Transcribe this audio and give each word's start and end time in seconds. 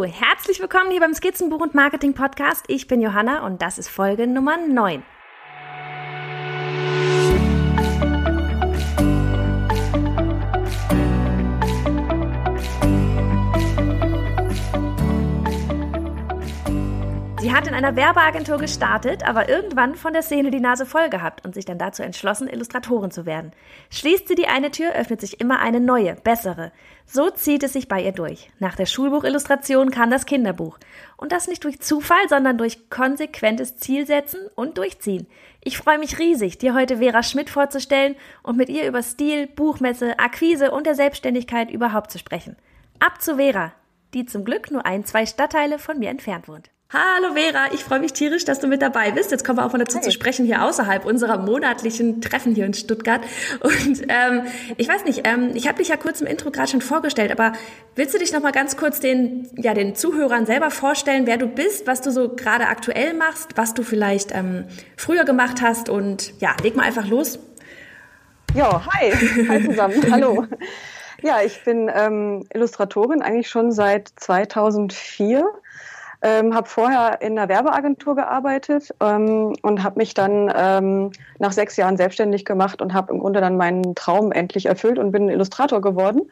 Herzlich 0.00 0.58
willkommen 0.58 0.90
hier 0.90 1.00
beim 1.00 1.12
Skizzenbuch 1.12 1.60
und 1.60 1.74
Marketing 1.74 2.14
Podcast. 2.14 2.64
Ich 2.68 2.88
bin 2.88 3.02
Johanna 3.02 3.44
und 3.44 3.60
das 3.60 3.76
ist 3.76 3.90
Folge 3.90 4.26
Nummer 4.26 4.56
9. 4.56 5.02
Sie 17.52 17.58
hat 17.58 17.68
in 17.68 17.74
einer 17.74 17.96
Werbeagentur 17.96 18.56
gestartet, 18.56 19.28
aber 19.28 19.50
irgendwann 19.50 19.94
von 19.94 20.14
der 20.14 20.22
Szene 20.22 20.50
die 20.50 20.58
Nase 20.58 20.86
voll 20.86 21.10
gehabt 21.10 21.44
und 21.44 21.52
sich 21.52 21.66
dann 21.66 21.76
dazu 21.76 22.02
entschlossen, 22.02 22.48
Illustratorin 22.48 23.10
zu 23.10 23.26
werden. 23.26 23.52
Schließt 23.90 24.26
sie 24.26 24.36
die 24.36 24.46
eine 24.46 24.70
Tür, 24.70 24.94
öffnet 24.94 25.20
sich 25.20 25.38
immer 25.38 25.58
eine 25.58 25.78
neue, 25.78 26.14
bessere. 26.14 26.72
So 27.04 27.28
zieht 27.28 27.62
es 27.62 27.74
sich 27.74 27.88
bei 27.88 28.02
ihr 28.02 28.12
durch. 28.12 28.48
Nach 28.58 28.74
der 28.74 28.86
Schulbuchillustration 28.86 29.90
kam 29.90 30.08
das 30.08 30.24
Kinderbuch. 30.24 30.78
Und 31.18 31.30
das 31.30 31.46
nicht 31.46 31.62
durch 31.64 31.78
Zufall, 31.78 32.26
sondern 32.26 32.56
durch 32.56 32.88
konsequentes 32.88 33.76
Zielsetzen 33.76 34.40
und 34.54 34.78
Durchziehen. 34.78 35.26
Ich 35.62 35.76
freue 35.76 35.98
mich 35.98 36.18
riesig, 36.18 36.56
dir 36.56 36.72
heute 36.72 36.96
Vera 36.96 37.22
Schmidt 37.22 37.50
vorzustellen 37.50 38.16
und 38.42 38.56
mit 38.56 38.70
ihr 38.70 38.88
über 38.88 39.02
Stil, 39.02 39.46
Buchmesse, 39.46 40.18
Akquise 40.18 40.70
und 40.70 40.86
der 40.86 40.94
Selbstständigkeit 40.94 41.70
überhaupt 41.70 42.12
zu 42.12 42.18
sprechen. 42.18 42.56
Ab 42.98 43.20
zu 43.20 43.36
Vera, 43.36 43.72
die 44.14 44.24
zum 44.24 44.46
Glück 44.46 44.70
nur 44.70 44.86
ein, 44.86 45.04
zwei 45.04 45.26
Stadtteile 45.26 45.78
von 45.78 45.98
mir 45.98 46.08
entfernt 46.08 46.48
wohnt. 46.48 46.70
Hallo 46.94 47.32
Vera, 47.32 47.72
ich 47.72 47.84
freue 47.84 48.00
mich 48.00 48.12
tierisch, 48.12 48.44
dass 48.44 48.60
du 48.60 48.66
mit 48.66 48.82
dabei 48.82 49.12
bist. 49.12 49.30
Jetzt 49.30 49.46
kommen 49.46 49.58
wir 49.58 49.64
auch 49.64 49.72
mal 49.72 49.78
dazu 49.78 49.96
Hi. 49.96 50.04
zu 50.04 50.10
sprechen 50.10 50.44
hier 50.44 50.62
außerhalb 50.62 51.06
unserer 51.06 51.38
monatlichen 51.38 52.20
Treffen 52.20 52.54
hier 52.54 52.66
in 52.66 52.74
Stuttgart. 52.74 53.22
Und 53.60 54.02
ähm, 54.08 54.42
ich 54.76 54.88
weiß 54.88 55.06
nicht, 55.06 55.26
ähm, 55.26 55.52
ich 55.54 55.68
habe 55.68 55.78
dich 55.78 55.88
ja 55.88 55.96
kurz 55.96 56.20
im 56.20 56.26
Intro 56.26 56.50
gerade 56.50 56.70
schon 56.70 56.82
vorgestellt, 56.82 57.32
aber 57.32 57.54
willst 57.96 58.12
du 58.12 58.18
dich 58.18 58.30
noch 58.34 58.42
mal 58.42 58.52
ganz 58.52 58.76
kurz 58.76 59.00
den, 59.00 59.48
ja, 59.56 59.72
den 59.72 59.94
Zuhörern 59.94 60.44
selber 60.44 60.70
vorstellen, 60.70 61.26
wer 61.26 61.38
du 61.38 61.46
bist, 61.46 61.86
was 61.86 62.02
du 62.02 62.12
so 62.12 62.28
gerade 62.28 62.66
aktuell 62.66 63.14
machst, 63.14 63.56
was 63.56 63.72
du 63.72 63.84
vielleicht 63.84 64.34
ähm, 64.34 64.66
früher 64.98 65.24
gemacht 65.24 65.62
hast 65.62 65.88
und 65.88 66.38
ja, 66.42 66.54
leg 66.62 66.76
mal 66.76 66.82
einfach 66.82 67.06
los. 67.06 67.38
Ja, 68.54 68.84
hi, 68.92 69.12
hi 69.48 69.64
zusammen, 69.64 69.94
hallo. 70.10 70.46
Ja, 71.22 71.40
ich 71.40 71.64
bin 71.64 71.90
ähm, 71.94 72.44
Illustratorin 72.52 73.22
eigentlich 73.22 73.48
schon 73.48 73.72
seit 73.72 74.12
2004 74.16 75.46
ähm, 76.22 76.54
habe 76.54 76.68
vorher 76.68 77.20
in 77.20 77.38
einer 77.38 77.48
Werbeagentur 77.48 78.14
gearbeitet 78.14 78.94
ähm, 79.00 79.54
und 79.62 79.82
habe 79.82 79.98
mich 79.98 80.14
dann 80.14 80.52
ähm, 80.54 81.10
nach 81.38 81.52
sechs 81.52 81.76
Jahren 81.76 81.96
selbstständig 81.96 82.44
gemacht 82.44 82.80
und 82.80 82.94
habe 82.94 83.12
im 83.12 83.20
Grunde 83.20 83.40
dann 83.40 83.56
meinen 83.56 83.94
Traum 83.94 84.32
endlich 84.32 84.66
erfüllt 84.66 84.98
und 84.98 85.12
bin 85.12 85.28
Illustrator 85.28 85.80
geworden. 85.80 86.30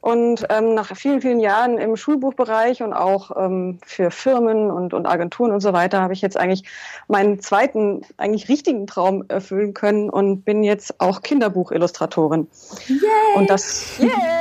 Und 0.00 0.46
ähm, 0.48 0.74
nach 0.74 0.96
vielen, 0.96 1.20
vielen 1.20 1.40
Jahren 1.40 1.76
im 1.76 1.94
Schulbuchbereich 1.94 2.82
und 2.82 2.94
auch 2.94 3.36
ähm, 3.36 3.78
für 3.84 4.10
Firmen 4.10 4.70
und, 4.70 4.94
und 4.94 5.06
Agenturen 5.06 5.52
und 5.52 5.60
so 5.60 5.74
weiter 5.74 6.00
habe 6.00 6.14
ich 6.14 6.22
jetzt 6.22 6.38
eigentlich 6.38 6.64
meinen 7.06 7.40
zweiten, 7.40 8.00
eigentlich 8.16 8.48
richtigen 8.48 8.86
Traum 8.86 9.24
erfüllen 9.28 9.74
können 9.74 10.08
und 10.08 10.42
bin 10.44 10.64
jetzt 10.64 11.00
auch 11.00 11.20
Kinderbuchillustratorin. 11.20 12.48
Yay! 12.88 12.98
Und 13.36 13.50
das, 13.50 14.00
yeah! 14.00 14.39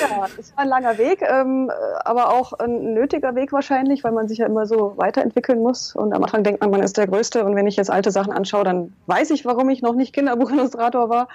Ja, 0.00 0.26
es 0.38 0.56
war 0.56 0.64
ein 0.64 0.68
langer 0.68 0.98
Weg, 0.98 1.22
ähm, 1.22 1.70
aber 2.04 2.30
auch 2.30 2.52
ein 2.54 2.94
nötiger 2.94 3.34
Weg 3.34 3.52
wahrscheinlich, 3.52 4.04
weil 4.04 4.12
man 4.12 4.28
sich 4.28 4.38
ja 4.38 4.46
immer 4.46 4.66
so 4.66 4.94
weiterentwickeln 4.96 5.60
muss. 5.60 5.94
Und 5.94 6.12
am 6.12 6.22
Anfang 6.22 6.44
denkt 6.44 6.60
man, 6.60 6.70
man 6.70 6.82
ist 6.82 6.96
der 6.96 7.06
Größte. 7.06 7.44
Und 7.44 7.56
wenn 7.56 7.66
ich 7.66 7.76
jetzt 7.76 7.90
alte 7.90 8.10
Sachen 8.10 8.32
anschaue, 8.32 8.64
dann 8.64 8.92
weiß 9.06 9.30
ich, 9.30 9.44
warum 9.44 9.68
ich 9.70 9.82
noch 9.82 9.94
nicht 9.94 10.12
Kinderbuchillustrator 10.12 11.08
war 11.08 11.28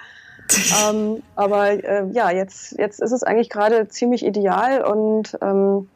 ähm, 0.90 1.22
aber 1.34 1.70
äh, 1.70 2.06
ja, 2.12 2.30
jetzt, 2.30 2.78
jetzt 2.78 3.00
ist 3.00 3.12
es 3.12 3.22
eigentlich 3.22 3.50
gerade 3.50 3.88
ziemlich 3.88 4.24
ideal 4.24 4.84
und 4.84 5.36
ähm, 5.42 5.88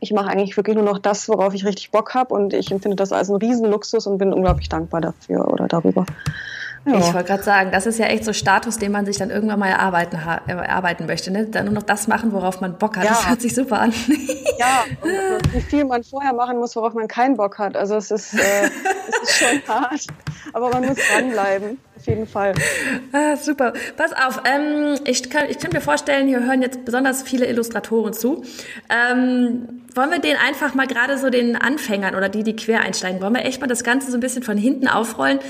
ich 0.00 0.12
mache 0.12 0.28
eigentlich 0.28 0.56
wirklich 0.56 0.76
nur 0.76 0.84
noch 0.84 0.98
das, 0.98 1.28
worauf 1.28 1.54
ich 1.54 1.64
richtig 1.64 1.90
Bock 1.90 2.14
habe 2.14 2.34
und 2.34 2.52
ich 2.52 2.70
empfinde 2.70 2.96
das 2.96 3.12
als 3.12 3.30
einen 3.30 3.38
Riesenluxus 3.38 4.06
und 4.06 4.18
bin 4.18 4.32
unglaublich 4.32 4.68
dankbar 4.68 5.00
dafür 5.00 5.48
oder 5.48 5.68
darüber. 5.68 6.04
Ja. 6.86 6.98
Ich 6.98 7.12
wollte 7.12 7.24
gerade 7.24 7.42
sagen, 7.42 7.70
das 7.72 7.84
ist 7.86 7.98
ja 7.98 8.06
echt 8.06 8.24
so 8.24 8.32
Status, 8.32 8.78
den 8.78 8.92
man 8.92 9.04
sich 9.06 9.18
dann 9.18 9.30
irgendwann 9.30 9.58
mal 9.58 9.68
erarbeiten, 9.68 10.16
erarbeiten 10.46 11.06
möchte. 11.06 11.32
Ne? 11.32 11.46
Dann 11.46 11.64
nur 11.64 11.74
noch 11.74 11.82
das 11.82 12.06
machen, 12.06 12.32
worauf 12.32 12.60
man 12.60 12.78
Bock 12.78 12.96
hat. 12.96 13.04
Ja. 13.04 13.10
Das 13.10 13.28
hört 13.28 13.40
sich 13.40 13.54
super 13.54 13.80
an. 13.80 13.92
Ja, 14.58 14.84
und 15.02 15.52
wie 15.52 15.60
viel 15.60 15.84
man 15.84 16.02
vorher 16.02 16.32
machen 16.32 16.56
muss, 16.56 16.74
worauf 16.76 16.94
man 16.94 17.08
keinen 17.08 17.36
Bock 17.36 17.58
hat. 17.58 17.76
Also 17.76 17.96
es 17.96 18.10
ist, 18.10 18.32
äh, 18.32 18.70
es 19.06 19.28
ist 19.28 19.36
schon 19.36 19.62
hart, 19.68 20.06
aber 20.54 20.70
man 20.70 20.86
muss 20.86 20.96
dranbleiben 21.12 21.78
auf 21.96 22.06
jeden 22.06 22.26
Fall. 22.26 22.54
Ah, 23.12 23.36
super. 23.36 23.72
Pass 23.96 24.12
auf, 24.12 24.42
ähm, 24.44 24.98
ich, 25.04 25.28
kann, 25.30 25.48
ich 25.48 25.58
kann 25.58 25.72
mir 25.72 25.80
vorstellen, 25.80 26.28
hier 26.28 26.44
hören 26.44 26.62
jetzt 26.62 26.84
besonders 26.84 27.22
viele 27.22 27.46
Illustratoren 27.46 28.12
zu. 28.12 28.44
Ähm, 28.88 29.82
wollen 29.94 30.10
wir 30.10 30.18
den 30.18 30.36
einfach 30.36 30.74
mal 30.74 30.86
gerade 30.86 31.18
so 31.18 31.30
den 31.30 31.56
Anfängern 31.56 32.14
oder 32.14 32.28
die, 32.28 32.42
die 32.42 32.54
quer 32.54 32.80
einsteigen, 32.80 33.20
wollen 33.20 33.34
wir 33.34 33.44
echt 33.44 33.60
mal 33.60 33.66
das 33.66 33.82
Ganze 33.82 34.10
so 34.10 34.16
ein 34.18 34.20
bisschen 34.20 34.42
von 34.42 34.56
hinten 34.56 34.88
aufrollen? 34.88 35.40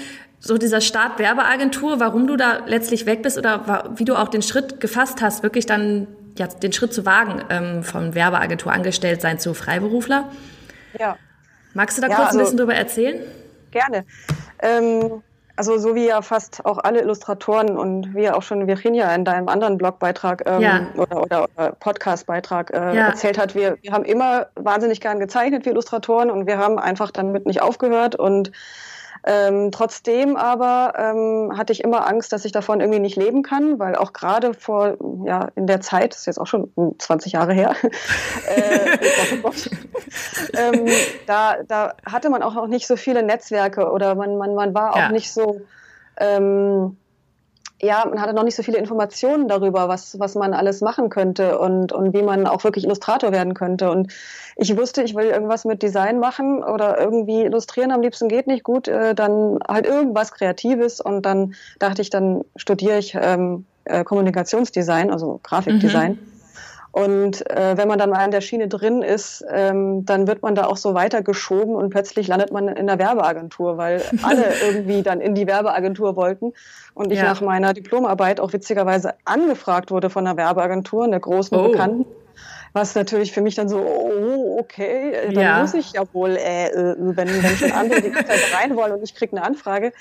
So 0.46 0.58
dieser 0.58 0.80
Start 0.80 1.18
Werbeagentur, 1.18 1.98
warum 1.98 2.28
du 2.28 2.36
da 2.36 2.60
letztlich 2.66 3.04
weg 3.04 3.22
bist 3.22 3.36
oder 3.36 3.90
wie 3.96 4.04
du 4.04 4.14
auch 4.14 4.28
den 4.28 4.42
Schritt 4.42 4.78
gefasst 4.80 5.20
hast, 5.20 5.42
wirklich 5.42 5.66
dann 5.66 6.06
ja, 6.38 6.46
den 6.46 6.72
Schritt 6.72 6.94
zu 6.94 7.04
wagen, 7.04 7.42
ähm, 7.50 7.82
von 7.82 8.14
Werbeagentur 8.14 8.70
angestellt 8.70 9.20
sein 9.20 9.40
zu 9.40 9.54
Freiberufler. 9.54 10.28
Ja. 11.00 11.16
Magst 11.74 11.98
du 11.98 12.02
da 12.02 12.08
ja, 12.08 12.14
kurz 12.14 12.28
also, 12.28 12.38
ein 12.38 12.44
bisschen 12.44 12.58
drüber 12.58 12.74
erzählen? 12.76 13.20
Gerne. 13.72 14.04
Ähm, 14.60 15.20
also 15.56 15.78
so 15.78 15.96
wie 15.96 16.06
ja 16.06 16.22
fast 16.22 16.64
auch 16.64 16.78
alle 16.78 17.00
Illustratoren 17.00 17.76
und 17.76 18.14
wie 18.14 18.22
ja 18.22 18.34
auch 18.34 18.42
schon 18.42 18.68
Virginia 18.68 19.12
in 19.14 19.24
deinem 19.24 19.48
anderen 19.48 19.78
Blogbeitrag 19.78 20.44
ähm, 20.46 20.60
ja. 20.60 20.86
oder, 20.96 21.22
oder, 21.22 21.48
oder 21.56 21.72
Podcastbeitrag 21.72 22.70
äh, 22.70 22.94
ja. 22.94 23.08
erzählt 23.08 23.36
hat, 23.36 23.56
wir, 23.56 23.78
wir 23.82 23.92
haben 23.92 24.04
immer 24.04 24.46
wahnsinnig 24.54 25.00
gern 25.00 25.18
gezeichnet, 25.18 25.64
wir 25.64 25.72
Illustratoren, 25.72 26.30
und 26.30 26.46
wir 26.46 26.58
haben 26.58 26.78
einfach 26.78 27.10
damit 27.10 27.46
nicht 27.46 27.62
aufgehört 27.62 28.14
und 28.14 28.52
ähm, 29.26 29.72
trotzdem 29.72 30.36
aber 30.36 30.92
ähm, 30.96 31.58
hatte 31.58 31.72
ich 31.72 31.82
immer 31.82 32.06
Angst, 32.06 32.32
dass 32.32 32.44
ich 32.44 32.52
davon 32.52 32.80
irgendwie 32.80 33.00
nicht 33.00 33.16
leben 33.16 33.42
kann, 33.42 33.78
weil 33.80 33.96
auch 33.96 34.12
gerade 34.12 34.54
vor, 34.54 34.96
ja, 35.24 35.48
in 35.56 35.66
der 35.66 35.80
Zeit, 35.80 36.12
das 36.12 36.20
ist 36.20 36.26
jetzt 36.26 36.40
auch 36.40 36.46
schon 36.46 36.72
20 36.98 37.32
Jahre 37.32 37.52
her, 37.52 37.74
äh, 38.56 38.98
ähm, 40.56 40.86
da, 41.26 41.56
da 41.66 41.94
hatte 42.06 42.30
man 42.30 42.44
auch 42.44 42.54
noch 42.54 42.68
nicht 42.68 42.86
so 42.86 42.94
viele 42.94 43.24
Netzwerke 43.24 43.90
oder 43.90 44.14
man, 44.14 44.38
man, 44.38 44.54
man 44.54 44.74
war 44.74 44.92
auch 44.92 44.96
ja. 44.96 45.10
nicht 45.10 45.32
so, 45.32 45.60
ähm, 46.18 46.96
ja, 47.82 48.04
man 48.08 48.20
hatte 48.20 48.32
noch 48.32 48.42
nicht 48.42 48.56
so 48.56 48.62
viele 48.62 48.78
Informationen 48.78 49.48
darüber, 49.48 49.88
was, 49.88 50.18
was 50.18 50.34
man 50.34 50.54
alles 50.54 50.80
machen 50.80 51.10
könnte 51.10 51.58
und, 51.58 51.92
und 51.92 52.14
wie 52.14 52.22
man 52.22 52.46
auch 52.46 52.64
wirklich 52.64 52.84
Illustrator 52.84 53.32
werden 53.32 53.54
könnte. 53.54 53.90
Und 53.90 54.12
ich 54.56 54.76
wusste, 54.76 55.02
ich 55.02 55.14
will 55.14 55.26
irgendwas 55.26 55.64
mit 55.66 55.82
Design 55.82 56.18
machen 56.18 56.64
oder 56.64 56.98
irgendwie 56.98 57.42
illustrieren 57.42 57.92
am 57.92 58.00
liebsten 58.00 58.28
geht 58.28 58.46
nicht 58.46 58.64
gut, 58.64 58.88
äh, 58.88 59.14
dann 59.14 59.58
halt 59.68 59.86
irgendwas 59.86 60.32
Kreatives. 60.32 61.00
Und 61.00 61.26
dann 61.26 61.54
dachte 61.78 62.00
ich, 62.00 62.08
dann 62.08 62.44
studiere 62.56 62.98
ich 62.98 63.14
ähm, 63.20 63.66
äh, 63.84 64.04
Kommunikationsdesign, 64.04 65.10
also 65.10 65.40
Grafikdesign. 65.42 66.12
Mhm. 66.12 66.35
Und 66.96 67.50
äh, 67.50 67.76
wenn 67.76 67.88
man 67.88 67.98
dann 67.98 68.08
mal 68.08 68.24
in 68.24 68.30
der 68.30 68.40
Schiene 68.40 68.68
drin 68.68 69.02
ist, 69.02 69.44
ähm, 69.50 70.06
dann 70.06 70.26
wird 70.26 70.40
man 70.40 70.54
da 70.54 70.64
auch 70.64 70.78
so 70.78 70.94
weitergeschoben 70.94 71.74
und 71.74 71.90
plötzlich 71.90 72.26
landet 72.26 72.52
man 72.52 72.68
in 72.68 72.86
der 72.86 72.98
Werbeagentur, 72.98 73.76
weil 73.76 74.00
alle 74.22 74.46
irgendwie 74.64 75.02
dann 75.02 75.20
in 75.20 75.34
die 75.34 75.46
Werbeagentur 75.46 76.16
wollten. 76.16 76.54
Und 76.94 77.12
ich 77.12 77.18
ja. 77.18 77.24
nach 77.24 77.42
meiner 77.42 77.74
Diplomarbeit 77.74 78.40
auch 78.40 78.54
witzigerweise 78.54 79.12
angefragt 79.26 79.90
wurde 79.90 80.08
von 80.08 80.26
einer 80.26 80.38
Werbeagentur, 80.38 81.04
einer 81.04 81.20
großen 81.20 81.58
oh. 81.58 81.68
Bekannten. 81.68 82.06
Was 82.72 82.94
natürlich 82.94 83.32
für 83.32 83.42
mich 83.42 83.56
dann 83.56 83.68
so, 83.68 83.76
oh, 83.76 84.58
okay, 84.58 85.12
äh, 85.12 85.34
dann 85.34 85.44
ja. 85.44 85.60
muss 85.60 85.74
ich 85.74 85.92
ja 85.92 86.02
wohl, 86.14 86.30
äh, 86.30 86.68
äh, 86.68 86.96
wenn, 86.98 87.28
wenn 87.28 87.56
schon 87.58 87.72
andere 87.72 88.00
die 88.00 88.12
Zeit 88.12 88.40
rein 88.58 88.74
wollen 88.74 88.92
und 88.92 89.02
ich 89.02 89.14
kriege 89.14 89.36
eine 89.36 89.44
Anfrage. 89.44 89.92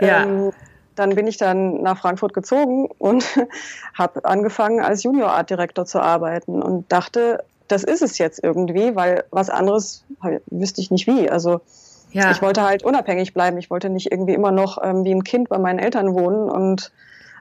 Ja. 0.00 0.22
Ähm, 0.22 0.52
dann 0.98 1.14
bin 1.14 1.26
ich 1.26 1.36
dann 1.36 1.82
nach 1.82 1.98
Frankfurt 1.98 2.34
gezogen 2.34 2.88
und 2.98 3.24
habe 3.94 4.24
angefangen, 4.24 4.80
als 4.80 5.02
Junior 5.02 5.30
Art 5.30 5.50
Direktor 5.50 5.86
zu 5.86 6.00
arbeiten 6.00 6.62
und 6.62 6.90
dachte, 6.90 7.44
das 7.68 7.84
ist 7.84 8.02
es 8.02 8.18
jetzt 8.18 8.42
irgendwie, 8.42 8.96
weil 8.96 9.24
was 9.30 9.50
anderes 9.50 10.04
wüsste 10.46 10.80
ich 10.80 10.90
nicht 10.90 11.06
wie. 11.06 11.28
Also 11.30 11.60
ja. 12.12 12.30
ich 12.30 12.40
wollte 12.40 12.62
halt 12.62 12.82
unabhängig 12.82 13.34
bleiben. 13.34 13.58
Ich 13.58 13.70
wollte 13.70 13.90
nicht 13.90 14.10
irgendwie 14.10 14.34
immer 14.34 14.50
noch 14.50 14.78
ähm, 14.82 15.04
wie 15.04 15.14
ein 15.14 15.24
Kind 15.24 15.48
bei 15.48 15.58
meinen 15.58 15.78
Eltern 15.78 16.14
wohnen 16.14 16.48
und 16.48 16.92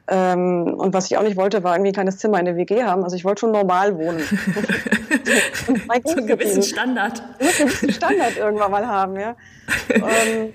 ähm, 0.09 0.75
und 0.77 0.93
was 0.93 1.11
ich 1.11 1.17
auch 1.17 1.23
nicht 1.23 1.35
wollte, 1.35 1.63
war 1.63 1.75
irgendwie 1.75 1.89
ein 1.89 1.93
kleines 1.93 2.17
Zimmer 2.17 2.39
in 2.39 2.45
der 2.45 2.55
WG 2.55 2.83
haben. 2.83 3.03
Also 3.03 3.17
ich 3.17 3.25
wollte 3.25 3.41
schon 3.41 3.51
normal 3.51 3.97
wohnen. 3.97 4.21
so 5.65 5.73
einen 6.13 6.27
gewissen 6.27 6.63
Standard. 6.63 7.21
einen 7.39 7.49
gewissen 7.57 7.91
Standard 7.91 8.37
irgendwann 8.37 8.71
mal 8.71 8.87
haben, 8.87 9.19
ja. 9.19 9.35
Ähm, 9.93 10.53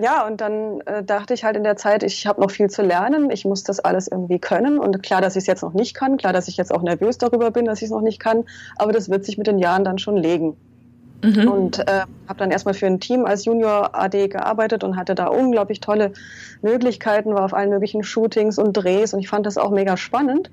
ja, 0.00 0.26
und 0.26 0.40
dann 0.40 0.80
äh, 0.82 1.02
dachte 1.02 1.34
ich 1.34 1.44
halt 1.44 1.56
in 1.56 1.64
der 1.64 1.76
Zeit, 1.76 2.02
ich 2.02 2.26
habe 2.26 2.40
noch 2.40 2.50
viel 2.50 2.68
zu 2.70 2.82
lernen, 2.82 3.30
ich 3.30 3.44
muss 3.44 3.62
das 3.64 3.80
alles 3.80 4.08
irgendwie 4.08 4.38
können. 4.38 4.78
Und 4.78 5.02
klar, 5.02 5.20
dass 5.20 5.36
ich 5.36 5.42
es 5.42 5.46
jetzt 5.46 5.62
noch 5.62 5.74
nicht 5.74 5.94
kann, 5.94 6.16
klar, 6.16 6.32
dass 6.32 6.48
ich 6.48 6.56
jetzt 6.56 6.72
auch 6.72 6.82
nervös 6.82 7.18
darüber 7.18 7.50
bin, 7.50 7.64
dass 7.64 7.78
ich 7.78 7.86
es 7.86 7.90
noch 7.90 8.00
nicht 8.00 8.20
kann, 8.20 8.44
aber 8.76 8.92
das 8.92 9.08
wird 9.08 9.24
sich 9.24 9.38
mit 9.38 9.46
den 9.46 9.58
Jahren 9.58 9.84
dann 9.84 9.98
schon 9.98 10.16
legen. 10.16 10.56
Mhm. 11.22 11.48
Und 11.48 11.78
äh, 11.78 12.02
habe 12.28 12.38
dann 12.38 12.50
erstmal 12.50 12.74
für 12.74 12.86
ein 12.86 13.00
Team 13.00 13.24
als 13.24 13.44
Junior 13.44 13.94
AD 13.94 14.28
gearbeitet 14.28 14.84
und 14.84 14.96
hatte 14.96 15.14
da 15.14 15.28
unglaublich 15.28 15.80
tolle 15.80 16.12
Möglichkeiten, 16.60 17.34
war 17.34 17.44
auf 17.44 17.54
allen 17.54 17.70
möglichen 17.70 18.02
Shootings 18.02 18.58
und 18.58 18.74
Drehs 18.74 19.14
und 19.14 19.20
ich 19.20 19.28
fand 19.28 19.46
das 19.46 19.56
auch 19.56 19.70
mega 19.70 19.96
spannend. 19.96 20.50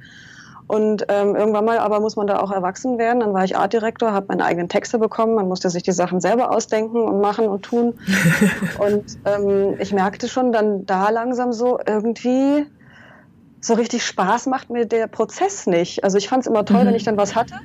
Und 0.71 1.03
ähm, 1.09 1.35
irgendwann 1.35 1.65
mal 1.65 1.79
aber 1.79 2.00
muss 2.00 2.15
man 2.15 2.27
da 2.27 2.39
auch 2.39 2.50
erwachsen 2.50 2.97
werden. 2.97 3.19
Dann 3.19 3.33
war 3.33 3.44
ich 3.44 3.57
Artdirektor, 3.57 4.13
habe 4.13 4.27
meine 4.29 4.45
eigenen 4.45 4.69
Texte 4.69 5.00
bekommen. 5.00 5.35
Man 5.35 5.50
musste 5.50 5.69
sich 5.69 5.83
die 5.83 5.91
Sachen 5.91 6.21
selber 6.21 6.50
ausdenken 6.50 7.01
und 7.01 7.19
machen 7.19 7.50
und 7.50 7.63
tun. 7.63 8.00
und 8.79 9.03
ähm, 9.25 9.75
ich 9.79 9.91
merkte 9.91 10.29
schon 10.29 10.53
dann 10.53 10.85
da 10.85 11.09
langsam 11.09 11.51
so 11.51 11.77
irgendwie 11.85 12.65
so 13.59 13.73
richtig 13.73 14.06
Spaß 14.06 14.45
macht 14.45 14.69
mir 14.69 14.85
der 14.85 15.07
Prozess 15.07 15.68
nicht. 15.68 16.06
Also 16.06 16.18
ich 16.18 16.29
fand 16.29 16.44
es 16.44 16.47
immer 16.47 16.63
toll, 16.63 16.83
mhm. 16.83 16.88
wenn 16.88 16.95
ich 16.95 17.03
dann 17.03 17.18
was 17.18 17.35
hatte. 17.35 17.56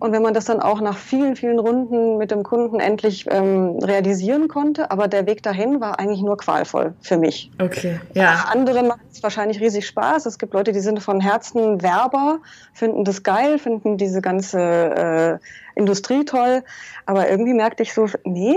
Und 0.00 0.12
wenn 0.12 0.22
man 0.22 0.32
das 0.32 0.46
dann 0.46 0.60
auch 0.60 0.80
nach 0.80 0.96
vielen, 0.96 1.36
vielen 1.36 1.58
Runden 1.58 2.16
mit 2.16 2.30
dem 2.30 2.42
Kunden 2.42 2.80
endlich 2.80 3.26
ähm, 3.30 3.78
realisieren 3.82 4.48
konnte, 4.48 4.90
aber 4.90 5.08
der 5.08 5.26
Weg 5.26 5.42
dahin 5.42 5.82
war 5.82 6.00
eigentlich 6.00 6.22
nur 6.22 6.38
qualvoll 6.38 6.94
für 7.02 7.18
mich. 7.18 7.50
Okay, 7.60 8.00
ja. 8.14 8.46
Anderen 8.50 8.88
macht 8.88 9.00
es 9.12 9.22
wahrscheinlich 9.22 9.60
riesig 9.60 9.86
Spaß. 9.86 10.24
Es 10.24 10.38
gibt 10.38 10.54
Leute, 10.54 10.72
die 10.72 10.80
sind 10.80 11.02
von 11.02 11.20
Herzen 11.20 11.82
Werber, 11.82 12.38
finden 12.72 13.04
das 13.04 13.22
geil, 13.22 13.58
finden 13.58 13.98
diese 13.98 14.22
ganze 14.22 14.58
äh, 14.58 15.78
Industrie 15.78 16.24
toll. 16.24 16.64
Aber 17.04 17.28
irgendwie 17.28 17.52
merkte 17.52 17.82
ich 17.82 17.92
so, 17.92 18.06
nee, 18.24 18.56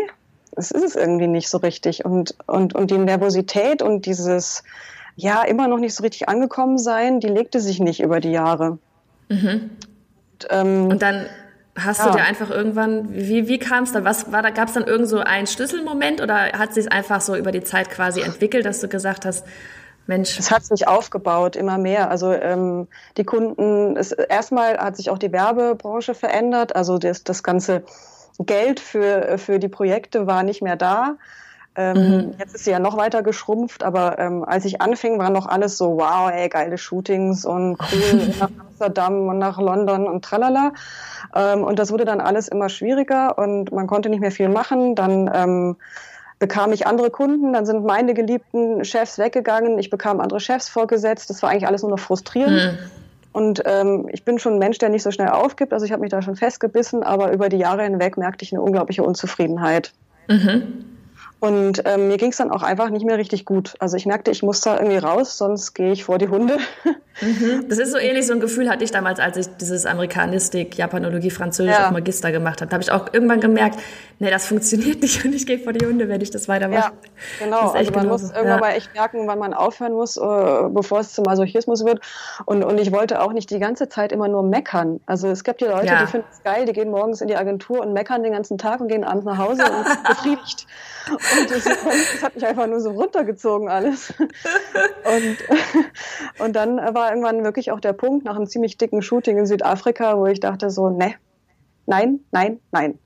es 0.56 0.72
ist 0.72 0.84
es 0.84 0.96
irgendwie 0.96 1.28
nicht 1.28 1.50
so 1.50 1.58
richtig. 1.58 2.06
Und, 2.06 2.38
und, 2.48 2.74
und 2.74 2.90
die 2.90 2.98
Nervosität 2.98 3.82
und 3.82 4.06
dieses, 4.06 4.64
ja, 5.18 5.44
immer 5.44 5.68
noch 5.68 5.80
nicht 5.80 5.94
so 5.94 6.04
richtig 6.04 6.30
angekommen 6.30 6.78
sein, 6.78 7.20
die 7.20 7.28
legte 7.28 7.60
sich 7.60 7.82
nicht 7.82 8.00
über 8.00 8.22
die 8.22 8.32
Jahre. 8.32 8.78
Mhm. 9.28 9.72
Und, 10.44 10.58
ähm, 10.58 10.88
und 10.88 11.02
dann 11.02 11.26
hast 11.76 12.00
ja. 12.00 12.12
du 12.12 12.18
dir 12.18 12.24
einfach 12.24 12.50
irgendwann, 12.50 13.14
wie, 13.14 13.48
wie 13.48 13.60
kam 13.60 13.84
es 13.84 13.92
dann? 13.92 14.06
Was 14.06 14.32
war 14.32 14.42
da, 14.42 14.52
gab 14.52 14.68
es 14.68 14.74
dann 14.74 14.84
irgend 14.84 15.10
so 15.10 15.20
einen 15.20 15.48
Schlüsselmoment 15.48 16.22
oder 16.22 16.52
hat 16.54 16.74
sich 16.74 16.92
einfach 16.92 17.22
so 17.22 17.36
über 17.36 17.52
die 17.52 17.64
Zeit 17.64 17.90
quasi 17.90 18.22
entwickelt, 18.22 18.66
dass 18.66 18.80
du 18.80 18.88
gesagt 18.88 19.26
hast, 19.26 19.46
Mensch. 20.06 20.38
Es 20.38 20.52
hat 20.52 20.66
sich 20.66 20.88
aufgebaut, 20.88 21.56
immer 21.56 21.78
mehr. 21.78 22.12
Also 22.12 22.34
ähm, 22.34 22.88
die 23.18 23.24
Kunden, 23.24 23.96
es, 23.96 24.12
erstmal 24.12 24.78
hat 24.78 24.98
sich 24.98 25.10
auch 25.10 25.18
die 25.18 25.32
Werbebranche 25.32 26.14
verändert, 26.14 26.76
also 26.76 26.98
das, 26.98 27.24
das 27.24 27.42
ganze 27.42 27.84
Geld 28.40 28.80
für, 28.80 29.38
für 29.38 29.60
die 29.60 29.70
Projekte 29.70 30.28
war 30.28 30.44
nicht 30.44 30.62
mehr 30.62 30.76
da. 30.76 31.16
Ähm, 31.76 31.98
mhm. 31.98 32.34
Jetzt 32.38 32.54
ist 32.54 32.66
sie 32.66 32.72
ja 32.72 32.80
noch 32.80 32.98
weiter 32.98 33.24
geschrumpft, 33.24 33.84
aber 33.84 34.20
ähm, 34.20 34.44
als 34.44 34.66
ich 34.66 34.82
anfing, 34.82 35.18
war 35.18 35.32
noch 35.32 35.48
alles 35.48 35.78
so, 35.78 35.98
wow, 35.98 36.32
ey, 36.32 36.48
geile 36.48 36.78
Shootings 36.78 37.46
und 37.46 37.78
cool 37.92 38.34
nach 38.40 38.50
Amsterdam 38.60 39.28
und 39.28 39.40
nach 39.40 39.60
London 39.60 40.08
und 40.08 40.24
tralala. 40.24 40.74
Ähm, 41.36 41.64
und 41.64 41.80
das 41.80 41.92
wurde 41.92 42.06
dann 42.06 42.22
alles 42.22 42.48
immer 42.48 42.70
schwieriger 42.70 43.38
und 43.38 43.72
man 43.72 43.88
konnte 43.88 44.10
nicht 44.10 44.20
mehr 44.20 44.32
viel 44.32 44.50
machen. 44.50 44.94
Dann 44.94 45.30
ähm, 45.34 45.76
bekam 46.38 46.74
ich 46.74 46.86
andere 46.86 47.10
Kunden, 47.10 47.54
dann 47.54 47.66
sind 47.66 47.86
meine 47.86 48.14
geliebten 48.14 48.86
Chefs 48.86 49.18
weggegangen, 49.18 49.80
ich 49.80 49.90
bekam 49.90 50.20
andere 50.20 50.40
Chefs 50.40 50.70
vorgesetzt. 50.70 51.30
Das 51.32 51.42
war 51.42 51.50
eigentlich 51.50 51.68
alles 51.68 51.82
nur 51.82 51.92
noch 51.92 52.00
frustrierend. 52.00 52.74
Mhm. 52.74 52.78
Und 53.32 53.64
ähm, 53.66 54.08
ich 54.12 54.24
bin 54.24 54.38
schon 54.38 54.54
ein 54.54 54.60
Mensch, 54.60 54.78
der 54.78 54.90
nicht 54.90 55.02
so 55.02 55.10
schnell 55.10 55.30
aufgibt. 55.30 55.74
Also 55.74 55.88
ich 55.88 55.92
habe 55.92 56.02
mich 56.02 56.12
da 56.12 56.22
schon 56.22 56.36
festgebissen, 56.36 57.02
aber 57.02 57.32
über 57.34 57.50
die 57.50 57.58
Jahre 57.58 57.82
hinweg 57.82 58.16
merkte 58.16 58.46
ich 58.46 58.54
eine 58.54 58.62
unglaubliche 58.62 59.04
Unzufriedenheit. 59.04 59.92
Mhm. 60.28 60.93
Und 61.44 61.82
ähm, 61.84 62.08
mir 62.08 62.16
ging 62.16 62.30
es 62.30 62.38
dann 62.38 62.52
auch 62.52 62.64
einfach 62.64 62.90
nicht 62.90 63.06
mehr 63.06 63.18
richtig 63.18 63.44
gut. 63.44 63.74
Also 63.80 63.98
ich 63.98 64.06
merkte, 64.06 64.32
ich 64.32 64.44
muss 64.44 64.62
da 64.62 64.78
irgendwie 64.78 64.96
raus, 64.96 65.38
sonst 65.38 65.74
gehe 65.74 65.92
ich 65.92 66.06
vor 66.06 66.18
die 66.18 66.30
Hunde. 66.30 66.58
Mhm. 67.22 67.66
Das 67.70 67.78
ist 67.78 67.92
so 67.92 67.98
ähnlich, 67.98 68.26
so 68.26 68.34
ein 68.34 68.40
Gefühl 68.40 68.70
hatte 68.70 68.84
ich 68.84 68.92
damals, 68.92 69.20
als 69.20 69.38
ich 69.38 69.48
dieses 69.58 69.86
Amerikanistik, 69.86 70.78
Japanologie, 70.78 71.30
Französisch 71.30 71.74
ja. 71.74 71.88
auf 71.88 71.92
Magister 71.92 72.32
gemacht 72.32 72.62
habe. 72.62 72.70
Da 72.70 72.76
habe 72.76 72.84
ich 72.84 72.92
auch 72.92 73.14
irgendwann 73.14 73.40
gemerkt, 73.40 73.80
nee, 74.20 74.30
das 74.30 74.48
funktioniert 74.48 75.02
nicht 75.02 75.24
und 75.24 75.34
ich 75.34 75.46
gehe 75.46 75.60
vor 75.60 75.74
die 75.74 75.86
Hunde, 75.86 76.10
wenn 76.10 76.22
ich 76.22 76.32
das 76.32 76.48
weitermache. 76.48 76.92
Ja, 76.92 76.92
genau. 77.40 77.72
also 77.72 77.92
man 77.92 78.04
genauso. 78.04 78.10
muss 78.10 78.22
irgendwann 78.24 78.48
ja. 78.48 78.60
mal 78.60 78.72
echt 78.72 78.94
merken, 78.94 79.28
wann 79.28 79.40
man 79.40 79.54
aufhören 79.54 79.94
muss, 79.94 80.18
uh, 80.18 80.70
bevor 80.70 81.00
es 81.00 81.14
zum 81.14 81.26
Masochismus 81.26 81.86
wird. 81.86 82.02
Und, 82.46 82.64
und 82.64 82.80
ich 82.80 82.92
wollte 82.92 83.22
auch 83.22 83.34
nicht 83.34 83.50
die 83.50 83.60
ganze 83.60 83.90
Zeit 83.90 84.12
immer 84.12 84.28
nur 84.28 84.44
meckern. 84.44 85.00
Also 85.06 85.28
es 85.28 85.44
gibt 85.44 85.62
ja 85.62 85.72
Leute, 85.72 85.88
ja. 85.88 86.02
die 86.02 86.08
finden 86.08 86.28
es 86.32 86.42
geil, 86.44 86.66
die 86.66 86.74
gehen 86.74 86.90
morgens 86.90 87.22
in 87.22 87.28
die 87.28 87.36
Agentur 87.36 87.82
und 87.82 87.94
meckern 87.94 88.24
den 88.24 88.34
ganzen 88.34 88.58
Tag 88.58 88.80
und 88.82 88.88
gehen 88.88 89.04
abends 89.04 89.26
nach 89.26 89.38
Hause 89.38 89.64
und 89.64 89.88
sind 89.88 90.04
befriedigt. 90.08 90.68
Und 91.10 91.52
das, 91.52 91.64
das, 91.66 92.24
hat 92.24 92.36
mich 92.36 92.46
einfach 92.46 92.66
nur 92.68 92.80
so 92.80 92.92
runtergezogen 92.92 93.68
alles. 93.68 94.14
Und, 95.04 95.38
und 96.40 96.56
dann 96.56 96.78
war 96.78 97.03
irgendwann 97.10 97.44
wirklich 97.44 97.72
auch 97.72 97.80
der 97.80 97.94
Punkt 97.94 98.26
nach 98.26 98.36
einem 98.36 98.48
ziemlich 98.48 98.78
dicken 98.78 99.02
Shooting 99.02 99.38
in 99.38 99.46
Südafrika, 99.46 100.18
wo 100.18 100.26
ich 100.26 100.40
dachte 100.40 100.70
so, 100.70 100.90
ne, 100.90 101.16
nein, 101.86 102.20
nein, 102.32 102.60
nein. 102.72 103.00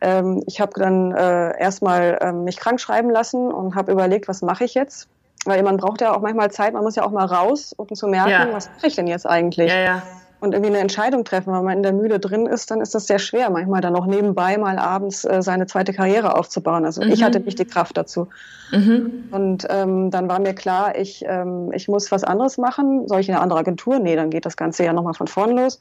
Ähm, 0.00 0.42
ich 0.46 0.60
habe 0.60 0.72
dann 0.74 1.12
äh, 1.12 1.58
erstmal 1.60 2.18
ähm, 2.20 2.44
mich 2.44 2.56
krank 2.56 2.80
schreiben 2.80 3.10
lassen 3.10 3.52
und 3.52 3.74
habe 3.74 3.92
überlegt, 3.92 4.28
was 4.28 4.42
mache 4.42 4.64
ich 4.64 4.74
jetzt? 4.74 5.08
Weil 5.44 5.62
man 5.62 5.76
braucht 5.76 6.00
ja 6.00 6.14
auch 6.14 6.20
manchmal 6.20 6.50
Zeit, 6.50 6.72
man 6.72 6.82
muss 6.82 6.96
ja 6.96 7.04
auch 7.04 7.10
mal 7.10 7.24
raus, 7.24 7.72
um 7.76 7.88
zu 7.94 8.06
merken, 8.06 8.30
ja. 8.30 8.48
was 8.52 8.68
mache 8.76 8.86
ich 8.86 8.94
denn 8.94 9.06
jetzt 9.06 9.26
eigentlich? 9.26 9.70
Ja, 9.70 9.80
ja 9.80 10.02
und 10.42 10.54
irgendwie 10.54 10.70
eine 10.70 10.80
Entscheidung 10.80 11.24
treffen. 11.24 11.52
Wenn 11.52 11.64
man 11.64 11.76
in 11.76 11.82
der 11.84 11.92
Mühle 11.92 12.18
drin 12.18 12.46
ist, 12.46 12.72
dann 12.72 12.80
ist 12.80 12.96
das 12.96 13.06
sehr 13.06 13.20
schwer, 13.20 13.48
manchmal 13.48 13.80
dann 13.80 13.92
noch 13.92 14.06
nebenbei 14.06 14.58
mal 14.58 14.76
abends 14.76 15.24
äh, 15.24 15.40
seine 15.40 15.66
zweite 15.66 15.92
Karriere 15.92 16.36
aufzubauen. 16.36 16.84
Also 16.84 17.00
mhm. 17.00 17.12
ich 17.12 17.22
hatte 17.22 17.38
nicht 17.38 17.60
die 17.60 17.64
Kraft 17.64 17.96
dazu. 17.96 18.26
Mhm. 18.72 19.28
Und 19.30 19.66
ähm, 19.70 20.10
dann 20.10 20.28
war 20.28 20.40
mir 20.40 20.54
klar, 20.54 20.98
ich, 20.98 21.24
ähm, 21.28 21.70
ich 21.72 21.86
muss 21.86 22.10
was 22.10 22.24
anderes 22.24 22.58
machen. 22.58 23.06
Soll 23.06 23.20
ich 23.20 23.28
in 23.28 23.34
eine 23.34 23.42
andere 23.42 23.60
Agentur? 23.60 24.00
Nee, 24.00 24.16
dann 24.16 24.30
geht 24.30 24.44
das 24.44 24.56
Ganze 24.56 24.84
ja 24.84 24.92
nochmal 24.92 25.14
von 25.14 25.28
vorn 25.28 25.56
los. 25.56 25.78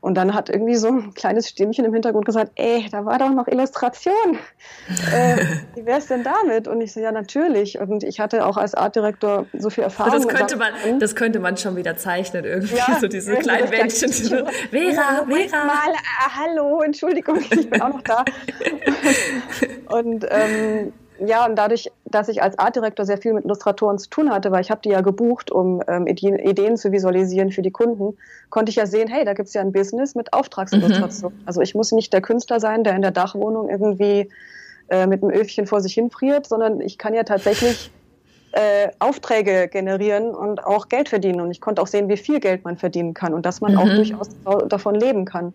Und 0.00 0.14
dann 0.16 0.34
hat 0.34 0.50
irgendwie 0.50 0.74
so 0.74 0.88
ein 0.88 1.14
kleines 1.14 1.48
Stimmchen 1.48 1.84
im 1.86 1.94
Hintergrund 1.94 2.26
gesagt, 2.26 2.52
ey, 2.56 2.86
da 2.90 3.06
war 3.06 3.18
doch 3.18 3.30
noch 3.30 3.48
Illustration. 3.48 4.38
äh, 5.14 5.36
wie 5.74 5.86
wär's 5.86 6.08
denn 6.08 6.22
damit? 6.22 6.68
Und 6.68 6.80
ich 6.82 6.92
so, 6.92 7.00
ja, 7.00 7.12
natürlich. 7.12 7.78
Und 7.78 8.02
ich 8.02 8.20
hatte 8.20 8.44
auch 8.44 8.58
als 8.58 8.74
Artdirektor 8.74 9.46
so 9.56 9.70
viel 9.70 9.84
Erfahrung. 9.84 10.12
Das 10.12 10.28
könnte 10.28 10.56
man, 10.56 10.98
das 10.98 11.14
könnte 11.14 11.38
man 11.38 11.56
schon 11.56 11.76
wieder 11.76 11.96
zeichnen, 11.96 12.44
irgendwie, 12.44 12.76
ja, 12.76 12.96
so 13.00 13.08
diese 13.08 13.36
kleinen 13.36 13.70
Männchen. 13.70 14.01
Vera, 14.08 14.52
ja, 14.72 15.24
Vera. 15.26 15.64
Mal, 15.64 15.92
äh, 15.92 16.28
hallo, 16.36 16.80
Entschuldigung, 16.82 17.38
ich 17.40 17.70
bin 17.70 17.80
auch 17.80 17.90
noch 17.90 18.02
da. 18.02 18.24
und 19.96 20.26
ähm, 20.28 20.92
ja, 21.24 21.46
und 21.46 21.56
dadurch, 21.56 21.90
dass 22.04 22.28
ich 22.28 22.42
als 22.42 22.58
Artdirektor 22.58 23.06
sehr 23.06 23.18
viel 23.18 23.32
mit 23.32 23.44
Illustratoren 23.44 23.98
zu 23.98 24.08
tun 24.10 24.30
hatte, 24.30 24.50
weil 24.50 24.60
ich 24.60 24.70
habe 24.70 24.80
die 24.82 24.88
ja 24.88 25.02
gebucht, 25.02 25.50
um 25.50 25.82
ähm, 25.86 26.06
Ideen 26.06 26.76
zu 26.76 26.90
visualisieren 26.90 27.52
für 27.52 27.62
die 27.62 27.70
Kunden, 27.70 28.16
konnte 28.50 28.70
ich 28.70 28.76
ja 28.76 28.86
sehen, 28.86 29.08
hey, 29.08 29.24
da 29.24 29.34
gibt's 29.34 29.54
ja 29.54 29.60
ein 29.60 29.72
Business 29.72 30.14
mit 30.14 30.32
Auftragsillustration. 30.32 31.32
Mhm. 31.32 31.42
Also 31.46 31.60
ich 31.60 31.74
muss 31.74 31.92
nicht 31.92 32.12
der 32.12 32.22
Künstler 32.22 32.60
sein, 32.60 32.82
der 32.82 32.96
in 32.96 33.02
der 33.02 33.12
Dachwohnung 33.12 33.68
irgendwie 33.68 34.30
äh, 34.88 35.06
mit 35.06 35.22
einem 35.22 35.30
Öfchen 35.30 35.66
vor 35.66 35.80
sich 35.80 35.94
hinfriert, 35.94 36.46
sondern 36.46 36.80
ich 36.80 36.98
kann 36.98 37.14
ja 37.14 37.22
tatsächlich 37.22 37.90
äh, 38.52 38.88
Aufträge 38.98 39.68
generieren 39.68 40.34
und 40.34 40.64
auch 40.64 40.88
Geld 40.88 41.08
verdienen. 41.08 41.40
Und 41.40 41.50
ich 41.50 41.60
konnte 41.60 41.82
auch 41.82 41.86
sehen, 41.86 42.08
wie 42.08 42.16
viel 42.16 42.40
Geld 42.40 42.64
man 42.64 42.76
verdienen 42.76 43.14
kann 43.14 43.34
und 43.34 43.46
dass 43.46 43.60
man 43.60 43.72
mhm. 43.72 43.78
auch 43.78 43.88
durchaus 43.88 44.28
davon 44.68 44.94
leben 44.94 45.24
kann. 45.24 45.52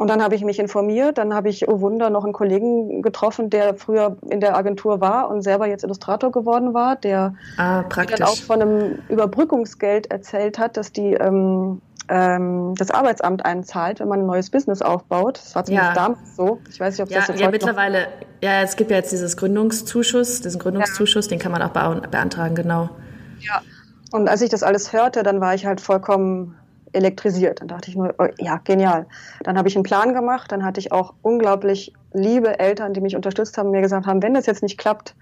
Und 0.00 0.08
dann 0.08 0.22
habe 0.22 0.34
ich 0.34 0.44
mich 0.44 0.58
informiert, 0.58 1.18
dann 1.18 1.34
habe 1.34 1.50
ich, 1.50 1.68
oh 1.68 1.82
Wunder, 1.82 2.08
noch 2.08 2.24
einen 2.24 2.32
Kollegen 2.32 3.02
getroffen, 3.02 3.50
der 3.50 3.74
früher 3.74 4.16
in 4.30 4.40
der 4.40 4.56
Agentur 4.56 5.02
war 5.02 5.28
und 5.28 5.42
selber 5.42 5.66
jetzt 5.66 5.84
Illustrator 5.84 6.32
geworden 6.32 6.72
war, 6.72 6.96
der 6.96 7.34
ah, 7.58 7.82
dann 7.82 8.22
auch 8.22 8.36
von 8.36 8.62
einem 8.62 8.98
Überbrückungsgeld 9.10 10.10
erzählt 10.10 10.58
hat, 10.58 10.78
dass 10.78 10.90
die 10.92 11.12
ähm, 11.12 11.82
ähm, 12.10 12.74
das 12.76 12.90
Arbeitsamt 12.90 13.44
einzahlt, 13.44 14.00
wenn 14.00 14.08
man 14.08 14.20
ein 14.20 14.26
neues 14.26 14.50
Business 14.50 14.82
aufbaut. 14.82 15.38
Das 15.38 15.54
war 15.54 15.64
zumindest 15.64 15.96
ja. 15.96 16.02
damals 16.02 16.36
so. 16.36 16.60
Ich 16.68 16.80
weiß 16.80 16.94
nicht, 16.94 17.02
ob 17.02 17.10
ja, 17.10 17.20
das 17.20 17.28
jetzt 17.28 17.40
Ja, 17.40 17.50
mittlerweile, 17.50 18.08
ja, 18.42 18.62
es 18.62 18.76
gibt 18.76 18.90
ja 18.90 18.96
jetzt 18.96 19.12
dieses 19.12 19.36
Gründungszuschuss, 19.36 20.40
diesen 20.40 20.58
Gründungszuschuss, 20.58 21.26
ja. 21.26 21.30
den 21.30 21.38
kann 21.38 21.52
man 21.52 21.62
auch 21.62 21.70
beantragen, 21.70 22.56
genau. 22.56 22.90
Ja. 23.38 23.62
Und 24.10 24.28
als 24.28 24.42
ich 24.42 24.50
das 24.50 24.64
alles 24.64 24.92
hörte, 24.92 25.22
dann 25.22 25.40
war 25.40 25.54
ich 25.54 25.66
halt 25.66 25.80
vollkommen 25.80 26.56
elektrisiert. 26.92 27.60
Dann 27.60 27.68
dachte 27.68 27.90
ich 27.90 27.96
nur, 27.96 28.12
oh, 28.18 28.26
ja, 28.38 28.60
genial. 28.64 29.06
Dann 29.44 29.56
habe 29.56 29.68
ich 29.68 29.76
einen 29.76 29.84
Plan 29.84 30.12
gemacht, 30.12 30.50
dann 30.50 30.64
hatte 30.64 30.80
ich 30.80 30.90
auch 30.90 31.14
unglaublich 31.22 31.92
liebe 32.12 32.58
Eltern, 32.58 32.92
die 32.92 33.00
mich 33.00 33.14
unterstützt 33.14 33.56
haben, 33.56 33.70
mir 33.70 33.82
gesagt 33.82 34.06
haben, 34.06 34.20
wenn 34.20 34.34
das 34.34 34.46
jetzt 34.46 34.64
nicht 34.64 34.78
klappt, 34.78 35.14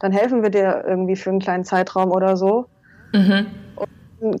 dann 0.00 0.10
helfen 0.10 0.42
wir 0.42 0.50
dir 0.50 0.82
irgendwie 0.84 1.14
für 1.14 1.30
einen 1.30 1.38
kleinen 1.38 1.64
Zeitraum 1.64 2.10
oder 2.10 2.36
so. 2.36 2.66
Mhm. 3.12 3.46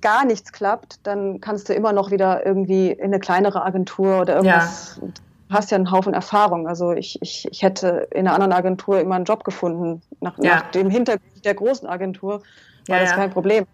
Gar 0.00 0.24
nichts 0.26 0.52
klappt, 0.52 1.00
dann 1.02 1.40
kannst 1.40 1.68
du 1.68 1.74
immer 1.74 1.92
noch 1.92 2.10
wieder 2.10 2.46
irgendwie 2.46 2.92
in 2.92 3.06
eine 3.06 3.18
kleinere 3.18 3.64
Agentur 3.64 4.20
oder 4.20 4.36
irgendwas. 4.36 5.00
Ja. 5.00 5.08
Du 5.08 5.54
hast 5.54 5.70
ja 5.70 5.76
einen 5.76 5.90
Haufen 5.90 6.14
Erfahrung. 6.14 6.68
Also 6.68 6.92
ich, 6.92 7.20
ich, 7.20 7.48
ich 7.50 7.62
hätte 7.62 8.08
in 8.12 8.26
einer 8.26 8.34
anderen 8.34 8.52
Agentur 8.52 9.00
immer 9.00 9.16
einen 9.16 9.24
Job 9.24 9.44
gefunden. 9.44 10.00
Nach, 10.20 10.38
ja. 10.38 10.56
nach 10.56 10.70
dem 10.70 10.88
Hintergrund 10.88 11.44
der 11.44 11.54
großen 11.54 11.88
Agentur 11.88 12.42
war 12.86 12.96
ja, 12.96 13.02
das 13.02 13.12
kein 13.12 13.30
Problem. 13.30 13.66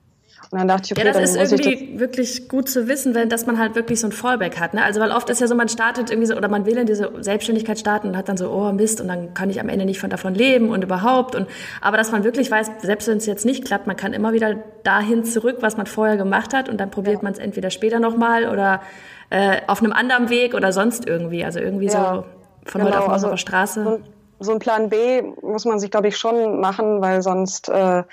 Und 0.51 0.59
dann 0.59 0.69
dachte 0.69 0.87
ich, 0.87 0.93
okay, 0.93 1.07
ja, 1.07 1.13
das 1.13 1.35
ist 1.35 1.53
irgendwie 1.53 1.91
das 1.91 2.01
wirklich 2.01 2.49
gut 2.49 2.71
zu 2.71 2.89
wissen, 2.89 3.15
wenn, 3.15 3.29
dass 3.29 3.45
man 3.45 3.59
halt 3.59 3.75
wirklich 3.75 4.01
so 4.01 4.07
ein 4.07 4.13
Fallback 4.13 4.59
hat. 4.59 4.73
Ne? 4.73 4.83
Also 4.83 4.99
weil 5.01 5.13
oft 5.13 5.29
ist 5.29 5.41
ja 5.43 5.47
so, 5.47 5.55
man 5.55 5.69
startet 5.69 6.11
irgendwie 6.11 6.27
so, 6.27 6.37
oder 6.37 6.49
man 6.49 6.65
will 6.65 6.79
in 6.79 6.87
diese 6.87 7.13
Selbstständigkeit 7.21 7.79
starten 7.79 8.09
und 8.09 8.17
hat 8.17 8.31
dann 8.31 8.39
so, 8.39 8.51
oh 8.51 8.73
Mist, 8.73 9.01
und 9.03 9.09
dann 9.09 9.35
kann 9.35 9.51
ich 9.51 9.61
am 9.61 9.69
Ende 9.69 9.85
nicht 9.85 10.01
von 10.01 10.09
davon 10.09 10.35
leben 10.35 10.71
und 10.71 10.83
überhaupt. 10.83 11.35
Und 11.35 11.49
aber 11.83 11.99
dass 11.99 12.13
man 12.13 12.25
wirklich 12.25 12.51
weiß, 12.51 12.71
selbst 12.81 13.09
wenn 13.09 13.19
es 13.19 13.27
jetzt 13.27 13.45
nicht 13.45 13.67
klappt, 13.67 13.87
man 13.87 13.97
kann 13.97 14.15
immer 14.15 14.33
wieder 14.33 14.57
dahin 14.85 15.25
zurück, 15.25 15.59
was 15.61 15.77
man 15.77 15.85
vorher 15.85 16.17
gemacht 16.17 16.55
hat, 16.55 16.71
und 16.71 16.79
dann 16.79 16.91
probiert 16.91 17.17
ja. 17.17 17.23
man 17.25 17.33
es 17.35 17.39
entweder 17.39 17.69
später 17.69 18.01
nochmal 18.01 18.49
oder 18.49 18.81
äh, 19.29 19.59
auf 19.67 19.83
einem 19.83 19.93
anderen 19.93 20.31
Weg 20.31 20.55
oder 20.55 20.73
sonst 20.73 21.07
irgendwie. 21.07 21.45
Also 21.45 21.61
irgendwie 21.61 21.87
ja. 21.87 22.15
so 22.15 22.25
von 22.65 22.81
genau. 22.81 22.87
heute 22.87 23.01
auf 23.01 23.09
also, 23.11 23.37
Straße. 23.37 23.85
So, 23.85 24.01
so 24.41 24.53
ein 24.53 24.61
Plan 24.61 24.89
B 24.89 25.23
muss 25.43 25.65
man 25.65 25.79
sich, 25.79 25.91
glaube 25.91 26.09
ich, 26.09 26.17
schon 26.17 26.61
machen, 26.61 27.01
weil 27.01 27.23
sonst 27.23 27.69
äh, 27.69 28.05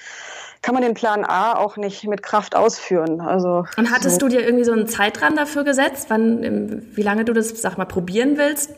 kann 0.66 0.74
man 0.74 0.82
den 0.82 0.96
Plan 0.96 1.24
A 1.24 1.56
auch 1.56 1.78
nicht 1.78 2.08
mit 2.08 2.24
Kraft 2.24 2.56
ausführen. 2.56 3.22
Also 3.22 3.66
und 3.78 3.92
hattest 3.92 4.20
so. 4.20 4.28
du 4.28 4.36
dir 4.36 4.44
irgendwie 4.44 4.64
so 4.64 4.72
einen 4.72 4.88
Zeitrahmen 4.88 5.38
dafür 5.38 5.64
gesetzt, 5.64 6.08
wann, 6.10 6.88
wie 6.96 7.04
lange 7.04 7.24
du 7.24 7.34
das, 7.34 7.50
sag 7.62 7.78
mal, 7.78 7.86
probieren 7.86 8.36
willst, 8.40 8.72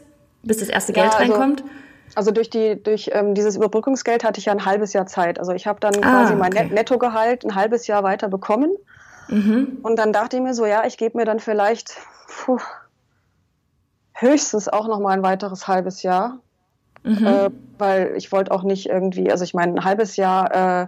bis 0.44 0.58
das 0.58 0.68
erste 0.68 0.92
Geld 0.92 1.14
ja, 1.14 1.18
also, 1.18 1.32
reinkommt? 1.32 1.64
Also 2.14 2.32
durch 2.32 2.50
die 2.50 2.84
durch 2.84 3.12
ähm, 3.14 3.36
dieses 3.36 3.56
Überbrückungsgeld 3.56 4.26
hatte 4.26 4.38
ich 4.38 4.48
ja 4.48 4.52
ein 4.52 4.66
halbes 4.66 4.92
Jahr 4.92 5.06
Zeit. 5.06 5.40
Also 5.40 5.54
ich 5.54 5.66
habe 5.66 5.80
dann 5.80 5.96
ah, 6.04 6.24
quasi 6.24 6.36
mein 6.36 6.52
okay. 6.52 6.70
Nettogehalt 6.74 7.46
ein 7.46 7.56
halbes 7.56 7.88
Jahr 7.88 8.04
weiter 8.04 8.28
bekommen. 8.28 8.76
Mhm. 9.30 9.78
Und 9.82 9.98
dann 9.98 10.12
dachte 10.12 10.36
ich 10.36 10.44
mir 10.44 10.54
so, 10.54 10.66
ja, 10.66 10.86
ich 10.86 10.98
gebe 10.98 11.18
mir 11.18 11.24
dann 11.24 11.40
vielleicht 11.40 11.96
puh, 12.28 12.60
höchstens 14.12 14.68
auch 14.68 14.90
noch 14.90 15.00
mal 15.00 15.12
ein 15.12 15.24
weiteres 15.24 15.70
halbes 15.70 16.04
Jahr, 16.04 16.40
mhm. 17.04 17.26
äh, 17.26 17.50
weil 17.78 18.14
ich 18.18 18.34
wollte 18.34 18.52
auch 18.52 18.64
nicht 18.64 18.90
irgendwie, 18.90 19.32
also 19.32 19.46
ich 19.46 19.54
meine, 19.54 19.76
ein 19.76 19.86
halbes 19.86 20.18
Jahr 20.18 20.82
äh, 20.84 20.88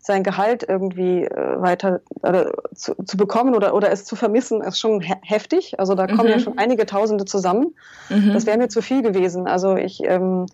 sein 0.00 0.22
Gehalt 0.22 0.64
irgendwie 0.66 1.24
äh, 1.24 1.60
weiter 1.60 2.00
äh, 2.22 2.46
zu, 2.74 2.94
zu, 3.04 3.16
bekommen 3.16 3.54
oder, 3.54 3.74
oder 3.74 3.92
es 3.92 4.04
zu 4.04 4.16
vermissen, 4.16 4.62
ist 4.62 4.80
schon 4.80 5.00
he 5.00 5.14
heftig. 5.22 5.78
Also 5.78 5.94
da 5.94 6.06
kommen 6.06 6.24
mhm. 6.24 6.30
ja 6.30 6.38
schon 6.40 6.58
einige 6.58 6.86
Tausende 6.86 7.26
zusammen. 7.26 7.74
Mhm. 8.08 8.32
Das 8.32 8.46
wäre 8.46 8.56
mir 8.56 8.68
zu 8.68 8.80
viel 8.80 9.02
gewesen. 9.02 9.46
Also 9.46 9.76
ich, 9.76 10.02
ähm, 10.04 10.46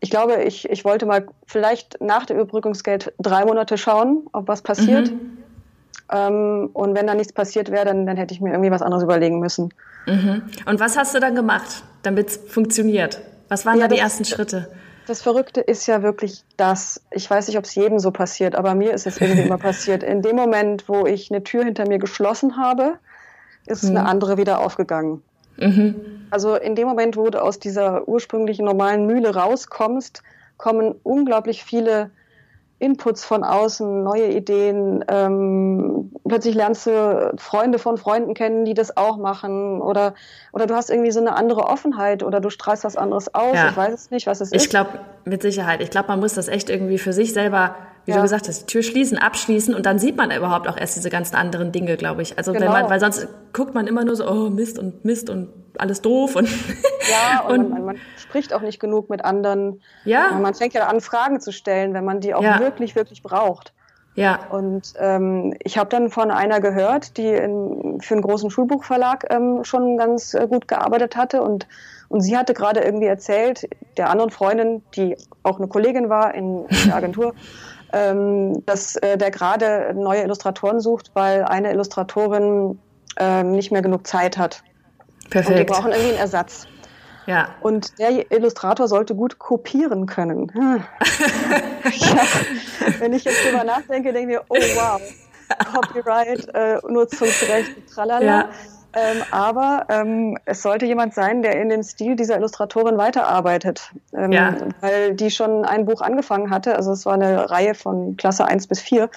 ich 0.00 0.10
glaube, 0.10 0.44
ich, 0.44 0.70
ich 0.70 0.84
wollte 0.84 1.06
mal 1.06 1.26
vielleicht 1.46 2.00
nach 2.00 2.24
dem 2.24 2.36
Überbrückungsgeld 2.36 3.12
drei 3.18 3.44
Monate 3.44 3.78
schauen, 3.78 4.28
ob 4.32 4.46
was 4.46 4.62
passiert. 4.62 5.10
Mhm. 5.10 5.38
Ähm, 6.12 6.70
und 6.72 6.94
wenn 6.94 7.06
da 7.06 7.14
nichts 7.14 7.32
passiert 7.32 7.72
wäre, 7.72 7.86
dann, 7.86 8.06
dann 8.06 8.16
hätte 8.16 8.32
ich 8.32 8.40
mir 8.40 8.50
irgendwie 8.50 8.70
was 8.70 8.82
anderes 8.82 9.02
überlegen 9.02 9.40
müssen. 9.40 9.74
Mhm. 10.06 10.42
Und 10.66 10.78
was 10.78 10.96
hast 10.96 11.14
du 11.14 11.20
dann 11.20 11.34
gemacht, 11.34 11.82
damit 12.02 12.28
es 12.28 12.36
funktioniert? 12.36 13.20
Was 13.48 13.66
waren 13.66 13.78
ja, 13.78 13.88
da 13.88 13.94
die 13.94 14.00
ersten 14.00 14.24
Schritte? 14.24 14.68
Das 15.06 15.22
Verrückte 15.22 15.60
ist 15.60 15.86
ja 15.86 16.02
wirklich 16.02 16.44
das, 16.56 17.02
ich 17.10 17.28
weiß 17.28 17.48
nicht, 17.48 17.58
ob 17.58 17.64
es 17.64 17.74
jedem 17.74 17.98
so 17.98 18.10
passiert, 18.10 18.54
aber 18.54 18.74
mir 18.74 18.92
ist 18.92 19.06
es 19.06 19.20
irgendwie 19.20 19.42
immer 19.46 19.58
passiert. 19.58 20.02
In 20.02 20.22
dem 20.22 20.36
Moment, 20.36 20.88
wo 20.88 21.06
ich 21.06 21.30
eine 21.30 21.42
Tür 21.44 21.64
hinter 21.64 21.86
mir 21.86 21.98
geschlossen 21.98 22.56
habe, 22.56 22.98
ist 23.66 23.84
mhm. 23.84 23.90
eine 23.90 24.06
andere 24.06 24.36
wieder 24.38 24.60
aufgegangen. 24.60 25.22
Mhm. 25.56 26.26
Also 26.30 26.56
in 26.56 26.74
dem 26.74 26.88
Moment, 26.88 27.16
wo 27.16 27.28
du 27.28 27.40
aus 27.40 27.58
dieser 27.58 28.08
ursprünglichen 28.08 28.64
normalen 28.64 29.06
Mühle 29.06 29.34
rauskommst, 29.34 30.22
kommen 30.56 30.94
unglaublich 31.02 31.64
viele 31.64 32.10
Inputs 32.78 33.24
von 33.24 33.44
außen, 33.44 34.02
neue 34.02 34.28
Ideen. 34.28 35.04
Ähm, 35.08 36.12
plötzlich 36.26 36.54
lernst 36.54 36.86
du 36.86 37.34
Freunde 37.36 37.78
von 37.78 37.96
Freunden 37.96 38.34
kennen, 38.34 38.64
die 38.64 38.74
das 38.74 38.96
auch 38.96 39.16
machen. 39.16 39.80
Oder, 39.80 40.14
oder 40.52 40.66
du 40.66 40.74
hast 40.74 40.90
irgendwie 40.90 41.12
so 41.12 41.20
eine 41.20 41.36
andere 41.36 41.66
Offenheit 41.66 42.22
oder 42.22 42.40
du 42.40 42.50
strahlst 42.50 42.84
was 42.84 42.96
anderes 42.96 43.32
aus. 43.34 43.54
Ja. 43.54 43.70
Ich 43.70 43.76
weiß 43.76 43.94
es 43.94 44.10
nicht, 44.10 44.26
was 44.26 44.40
es 44.40 44.50
ich 44.50 44.56
ist. 44.56 44.64
Ich 44.64 44.70
glaube, 44.70 44.90
mit 45.24 45.42
Sicherheit. 45.42 45.80
Ich 45.80 45.90
glaube, 45.90 46.08
man 46.08 46.20
muss 46.20 46.34
das 46.34 46.48
echt 46.48 46.68
irgendwie 46.68 46.98
für 46.98 47.12
sich 47.12 47.32
selber 47.32 47.74
wie 48.04 48.10
ja. 48.10 48.18
du 48.18 48.22
gesagt 48.22 48.48
hast, 48.48 48.62
die 48.62 48.66
Tür 48.66 48.82
schließen, 48.82 49.16
abschließen 49.16 49.74
und 49.74 49.86
dann 49.86 49.98
sieht 49.98 50.16
man 50.16 50.30
überhaupt 50.30 50.68
auch 50.68 50.76
erst 50.76 50.96
diese 50.96 51.08
ganzen 51.08 51.36
anderen 51.36 51.72
Dinge, 51.72 51.96
glaube 51.96 52.22
ich. 52.22 52.36
Also 52.36 52.52
genau. 52.52 52.66
wenn 52.66 52.72
man, 52.72 52.90
weil 52.90 53.00
sonst 53.00 53.26
guckt 53.52 53.74
man 53.74 53.86
immer 53.86 54.04
nur 54.04 54.14
so, 54.14 54.28
oh 54.28 54.50
Mist 54.50 54.78
und 54.78 55.04
Mist 55.04 55.30
und 55.30 55.48
alles 55.78 56.02
doof 56.02 56.36
und 56.36 56.48
ja 57.10 57.40
und, 57.46 57.60
und 57.60 57.70
man, 57.70 57.84
man, 57.84 58.00
spricht 58.16 58.52
auch 58.52 58.62
nicht 58.62 58.80
genug 58.80 59.10
mit 59.10 59.24
anderen. 59.24 59.82
Ja. 60.04 60.32
Man 60.32 60.54
fängt 60.54 60.74
ja 60.74 60.86
an 60.86 61.00
Fragen 61.00 61.40
zu 61.40 61.52
stellen, 61.52 61.94
wenn 61.94 62.04
man 62.04 62.20
die 62.20 62.34
auch 62.34 62.42
ja. 62.42 62.58
wirklich 62.60 62.96
wirklich 62.96 63.22
braucht. 63.22 63.72
Ja. 64.16 64.46
Und 64.50 64.94
ähm, 64.98 65.54
ich 65.62 65.76
habe 65.76 65.90
dann 65.90 66.08
von 66.08 66.30
einer 66.30 66.60
gehört, 66.60 67.16
die 67.16 67.28
in, 67.28 68.00
für 68.00 68.14
einen 68.14 68.22
großen 68.22 68.48
Schulbuchverlag 68.50 69.26
ähm, 69.30 69.64
schon 69.64 69.96
ganz 69.96 70.34
äh, 70.34 70.46
gut 70.48 70.68
gearbeitet 70.68 71.16
hatte 71.16 71.42
und 71.42 71.66
und 72.08 72.20
sie 72.20 72.36
hatte 72.36 72.54
gerade 72.54 72.80
irgendwie 72.80 73.06
erzählt, 73.06 73.68
der 73.96 74.10
anderen 74.10 74.30
Freundin, 74.30 74.82
die 74.94 75.16
auch 75.42 75.58
eine 75.58 75.66
Kollegin 75.66 76.08
war 76.10 76.34
in, 76.34 76.64
in 76.66 76.86
der 76.86 76.94
Agentur, 76.94 77.34
ähm, 77.92 78.64
dass 78.66 78.94
äh, 78.96 79.16
der 79.16 79.32
gerade 79.32 79.92
neue 79.94 80.22
Illustratoren 80.22 80.78
sucht, 80.78 81.10
weil 81.14 81.44
eine 81.44 81.72
Illustratorin 81.72 82.78
äh, 83.16 83.42
nicht 83.42 83.72
mehr 83.72 83.82
genug 83.82 84.06
Zeit 84.06 84.38
hat. 84.38 84.62
Perfekt. 85.30 85.50
Und 85.50 85.58
die 85.58 85.64
brauchen 85.64 85.90
irgendwie 85.90 86.10
einen 86.10 86.18
Ersatz. 86.18 86.66
Ja. 87.26 87.48
Und 87.60 87.98
der 87.98 88.30
Illustrator 88.30 88.88
sollte 88.88 89.14
gut 89.14 89.38
kopieren 89.38 90.06
können. 90.06 90.52
Hm. 90.52 90.82
ja. 91.92 92.22
Wenn 92.98 93.12
ich 93.12 93.24
jetzt 93.24 93.46
drüber 93.46 93.64
nachdenke, 93.64 94.12
denke 94.12 94.20
ich 94.20 94.26
mir, 94.26 94.42
oh 94.48 94.56
wow, 94.56 95.00
Copyright, 95.72 96.48
äh, 96.54 96.78
Nutzungsrecht, 96.88 97.72
tralala. 97.92 98.24
Ja. 98.24 98.48
Ähm, 98.96 99.22
aber 99.32 99.86
ähm, 99.88 100.38
es 100.44 100.62
sollte 100.62 100.86
jemand 100.86 101.14
sein, 101.14 101.42
der 101.42 101.60
in 101.60 101.68
dem 101.68 101.82
Stil 101.82 102.14
dieser 102.14 102.36
Illustratorin 102.36 102.96
weiterarbeitet. 102.96 103.90
Ähm, 104.16 104.30
ja. 104.30 104.54
Weil 104.80 105.14
die 105.14 105.30
schon 105.30 105.64
ein 105.64 105.84
Buch 105.84 106.00
angefangen 106.00 106.50
hatte. 106.50 106.76
Also 106.76 106.92
es 106.92 107.04
war 107.04 107.14
eine 107.14 107.50
Reihe 107.50 107.74
von 107.74 108.16
Klasse 108.16 108.46
1 108.46 108.68
bis 108.68 108.80
4. 108.80 109.10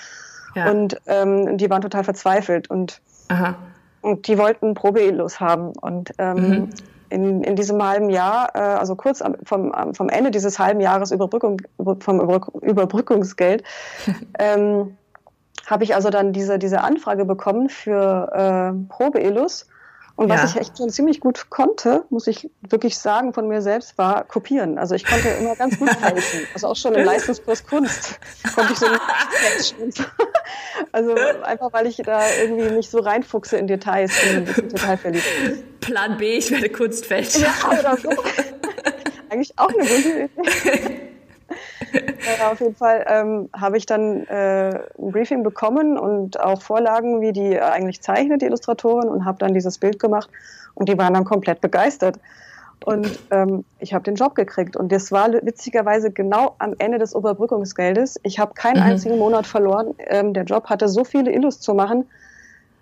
Ja. 0.56 0.72
Und 0.72 1.00
ähm, 1.06 1.60
die 1.60 1.70
waren 1.70 1.84
total 1.84 2.04
verzweifelt. 2.04 2.72
Und, 2.72 3.02
und 4.02 4.28
die 4.28 4.40
wollten 4.40 4.74
Probe-Illus 4.74 5.40
haben. 5.40 5.74
Und 5.80 6.12
ähm, 6.18 6.50
mhm. 6.50 6.70
In, 7.10 7.44
in 7.44 7.56
diesem 7.56 7.84
halben 7.84 8.10
Jahr, 8.10 8.56
äh, 8.56 8.60
also 8.60 8.96
kurz 8.96 9.22
am, 9.22 9.36
vom, 9.44 9.74
vom 9.94 10.10
Ende 10.10 10.32
dieses 10.32 10.60
halben 10.60 10.80
Jahres 10.80 11.12
Überbrückung, 11.12 11.62
vom 12.00 12.20
Überbrückungsgeld, 12.62 13.64
ähm, 14.40 14.98
habe 15.66 15.84
ich 15.84 15.96
also 15.96 16.10
dann 16.10 16.32
diese, 16.34 16.60
diese 16.60 16.82
Anfrage 16.82 17.26
bekommen 17.26 17.70
für 17.70 18.32
äh, 18.34 18.88
Probe-Illus. 18.90 19.68
Und 20.18 20.30
was 20.30 20.42
ja. 20.42 20.48
ich 20.50 20.56
echt 20.58 20.78
schon 20.80 20.90
ziemlich 20.90 21.20
gut 21.20 21.52
konnte, 21.52 22.04
muss 22.10 22.26
ich 22.26 22.50
wirklich 22.68 22.98
sagen 22.98 23.34
von 23.34 23.48
mir 23.48 23.62
selbst, 23.62 24.00
war 24.00 24.24
kopieren. 24.24 24.80
Also 24.80 24.96
ich 24.96 25.06
konnte 25.06 25.30
immer 25.30 25.56
ganz 25.56 25.78
gut 25.78 25.90
fälschen. 26.02 26.48
Also 26.56 26.68
auch 26.68 26.76
schon 26.76 26.96
im 26.96 27.06
Leistungskurs 27.06 27.66
Kunst 27.66 28.20
konnte 28.56 28.74
ich 28.74 28.80
so. 28.80 28.88
Also 30.92 31.14
einfach, 31.44 31.72
weil 31.74 31.88
ich 31.88 31.98
da 31.98 32.22
irgendwie 32.42 32.72
nicht 32.72 32.90
so 32.90 33.00
reinfuchse 33.00 33.58
in 33.58 33.68
Details 33.68 34.12
bisschen 34.46 34.70
total 34.70 34.98
verliebt. 34.98 35.26
Plan 35.82 36.18
B, 36.18 36.38
ich 36.38 36.50
werde 36.50 36.70
Kunst 36.70 37.06
fälschen. 37.06 37.44
Ja, 37.44 37.80
oder 37.80 37.98
so. 37.98 38.10
Eigentlich 39.30 39.54
auch 39.58 39.70
eine 39.70 39.80
gute 39.80 40.10
Idee 40.10 41.07
ja, 42.40 42.52
auf 42.52 42.60
jeden 42.60 42.76
Fall 42.76 43.06
ähm, 43.08 43.50
habe 43.54 43.78
ich 43.78 43.86
dann 43.86 44.26
äh, 44.28 44.80
ein 44.98 45.12
Briefing 45.12 45.44
bekommen 45.44 45.98
und 45.98 46.40
auch 46.40 46.62
Vorlagen, 46.62 47.22
wie 47.22 47.32
die 47.32 47.60
eigentlich 47.60 48.02
zeichnet, 48.02 48.42
die 48.42 48.46
Illustratorin, 48.46 49.10
und 49.10 49.26
habe 49.26 49.38
dann 49.38 49.54
dieses 49.54 49.78
Bild 49.78 50.00
gemacht 50.00 50.30
und 50.76 50.90
die 50.90 50.98
waren 50.98 51.14
dann 51.14 51.26
komplett 51.26 51.62
begeistert. 51.62 52.20
Und 52.86 53.20
ähm, 53.32 53.66
ich 53.80 53.94
habe 53.94 54.04
den 54.04 54.16
Job 54.16 54.36
gekriegt. 54.36 54.78
Und 54.78 54.92
das 54.92 55.12
war 55.12 55.32
witzigerweise 55.34 56.12
genau 56.12 56.56
am 56.60 56.74
Ende 56.78 57.00
des 57.00 57.14
Überbrückungsgeldes. 57.16 58.20
Ich 58.24 58.40
habe 58.40 58.54
keinen 58.54 58.78
mhm. 58.78 58.92
einzigen 58.92 59.18
Monat 59.18 59.48
verloren. 59.48 59.96
Ähm, 59.98 60.34
der 60.34 60.44
Job 60.44 60.70
hatte 60.70 60.88
so 60.88 61.04
viele 61.04 61.32
Illus 61.32 61.60
zu 61.60 61.74
machen, 61.74 62.06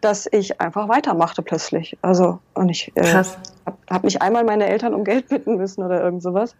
dass 0.01 0.27
ich 0.31 0.59
einfach 0.61 0.89
weitermachte 0.89 1.41
plötzlich. 1.41 1.97
Also, 2.01 2.39
und 2.53 2.69
ich 2.69 2.91
äh, 2.95 3.13
habe 3.13 3.27
hab 3.89 4.03
nicht 4.03 4.21
einmal 4.21 4.43
meine 4.43 4.67
Eltern 4.67 4.93
um 4.93 5.03
Geld 5.03 5.29
bitten 5.29 5.55
müssen 5.55 5.83
oder 5.83 6.03
irgend 6.03 6.21
sowas. 6.21 6.55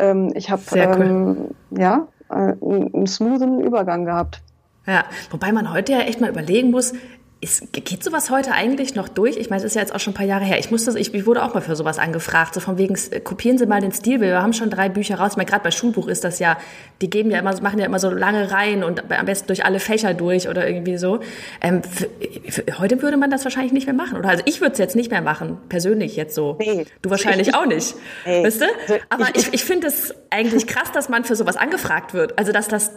Ähm, 0.00 0.32
ich 0.34 0.50
habe 0.50 0.62
cool. 0.72 1.02
ähm, 1.02 1.36
ja, 1.70 2.08
äh, 2.30 2.34
einen 2.34 3.06
smoothen 3.06 3.60
Übergang 3.60 4.04
gehabt. 4.04 4.42
Ja, 4.86 5.04
wobei 5.30 5.52
man 5.52 5.72
heute 5.72 5.92
ja 5.92 6.00
echt 6.00 6.20
mal 6.20 6.30
überlegen 6.30 6.70
muss, 6.70 6.94
ist, 7.42 7.72
geht 7.72 8.04
sowas 8.04 8.28
heute 8.28 8.52
eigentlich 8.52 8.94
noch 8.94 9.08
durch? 9.08 9.38
Ich 9.38 9.48
meine, 9.48 9.62
das 9.62 9.70
ist 9.70 9.74
ja 9.74 9.80
jetzt 9.80 9.94
auch 9.94 10.00
schon 10.00 10.12
ein 10.12 10.16
paar 10.16 10.26
Jahre 10.26 10.44
her. 10.44 10.58
Ich 10.58 10.70
musste, 10.70 10.98
ich, 10.98 11.14
ich 11.14 11.24
wurde 11.24 11.42
auch 11.42 11.54
mal 11.54 11.62
für 11.62 11.74
sowas 11.74 11.98
angefragt, 11.98 12.52
so 12.52 12.60
von 12.60 12.76
wegen, 12.76 12.94
kopieren 13.24 13.56
Sie 13.56 13.64
mal 13.64 13.80
den 13.80 13.92
Stil. 13.92 14.20
Wir 14.20 14.42
haben 14.42 14.52
schon 14.52 14.68
drei 14.68 14.90
Bücher 14.90 15.18
raus. 15.18 15.32
Ich 15.32 15.36
meine, 15.38 15.48
gerade 15.48 15.64
bei 15.64 15.70
Schulbuch 15.70 16.06
ist 16.06 16.22
das 16.22 16.38
ja, 16.38 16.58
die 17.00 17.08
geben 17.08 17.30
ja 17.30 17.38
immer, 17.38 17.58
machen 17.62 17.78
ja 17.78 17.86
immer 17.86 17.98
so 17.98 18.10
lange 18.10 18.50
Reihen 18.50 18.84
und 18.84 19.10
am 19.10 19.24
besten 19.24 19.46
durch 19.46 19.64
alle 19.64 19.80
Fächer 19.80 20.12
durch 20.12 20.48
oder 20.48 20.68
irgendwie 20.68 20.98
so. 20.98 21.20
Ähm, 21.62 21.82
für, 21.82 22.10
für, 22.48 22.78
heute 22.78 23.00
würde 23.00 23.16
man 23.16 23.30
das 23.30 23.44
wahrscheinlich 23.44 23.72
nicht 23.72 23.86
mehr 23.86 23.94
machen, 23.94 24.18
oder? 24.18 24.28
Also 24.28 24.42
ich 24.44 24.60
würde 24.60 24.72
es 24.72 24.78
jetzt 24.78 24.94
nicht 24.94 25.10
mehr 25.10 25.22
machen, 25.22 25.56
persönlich 25.70 26.16
jetzt 26.16 26.34
so. 26.34 26.58
Nee. 26.58 26.84
Du 27.00 27.08
wahrscheinlich 27.08 27.48
ich, 27.48 27.54
auch 27.54 27.66
nicht. 27.66 27.94
Nee. 28.26 28.44
Weißt 28.44 28.60
du? 28.60 28.66
Also 28.66 29.04
Aber 29.08 29.28
ich, 29.34 29.46
ich, 29.46 29.54
ich 29.54 29.64
finde 29.64 29.86
es 29.86 30.14
eigentlich 30.30 30.66
krass, 30.66 30.92
dass 30.92 31.08
man 31.08 31.24
für 31.24 31.36
sowas 31.36 31.56
angefragt 31.56 32.12
wird. 32.12 32.38
Also, 32.38 32.52
dass 32.52 32.68
das 32.68 32.90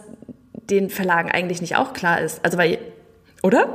den 0.70 0.90
Verlagen 0.90 1.30
eigentlich 1.30 1.60
nicht 1.60 1.76
auch 1.76 1.92
klar 1.92 2.20
ist. 2.20 2.44
Also, 2.44 2.58
weil 2.58 2.78
oder? 3.44 3.68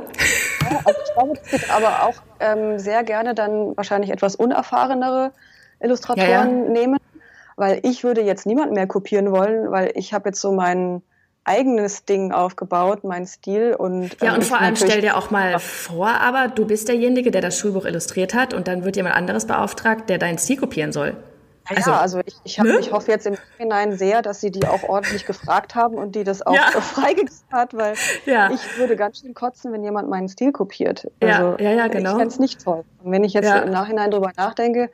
Ja, 0.68 0.80
also 0.84 1.00
ich 1.06 1.12
glaube, 1.14 1.34
das 1.34 1.52
wird 1.52 1.70
aber 1.70 2.02
auch 2.02 2.14
ähm, 2.40 2.78
sehr 2.80 3.04
gerne 3.04 3.34
dann 3.34 3.76
wahrscheinlich 3.76 4.10
etwas 4.10 4.34
unerfahrenere 4.34 5.30
Illustratoren 5.78 6.28
ja, 6.28 6.64
ja. 6.64 6.70
nehmen, 6.70 6.98
weil 7.56 7.78
ich 7.84 8.02
würde 8.02 8.20
jetzt 8.20 8.46
niemanden 8.46 8.74
mehr 8.74 8.88
kopieren 8.88 9.30
wollen, 9.30 9.70
weil 9.70 9.92
ich 9.94 10.12
habe 10.12 10.30
jetzt 10.30 10.40
so 10.40 10.50
mein 10.50 11.02
eigenes 11.44 12.04
Ding 12.04 12.32
aufgebaut, 12.32 13.04
mein 13.04 13.26
Stil 13.26 13.74
und 13.78 14.20
ja 14.20 14.32
und 14.32 14.38
ähm, 14.38 14.42
vor 14.42 14.60
allem 14.60 14.76
stell 14.76 15.00
dir 15.00 15.16
auch 15.16 15.30
mal 15.30 15.58
vor, 15.58 16.08
aber 16.08 16.48
du 16.48 16.66
bist 16.66 16.88
derjenige, 16.88 17.30
der 17.30 17.40
das 17.40 17.56
Schulbuch 17.56 17.86
illustriert 17.86 18.34
hat 18.34 18.52
und 18.52 18.66
dann 18.68 18.84
wird 18.84 18.96
jemand 18.96 19.14
anderes 19.14 19.46
beauftragt, 19.46 20.10
der 20.10 20.18
deinen 20.18 20.38
Stil 20.38 20.56
kopieren 20.56 20.92
soll. 20.92 21.16
Also, 21.64 21.90
ja, 21.90 22.00
also 22.00 22.20
ich, 22.24 22.36
ich, 22.44 22.58
hab, 22.58 22.66
ne? 22.66 22.78
ich 22.80 22.90
hoffe 22.90 23.10
jetzt 23.10 23.26
im 23.26 23.34
Nachhinein 23.34 23.96
sehr, 23.96 24.22
dass 24.22 24.40
sie 24.40 24.50
die 24.50 24.66
auch 24.66 24.82
ordentlich 24.82 25.24
gefragt 25.24 25.74
haben 25.74 25.96
und 25.96 26.16
die 26.16 26.24
das 26.24 26.44
auch 26.44 26.54
ja. 26.54 26.62
freigegeben 26.80 27.30
hat, 27.52 27.74
weil 27.74 27.94
ja. 28.26 28.50
ich 28.50 28.78
würde 28.78 28.96
ganz 28.96 29.20
schön 29.20 29.34
kotzen, 29.34 29.72
wenn 29.72 29.84
jemand 29.84 30.08
meinen 30.08 30.28
Stil 30.28 30.52
kopiert. 30.52 31.10
Also, 31.20 31.56
ja, 31.58 31.58
ja, 31.58 31.72
ja, 31.72 31.88
genau. 31.88 32.10
Ich 32.10 32.16
fände 32.16 32.28
es 32.28 32.38
nicht 32.38 32.64
toll. 32.64 32.84
Und 33.02 33.12
wenn 33.12 33.24
ich 33.24 33.34
jetzt 33.34 33.48
im 33.48 33.70
Nachhinein 33.70 34.10
drüber 34.10 34.32
nachdenke, 34.36 34.90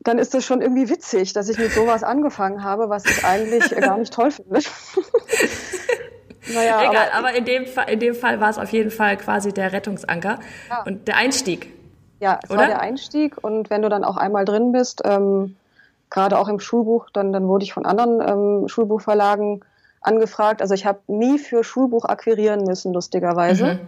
dann 0.00 0.18
ist 0.18 0.34
das 0.34 0.44
schon 0.44 0.62
irgendwie 0.62 0.88
witzig, 0.88 1.32
dass 1.32 1.48
ich 1.48 1.58
mit 1.58 1.72
sowas 1.72 2.02
angefangen 2.02 2.62
habe, 2.62 2.88
was 2.88 3.04
ich 3.04 3.24
eigentlich 3.24 3.68
gar 3.80 3.98
nicht 3.98 4.12
toll 4.12 4.30
finde. 4.30 4.60
naja, 6.54 6.80
Egal, 6.80 7.08
aber, 7.12 7.28
aber, 7.28 7.36
in, 7.36 7.44
dem 7.44 7.66
Fall, 7.66 7.90
in 7.90 8.00
dem 8.00 8.14
Fall 8.14 8.40
war 8.40 8.50
es 8.50 8.58
auf 8.58 8.70
jeden 8.70 8.90
Fall 8.90 9.16
quasi 9.16 9.52
der 9.52 9.72
Rettungsanker 9.72 10.38
und 10.86 11.08
der 11.08 11.16
Einstieg. 11.16 11.77
Ja, 12.20 12.40
es 12.42 12.50
oder? 12.50 12.60
war 12.60 12.66
der 12.66 12.80
Einstieg 12.80 13.36
und 13.42 13.70
wenn 13.70 13.82
du 13.82 13.88
dann 13.88 14.04
auch 14.04 14.16
einmal 14.16 14.44
drin 14.44 14.72
bist, 14.72 15.02
ähm, 15.04 15.56
gerade 16.10 16.38
auch 16.38 16.48
im 16.48 16.60
Schulbuch, 16.60 17.10
dann, 17.12 17.32
dann 17.32 17.48
wurde 17.48 17.64
ich 17.64 17.72
von 17.72 17.86
anderen 17.86 18.20
ähm, 18.20 18.68
Schulbuchverlagen 18.68 19.64
angefragt. 20.00 20.62
Also 20.62 20.74
ich 20.74 20.86
habe 20.86 21.00
nie 21.06 21.38
für 21.38 21.64
Schulbuch 21.64 22.04
akquirieren 22.04 22.64
müssen, 22.64 22.92
lustigerweise. 22.92 23.74
Mhm. 23.74 23.78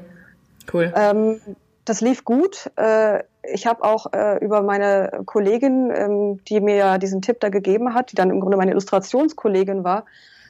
Cool. 0.73 0.93
Ähm, 0.95 1.41
das 1.85 2.01
lief 2.01 2.25
gut. 2.25 2.71
Äh, 2.77 3.23
ich 3.43 3.67
habe 3.67 3.83
auch 3.83 4.13
äh, 4.13 4.39
über 4.45 4.63
meine 4.63 5.23
Kollegin, 5.25 5.91
ähm, 5.95 6.45
die 6.45 6.61
mir 6.61 6.77
ja 6.77 6.99
diesen 6.99 7.23
Tipp 7.23 7.41
da 7.41 7.49
gegeben 7.49 7.95
hat, 7.95 8.13
die 8.13 8.17
dann 8.17 8.31
im 8.31 8.41
Grunde 8.41 8.57
meine 8.57 8.73
Illustrationskollegin 8.73 9.83
war, 9.83 10.05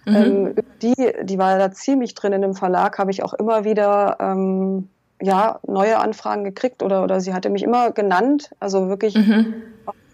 mhm. 0.05 0.17
ähm, 0.17 0.55
die, 0.83 1.13
die 1.23 1.39
war 1.39 1.57
da 1.59 1.71
ziemlich 1.71 2.15
drin 2.15 2.33
in 2.33 2.43
dem 2.43 2.55
Verlag, 2.55 2.99
habe 2.99 3.11
ich 3.11 3.23
auch 3.23 3.33
immer 3.33 3.65
wieder 3.65 4.17
ähm, 4.21 4.89
ja, 5.21 5.61
neue 5.67 5.99
Anfragen 5.99 6.45
gekriegt 6.45 6.83
oder, 6.83 7.03
oder 7.03 7.21
sie 7.21 7.35
hatte 7.35 7.51
mich 7.51 7.63
immer 7.63 7.91
genannt. 7.91 8.51
Also 8.59 8.89
wirklich 8.89 9.15
mhm. 9.15 9.55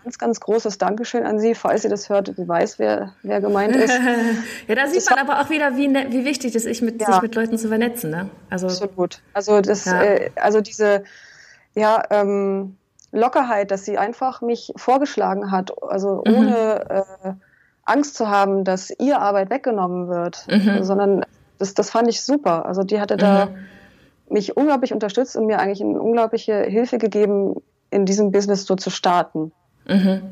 ganz, 0.02 0.18
ganz 0.18 0.40
großes 0.40 0.78
Dankeschön 0.78 1.24
an 1.24 1.38
Sie, 1.38 1.54
falls 1.54 1.82
sie 1.82 1.88
das 1.88 2.08
hört, 2.08 2.32
sie 2.36 2.48
weiß, 2.48 2.78
wer, 2.78 3.12
wer 3.22 3.40
gemeint 3.40 3.76
ist. 3.76 3.92
ja, 4.68 4.74
da 4.74 4.86
sieht 4.86 4.98
das 4.98 5.10
man 5.10 5.18
aber 5.18 5.40
auch 5.40 5.50
wieder, 5.50 5.76
wie, 5.76 5.88
ne, 5.88 6.06
wie 6.10 6.24
wichtig 6.24 6.54
es 6.54 6.64
ist, 6.64 6.82
mit, 6.82 7.00
ja. 7.00 7.12
sich 7.12 7.22
mit 7.22 7.34
Leuten 7.34 7.56
zu 7.58 7.68
vernetzen. 7.68 8.10
Ne? 8.10 8.30
Also, 8.50 8.66
Absolut. 8.66 9.20
Also, 9.32 9.60
das, 9.60 9.84
ja. 9.84 10.02
äh, 10.02 10.30
also 10.36 10.60
diese 10.60 11.04
ja, 11.74 12.02
ähm, 12.10 12.76
Lockerheit, 13.12 13.70
dass 13.70 13.84
sie 13.84 13.98
einfach 13.98 14.40
mich 14.42 14.72
vorgeschlagen 14.76 15.50
hat, 15.50 15.70
also 15.82 16.22
mhm. 16.26 16.34
ohne 16.34 16.90
äh, 16.90 17.32
Angst 17.84 18.16
zu 18.16 18.28
haben, 18.28 18.64
dass 18.64 18.90
ihr 18.98 19.20
Arbeit 19.20 19.50
weggenommen 19.50 20.08
wird, 20.08 20.46
mhm. 20.50 20.82
sondern 20.82 21.24
das, 21.58 21.74
das 21.74 21.90
fand 21.90 22.08
ich 22.08 22.22
super. 22.22 22.66
Also 22.66 22.82
die 22.82 23.00
hatte 23.00 23.16
da 23.16 23.46
mhm. 23.46 23.56
Mich 24.28 24.56
unglaublich 24.56 24.92
unterstützt 24.92 25.36
und 25.36 25.46
mir 25.46 25.58
eigentlich 25.58 25.82
eine 25.82 26.00
unglaubliche 26.00 26.62
Hilfe 26.62 26.98
gegeben, 26.98 27.56
in 27.90 28.06
diesem 28.06 28.32
Business 28.32 28.64
so 28.64 28.76
zu 28.76 28.90
starten. 28.90 29.52
Mhm. 29.86 30.22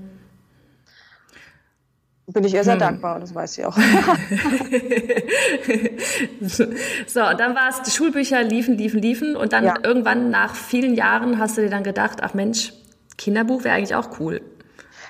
Bin 2.27 2.43
ich 2.43 2.55
ihr 2.55 2.65
sehr 2.65 2.75
hm. 2.75 2.81
dankbar, 2.81 3.21
das 3.21 3.35
weiß 3.35 3.53
sie 3.53 3.67
auch. 3.67 3.77
so, 6.41 6.65
und 6.65 7.39
dann 7.39 7.55
war 7.55 7.69
es, 7.69 7.83
die 7.83 7.91
Schulbücher 7.91 8.43
liefen, 8.43 8.79
liefen, 8.79 9.03
liefen 9.03 9.37
und 9.37 9.53
dann 9.53 9.65
ja. 9.65 9.75
irgendwann 9.83 10.31
nach 10.31 10.55
vielen 10.55 10.95
Jahren 10.95 11.39
hast 11.39 11.59
du 11.59 11.61
dir 11.61 11.69
dann 11.69 11.85
gedacht, 11.85 12.21
ach 12.23 12.33
Mensch, 12.33 12.73
Kinderbuch 13.19 13.65
wäre 13.65 13.77
eigentlich 13.77 13.95
auch 13.95 14.19
cool. 14.21 14.41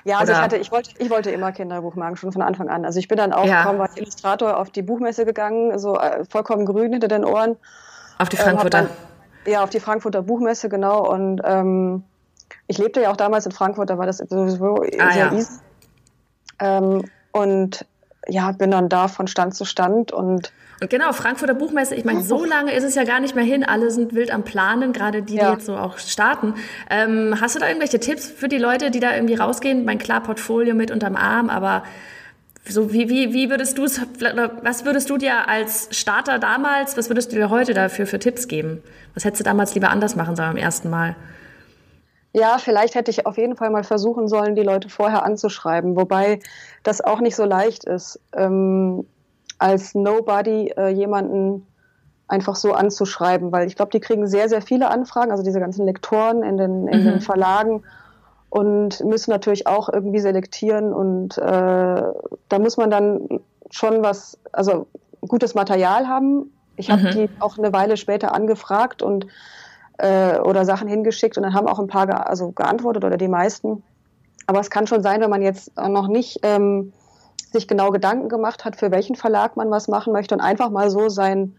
Ja, 0.02 0.18
also 0.18 0.32
ich 0.32 0.38
hatte, 0.38 0.56
ich 0.56 0.72
wollte, 0.72 0.90
ich 0.98 1.08
wollte 1.08 1.30
immer 1.30 1.52
Kinderbuch 1.52 1.94
machen, 1.94 2.16
schon 2.16 2.32
von 2.32 2.42
Anfang 2.42 2.68
an. 2.68 2.84
Also 2.84 2.98
ich 2.98 3.06
bin 3.06 3.16
dann 3.16 3.32
auch 3.32 3.46
ja. 3.46 3.62
kaum 3.62 3.80
als 3.80 3.96
Illustrator 3.96 4.58
auf 4.58 4.70
die 4.70 4.82
Buchmesse 4.82 5.24
gegangen, 5.24 5.78
so 5.78 5.96
äh, 5.96 6.24
vollkommen 6.28 6.66
grün 6.66 6.90
hinter 6.92 7.08
den 7.08 7.24
Ohren. 7.24 7.56
Auf 8.24 8.28
die 8.30 8.36
Frankfurter. 8.36 8.78
Ähm, 8.80 8.88
dann, 9.44 9.52
ja, 9.52 9.62
auf 9.62 9.70
die 9.70 9.80
Frankfurter 9.80 10.22
Buchmesse, 10.22 10.68
genau. 10.68 11.06
Und 11.10 11.42
ähm, 11.44 12.02
ich 12.66 12.78
lebte 12.78 13.02
ja 13.02 13.10
auch 13.10 13.16
damals 13.16 13.46
in 13.46 13.52
Frankfurt, 13.52 13.90
da 13.90 13.98
war 13.98 14.06
das 14.06 14.18
sowieso 14.18 14.82
ah, 14.98 15.12
sehr 15.12 15.26
ja. 15.26 15.32
easy. 15.32 15.60
Ähm, 16.58 17.04
und 17.32 17.86
ja, 18.26 18.52
bin 18.52 18.70
dann 18.70 18.88
da 18.88 19.08
von 19.08 19.26
Stand 19.26 19.54
zu 19.54 19.64
Stand 19.64 20.12
und 20.12 20.52
und 20.80 20.90
genau, 20.90 21.12
Frankfurter 21.12 21.54
Buchmesse, 21.54 21.94
ich 21.94 22.04
meine, 22.04 22.22
so 22.22 22.44
lange 22.44 22.72
ist 22.72 22.84
es 22.84 22.94
ja 22.94 23.04
gar 23.04 23.20
nicht 23.20 23.34
mehr 23.34 23.44
hin. 23.44 23.64
Alle 23.64 23.90
sind 23.90 24.12
wild 24.12 24.32
am 24.32 24.42
Planen, 24.42 24.92
gerade 24.92 25.22
die, 25.22 25.36
ja. 25.36 25.46
die 25.46 25.52
jetzt 25.54 25.66
so 25.66 25.76
auch 25.76 25.98
starten. 25.98 26.54
Ähm, 26.90 27.36
hast 27.40 27.54
du 27.54 27.60
da 27.60 27.68
irgendwelche 27.68 28.00
Tipps 28.00 28.28
für 28.28 28.48
die 28.48 28.58
Leute, 28.58 28.90
die 28.90 29.00
da 29.00 29.14
irgendwie 29.14 29.34
rausgehen? 29.34 29.84
Mein 29.84 29.98
klar 29.98 30.20
Portfolio 30.20 30.74
mit 30.74 30.90
unterm 30.90 31.14
Arm, 31.16 31.48
aber 31.48 31.84
so 32.66 32.92
wie, 32.92 33.08
wie, 33.08 33.32
wie 33.34 33.50
würdest 33.50 33.76
du 33.76 33.84
es, 33.84 34.00
was 34.62 34.84
würdest 34.84 35.10
du 35.10 35.18
dir 35.18 35.48
als 35.48 35.88
Starter 35.90 36.38
damals, 36.38 36.96
was 36.96 37.10
würdest 37.10 37.32
du 37.32 37.36
dir 37.36 37.50
heute 37.50 37.74
dafür 37.74 38.06
für 38.06 38.18
Tipps 38.18 38.48
geben? 38.48 38.82
Was 39.12 39.24
hättest 39.24 39.40
du 39.40 39.44
damals 39.44 39.74
lieber 39.74 39.90
anders 39.90 40.16
machen 40.16 40.34
sollen 40.34 40.50
am 40.50 40.56
ersten 40.56 40.88
Mal? 40.88 41.14
Ja, 42.32 42.58
vielleicht 42.58 42.94
hätte 42.94 43.10
ich 43.10 43.26
auf 43.26 43.36
jeden 43.36 43.54
Fall 43.54 43.70
mal 43.70 43.84
versuchen 43.84 44.28
sollen, 44.28 44.56
die 44.56 44.62
Leute 44.62 44.88
vorher 44.88 45.24
anzuschreiben, 45.24 45.94
wobei 45.94 46.40
das 46.82 47.00
auch 47.00 47.20
nicht 47.20 47.36
so 47.36 47.44
leicht 47.44 47.84
ist, 47.84 48.18
ähm, 48.32 49.06
als 49.58 49.94
Nobody 49.94 50.72
äh, 50.76 50.88
jemanden 50.88 51.66
einfach 52.26 52.56
so 52.56 52.72
anzuschreiben, 52.72 53.52
weil 53.52 53.68
ich 53.68 53.76
glaube, 53.76 53.92
die 53.92 54.00
kriegen 54.00 54.26
sehr, 54.26 54.48
sehr 54.48 54.62
viele 54.62 54.88
Anfragen, 54.88 55.30
also 55.30 55.44
diese 55.44 55.60
ganzen 55.60 55.86
Lektoren 55.86 56.42
in 56.42 56.56
den, 56.56 56.88
in 56.88 57.00
mhm. 57.02 57.04
den 57.04 57.20
Verlagen 57.20 57.84
und 58.54 59.04
müssen 59.04 59.32
natürlich 59.32 59.66
auch 59.66 59.88
irgendwie 59.88 60.20
selektieren 60.20 60.92
und 60.92 61.36
äh, 61.38 61.42
da 61.42 62.58
muss 62.60 62.76
man 62.76 62.88
dann 62.88 63.40
schon 63.68 64.04
was, 64.04 64.38
also 64.52 64.86
gutes 65.22 65.56
Material 65.56 66.06
haben. 66.06 66.52
Ich 66.76 66.88
habe 66.88 67.02
mhm. 67.02 67.10
die 67.10 67.30
auch 67.40 67.58
eine 67.58 67.72
Weile 67.72 67.96
später 67.96 68.32
angefragt 68.32 69.02
und 69.02 69.26
äh, 69.98 70.38
oder 70.38 70.64
Sachen 70.64 70.86
hingeschickt 70.86 71.36
und 71.36 71.42
dann 71.42 71.52
haben 71.52 71.66
auch 71.66 71.80
ein 71.80 71.88
paar 71.88 72.06
ge 72.06 72.14
also 72.14 72.52
geantwortet 72.52 73.04
oder 73.04 73.16
die 73.16 73.26
meisten. 73.26 73.82
Aber 74.46 74.60
es 74.60 74.70
kann 74.70 74.86
schon 74.86 75.02
sein, 75.02 75.20
wenn 75.20 75.30
man 75.30 75.42
jetzt 75.42 75.76
noch 75.76 76.06
nicht 76.06 76.38
ähm, 76.44 76.92
sich 77.50 77.66
genau 77.66 77.90
Gedanken 77.90 78.28
gemacht 78.28 78.64
hat, 78.64 78.76
für 78.76 78.92
welchen 78.92 79.16
Verlag 79.16 79.56
man 79.56 79.68
was 79.72 79.88
machen 79.88 80.12
möchte 80.12 80.32
und 80.32 80.40
einfach 80.40 80.70
mal 80.70 80.90
so 80.90 81.08
sein 81.08 81.56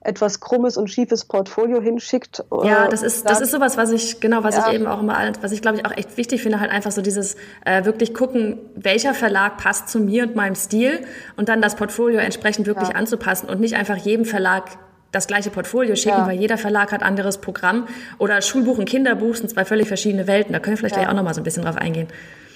etwas 0.00 0.40
krummes 0.40 0.76
und 0.76 0.88
schiefes 0.88 1.24
Portfolio 1.24 1.80
hinschickt. 1.80 2.44
Ja, 2.64 2.88
das 2.88 3.02
ist, 3.02 3.28
das 3.28 3.40
ist 3.40 3.50
sowas, 3.50 3.76
was 3.76 3.90
ich, 3.90 4.20
genau, 4.20 4.44
was 4.44 4.56
ja. 4.56 4.68
ich 4.68 4.74
eben 4.74 4.86
auch 4.86 5.00
immer, 5.00 5.16
was 5.40 5.52
ich 5.52 5.60
glaube 5.60 5.78
ich 5.78 5.86
auch 5.86 5.96
echt 5.96 6.16
wichtig 6.16 6.42
finde, 6.42 6.60
halt 6.60 6.70
einfach 6.70 6.92
so 6.92 7.02
dieses 7.02 7.36
äh, 7.64 7.84
wirklich 7.84 8.14
gucken, 8.14 8.58
welcher 8.76 9.14
Verlag 9.14 9.56
passt 9.58 9.88
zu 9.88 9.98
mir 9.98 10.24
und 10.24 10.36
meinem 10.36 10.54
Stil 10.54 11.00
und 11.36 11.48
dann 11.48 11.60
das 11.60 11.74
Portfolio 11.74 12.20
entsprechend 12.20 12.66
wirklich 12.66 12.90
ja. 12.90 12.94
anzupassen 12.94 13.48
und 13.48 13.60
nicht 13.60 13.74
einfach 13.74 13.96
jedem 13.96 14.24
Verlag 14.24 14.78
das 15.10 15.26
gleiche 15.26 15.50
Portfolio 15.50 15.96
schicken, 15.96 16.18
ja. 16.18 16.26
weil 16.26 16.38
jeder 16.38 16.58
Verlag 16.58 16.92
hat 16.92 17.02
anderes 17.02 17.38
Programm. 17.38 17.88
Oder 18.18 18.42
Schulbuch 18.42 18.78
und 18.78 18.84
Kinderbuch 18.84 19.36
sind 19.36 19.48
zwei 19.48 19.64
völlig 19.64 19.88
verschiedene 19.88 20.26
Welten. 20.26 20.52
Da 20.52 20.58
können 20.58 20.74
wir 20.74 20.78
vielleicht 20.78 20.96
ja. 20.96 21.02
gleich 21.02 21.10
auch 21.10 21.16
noch 21.16 21.24
mal 21.24 21.34
so 21.34 21.40
ein 21.40 21.44
bisschen 21.44 21.64
drauf 21.64 21.76
eingehen. 21.76 22.08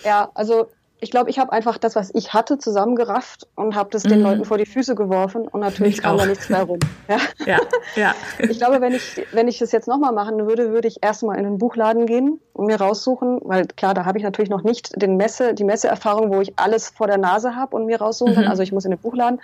Ja, 0.05 0.31
also 0.35 0.68
ich 1.03 1.11
glaube, 1.11 1.31
ich 1.31 1.38
habe 1.41 1.53
einfach 1.53 1.79
das, 1.79 1.97
was 1.97 2.15
ich 2.15 2.33
hatte, 2.33 2.59
zusammengerafft 2.59 3.49
und 3.57 3.75
habe 3.75 3.91
das 3.91 4.05
mhm. 4.05 4.11
den 4.11 4.23
Leuten 4.23 4.45
vor 4.45 4.57
die 4.57 4.67
Füße 4.67 4.95
geworfen 4.95 5.49
und 5.49 5.61
natürlich 5.61 5.97
ich 5.97 6.03
kam 6.03 6.15
auch. 6.15 6.21
da 6.21 6.27
nichts 6.27 6.49
mehr 6.49 6.62
rum. 6.62 6.79
Ja, 7.09 7.19
ja. 7.45 7.59
ja. 7.97 8.15
Ich 8.38 8.59
glaube, 8.59 8.81
wenn 8.81 8.95
ich, 8.95 9.27
wenn 9.33 9.49
ich 9.49 9.59
das 9.59 9.73
jetzt 9.73 9.88
nochmal 9.88 10.12
machen 10.12 10.47
würde, 10.47 10.71
würde 10.71 10.87
ich 10.87 11.03
erstmal 11.03 11.37
in 11.37 11.45
den 11.45 11.59
Buchladen 11.59 12.07
gehen 12.07 12.41
und 12.53 12.67
mir 12.67 12.77
raussuchen, 12.77 13.41
weil 13.43 13.67
klar, 13.67 13.93
da 13.93 14.05
habe 14.05 14.19
ich 14.19 14.25
natürlich 14.25 14.49
noch 14.51 14.62
nicht 14.62 14.91
den 15.03 15.17
Messe, 15.17 15.53
die 15.53 15.65
Messeerfahrung, 15.65 16.33
wo 16.33 16.41
ich 16.41 16.57
alles 16.57 16.91
vor 16.91 17.09
der 17.09 17.19
Nase 17.19 17.57
habe 17.57 17.75
und 17.75 17.87
mir 17.87 18.01
raussuchen 18.01 18.35
kann. 18.35 18.45
Mhm. 18.45 18.51
Also 18.51 18.62
ich 18.62 18.71
muss 18.71 18.85
in 18.85 18.93
den 18.93 19.01
Buchladen 19.01 19.41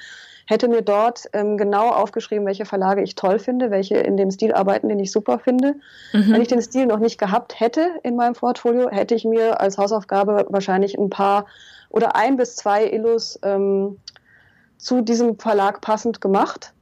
hätte 0.49 0.67
mir 0.67 0.81
dort 0.81 1.29
ähm, 1.35 1.59
genau 1.59 1.91
aufgeschrieben, 1.91 2.47
welche 2.47 2.65
Verlage 2.65 3.03
ich 3.03 3.15
toll 3.15 3.39
finde, 3.39 3.71
welche 3.71 3.99
in 3.99 4.17
dem 4.17 4.31
Stil 4.31 4.55
arbeiten, 4.55 4.89
den 4.89 4.99
ich 4.99 5.13
super 5.13 5.39
finde. 5.39 5.75
Mhm. 6.15 6.33
Wenn 6.33 6.41
ich 6.41 6.49
den 6.49 6.63
Stil 6.63 6.87
noch 6.87 7.01
nicht 7.01 7.19
gehabt 7.19 7.61
hätte 7.61 7.91
in 8.03 8.17
meinem 8.17 8.33
Portfolio, 8.33 8.89
hätte 8.89 9.15
ich 9.15 9.27
mir 9.27 9.61
als 9.61 9.77
Hausaufgabe 9.77 10.47
wahrscheinlich 10.49 10.97
ein 10.97 11.11
paar 11.11 11.45
oder 11.91 12.17
ein 12.17 12.39
bis 12.39 12.57
zwei 12.57 12.87
Illus 12.87 13.39
ähm, 13.43 13.99
zu 14.79 15.03
diesem 15.03 15.39
Verlag 15.39 15.83
passend 15.83 16.23
gemacht. 16.23 16.73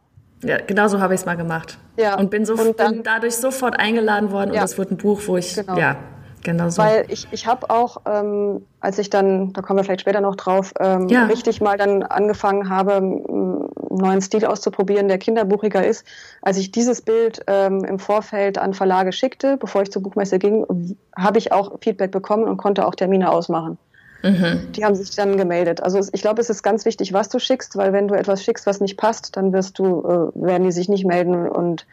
Ja, 0.44 0.58
genau 0.58 0.86
so 0.86 1.00
habe 1.00 1.14
ich 1.14 1.20
es 1.20 1.26
mal 1.26 1.36
gemacht. 1.36 1.76
Ja. 1.96 2.16
Und 2.16 2.30
bin, 2.30 2.44
so, 2.44 2.54
und 2.54 2.78
dann, 2.78 2.94
bin 2.94 3.02
dadurch 3.02 3.34
sofort 3.34 3.80
eingeladen 3.80 4.30
worden 4.30 4.54
ja. 4.54 4.60
und 4.60 4.64
es 4.66 4.78
wurde 4.78 4.94
ein 4.94 4.96
Buch, 4.96 5.22
wo 5.26 5.36
ich, 5.36 5.56
genau. 5.56 5.76
ja, 5.76 5.96
Genau 6.42 6.68
so. 6.68 6.82
Weil 6.82 7.06
ich, 7.08 7.26
ich 7.32 7.46
habe 7.46 7.70
auch, 7.70 8.02
ähm, 8.06 8.64
als 8.80 8.98
ich 8.98 9.10
dann, 9.10 9.52
da 9.52 9.62
kommen 9.62 9.78
wir 9.78 9.84
vielleicht 9.84 10.02
später 10.02 10.20
noch 10.20 10.36
drauf, 10.36 10.72
ähm, 10.78 11.08
ja. 11.08 11.26
richtig 11.26 11.60
mal 11.60 11.76
dann 11.76 12.02
angefangen 12.02 12.70
habe, 12.70 12.94
einen 12.94 13.68
neuen 13.90 14.20
Stil 14.20 14.44
auszuprobieren, 14.44 15.08
der 15.08 15.18
kinderbuchiger 15.18 15.84
ist, 15.84 16.06
als 16.42 16.56
ich 16.58 16.70
dieses 16.70 17.02
Bild 17.02 17.40
ähm, 17.46 17.84
im 17.84 17.98
Vorfeld 17.98 18.58
an 18.58 18.74
Verlage 18.74 19.12
schickte, 19.12 19.56
bevor 19.56 19.82
ich 19.82 19.90
zur 19.90 20.02
Buchmesse 20.02 20.38
ging, 20.38 20.96
habe 21.16 21.38
ich 21.38 21.52
auch 21.52 21.80
Feedback 21.80 22.12
bekommen 22.12 22.44
und 22.44 22.58
konnte 22.58 22.86
auch 22.86 22.94
Termine 22.94 23.30
ausmachen. 23.30 23.78
Mhm. 24.22 24.72
Die 24.72 24.84
haben 24.84 24.94
sich 24.94 25.14
dann 25.14 25.36
gemeldet. 25.36 25.82
Also 25.82 26.00
ich 26.12 26.22
glaube, 26.22 26.40
es 26.40 26.50
ist 26.50 26.62
ganz 26.62 26.84
wichtig, 26.84 27.12
was 27.12 27.28
du 27.28 27.38
schickst, 27.38 27.76
weil 27.76 27.92
wenn 27.92 28.08
du 28.08 28.14
etwas 28.14 28.42
schickst, 28.42 28.66
was 28.66 28.80
nicht 28.80 28.96
passt, 28.96 29.36
dann 29.36 29.52
wirst 29.52 29.78
du, 29.78 30.00
äh, 30.00 30.42
werden 30.42 30.64
die 30.64 30.72
sich 30.72 30.88
nicht 30.88 31.06
melden 31.06 31.48
und 31.48 31.86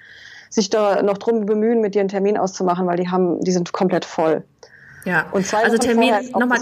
sich 0.53 0.69
da 0.69 1.01
noch 1.01 1.17
drum 1.17 1.45
bemühen, 1.47 1.81
mit 1.81 1.95
dir 1.95 2.01
einen 2.01 2.09
Termin 2.09 2.37
auszumachen, 2.37 2.85
weil 2.85 2.97
die 2.97 3.09
haben, 3.09 3.41
die 3.41 3.51
sind 3.51 3.73
komplett 3.73 4.05
voll. 4.05 4.43
Ja, 5.03 5.25
und 5.31 5.47
zwei 5.47 5.63
also 5.63 5.77
Termin 5.77 6.13
nochmal. 6.31 6.59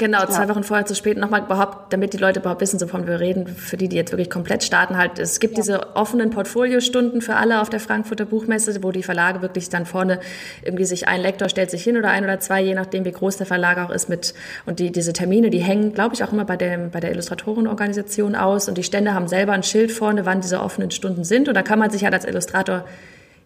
Genau, 0.00 0.24
zwei 0.24 0.44
ja. 0.44 0.48
Wochen 0.48 0.64
vorher 0.64 0.86
zu 0.86 0.94
spät. 0.94 1.18
Nochmal 1.18 1.42
überhaupt, 1.42 1.92
damit 1.92 2.14
die 2.14 2.16
Leute 2.16 2.40
überhaupt 2.40 2.62
wissen, 2.62 2.80
wovon 2.80 3.06
wir 3.06 3.20
reden, 3.20 3.46
für 3.46 3.76
die, 3.76 3.86
die 3.86 3.96
jetzt 3.96 4.12
wirklich 4.12 4.30
komplett 4.30 4.64
starten, 4.64 4.96
halt, 4.96 5.18
es 5.18 5.40
gibt 5.40 5.58
ja. 5.58 5.62
diese 5.62 5.94
offenen 5.94 6.30
Portfoliostunden 6.30 7.20
für 7.20 7.36
alle 7.36 7.60
auf 7.60 7.68
der 7.68 7.80
Frankfurter 7.80 8.24
Buchmesse, 8.24 8.82
wo 8.82 8.92
die 8.92 9.02
Verlage 9.02 9.42
wirklich 9.42 9.68
dann 9.68 9.84
vorne 9.84 10.18
irgendwie 10.64 10.86
sich 10.86 11.06
ein 11.06 11.20
Lektor 11.20 11.50
stellt 11.50 11.70
sich 11.70 11.84
hin 11.84 11.98
oder 11.98 12.08
ein 12.08 12.24
oder 12.24 12.40
zwei, 12.40 12.62
je 12.62 12.74
nachdem, 12.74 13.04
wie 13.04 13.12
groß 13.12 13.36
der 13.36 13.46
Verlag 13.46 13.76
auch 13.76 13.90
ist 13.90 14.08
mit, 14.08 14.32
und 14.64 14.78
die, 14.78 14.90
diese 14.90 15.12
Termine, 15.12 15.50
die 15.50 15.60
hängen, 15.60 15.92
glaube 15.92 16.14
ich, 16.14 16.24
auch 16.24 16.32
immer 16.32 16.46
bei 16.46 16.56
dem, 16.56 16.90
bei 16.90 17.00
der 17.00 17.10
Illustratorenorganisation 17.10 18.36
aus 18.36 18.70
und 18.70 18.78
die 18.78 18.84
Stände 18.84 19.12
haben 19.12 19.28
selber 19.28 19.52
ein 19.52 19.62
Schild 19.62 19.92
vorne, 19.92 20.24
wann 20.24 20.40
diese 20.40 20.62
offenen 20.62 20.90
Stunden 20.92 21.24
sind 21.24 21.46
und 21.46 21.54
da 21.54 21.60
kann 21.60 21.78
man 21.78 21.90
sich 21.90 22.04
halt 22.04 22.14
als 22.14 22.24
Illustrator 22.24 22.86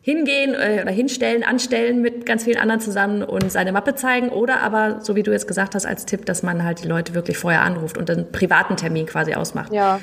hingehen 0.04 0.52
äh, 0.52 0.80
oder 0.82 0.92
hinstellen, 0.92 1.42
anstellen 1.42 2.02
mit 2.02 2.26
ganz 2.26 2.44
vielen 2.44 2.58
anderen 2.58 2.78
zusammen 2.78 3.22
und 3.22 3.50
seine 3.50 3.72
Mappe 3.72 3.94
zeigen 3.94 4.28
oder 4.28 4.60
aber, 4.60 5.00
so 5.00 5.16
wie 5.16 5.22
du 5.22 5.32
jetzt 5.32 5.48
gesagt 5.48 5.74
hast, 5.74 5.86
als 5.86 6.04
Tipp, 6.04 6.26
dass 6.26 6.42
man 6.42 6.62
halt 6.62 6.84
die 6.84 6.88
Leute 6.88 7.14
wirklich 7.14 7.38
vorher 7.38 7.62
anruft 7.62 7.96
und 7.96 8.10
einen 8.10 8.30
privaten 8.30 8.76
Termin 8.76 9.06
quasi 9.06 9.32
ausmacht. 9.32 9.72
Ja. 9.72 10.00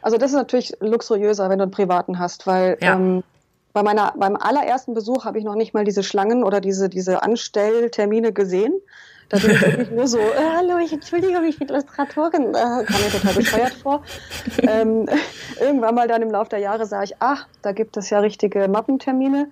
Also 0.00 0.16
das 0.16 0.30
ist 0.30 0.36
natürlich 0.36 0.74
luxuriöser, 0.80 1.50
wenn 1.50 1.58
du 1.58 1.64
einen 1.64 1.72
privaten 1.72 2.18
hast, 2.18 2.46
weil 2.46 2.78
ja. 2.80 2.94
ähm, 2.94 3.22
bei 3.74 3.82
meiner, 3.82 4.14
beim 4.16 4.36
allerersten 4.36 4.94
Besuch 4.94 5.26
habe 5.26 5.38
ich 5.38 5.44
noch 5.44 5.56
nicht 5.56 5.74
mal 5.74 5.84
diese 5.84 6.02
Schlangen 6.02 6.42
oder 6.42 6.62
diese, 6.62 6.88
diese 6.88 7.22
Anstelltermine 7.22 8.32
gesehen. 8.32 8.72
Da 9.28 9.38
bin 9.38 9.50
ich 9.50 9.62
wirklich 9.62 9.90
nur 9.90 10.06
so, 10.06 10.18
äh, 10.18 10.56
hallo, 10.56 10.78
ich 10.78 10.92
entschuldige 10.92 11.40
mich, 11.40 11.50
ich 11.50 11.58
bin 11.58 11.68
Illustratorin, 11.68 12.50
äh, 12.50 12.84
kam 12.84 13.00
mir 13.00 13.10
total 13.10 13.34
bescheuert 13.34 13.72
vor. 13.72 14.02
ähm, 14.62 15.08
irgendwann 15.60 15.94
mal 15.94 16.08
dann 16.08 16.22
im 16.22 16.30
Laufe 16.30 16.50
der 16.50 16.58
Jahre 16.58 16.86
sah 16.86 17.02
ich, 17.02 17.16
ach, 17.20 17.46
da 17.62 17.72
gibt 17.72 17.96
es 17.96 18.10
ja 18.10 18.20
richtige 18.20 18.68
Mappentermine. 18.68 19.48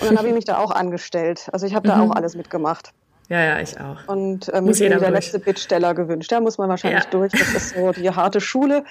Und 0.00 0.10
dann 0.10 0.18
habe 0.18 0.28
ich 0.28 0.34
mich 0.34 0.44
da 0.44 0.58
auch 0.58 0.70
angestellt. 0.70 1.48
Also 1.52 1.66
ich 1.66 1.74
habe 1.74 1.88
da 1.88 1.96
mhm. 1.96 2.10
auch 2.10 2.16
alles 2.16 2.36
mitgemacht. 2.36 2.92
Ja, 3.28 3.40
ja, 3.44 3.60
ich 3.60 3.78
auch. 3.78 4.06
Und 4.06 4.50
ähm, 4.54 4.64
muss 4.64 4.80
mir 4.80 4.88
der 4.88 4.98
durch. 4.98 5.10
letzte 5.10 5.38
Bittsteller 5.38 5.94
gewünscht. 5.94 6.32
Da 6.32 6.40
muss 6.40 6.56
man 6.56 6.68
wahrscheinlich 6.68 7.04
ja. 7.04 7.10
durch. 7.10 7.32
Das 7.32 7.54
ist 7.54 7.74
so 7.74 7.92
die 7.92 8.10
harte 8.10 8.40
Schule. 8.40 8.84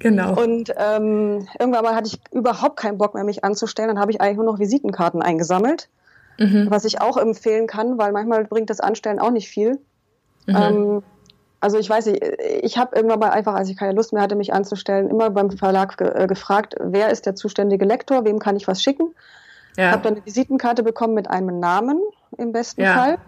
Genau. 0.00 0.40
Und 0.40 0.72
ähm, 0.76 1.46
irgendwann 1.58 1.84
mal 1.84 1.94
hatte 1.94 2.08
ich 2.08 2.20
überhaupt 2.32 2.76
keinen 2.76 2.98
Bock 2.98 3.14
mehr, 3.14 3.24
mich 3.24 3.44
anzustellen. 3.44 3.88
Dann 3.88 3.98
habe 3.98 4.10
ich 4.10 4.20
eigentlich 4.20 4.36
nur 4.36 4.46
noch 4.46 4.58
Visitenkarten 4.58 5.22
eingesammelt, 5.22 5.88
mhm. 6.38 6.66
was 6.70 6.84
ich 6.84 7.00
auch 7.00 7.16
empfehlen 7.16 7.66
kann, 7.66 7.98
weil 7.98 8.12
manchmal 8.12 8.44
bringt 8.44 8.70
das 8.70 8.80
Anstellen 8.80 9.18
auch 9.18 9.30
nicht 9.30 9.48
viel. 9.48 9.78
Mhm. 10.46 10.56
Ähm, 10.56 11.02
also 11.60 11.78
ich 11.78 11.90
weiß 11.90 12.06
nicht, 12.06 12.22
ich 12.62 12.78
habe 12.78 12.94
irgendwann 12.94 13.18
mal 13.18 13.30
einfach, 13.30 13.54
als 13.54 13.68
ich 13.68 13.76
keine 13.76 13.92
Lust 13.92 14.12
mehr 14.12 14.22
hatte, 14.22 14.36
mich 14.36 14.52
anzustellen, 14.52 15.10
immer 15.10 15.30
beim 15.30 15.50
Verlag 15.50 15.96
ge 15.96 16.08
äh, 16.14 16.26
gefragt, 16.26 16.76
wer 16.80 17.10
ist 17.10 17.26
der 17.26 17.34
zuständige 17.34 17.84
Lektor, 17.84 18.24
wem 18.24 18.38
kann 18.38 18.56
ich 18.56 18.68
was 18.68 18.82
schicken. 18.82 19.14
Ja. 19.76 19.90
Habe 19.90 20.02
dann 20.02 20.14
eine 20.14 20.26
Visitenkarte 20.26 20.82
bekommen 20.82 21.14
mit 21.14 21.28
einem 21.28 21.58
Namen 21.58 22.00
im 22.36 22.52
besten 22.52 22.82
ja. 22.82 22.94
Fall 22.94 23.18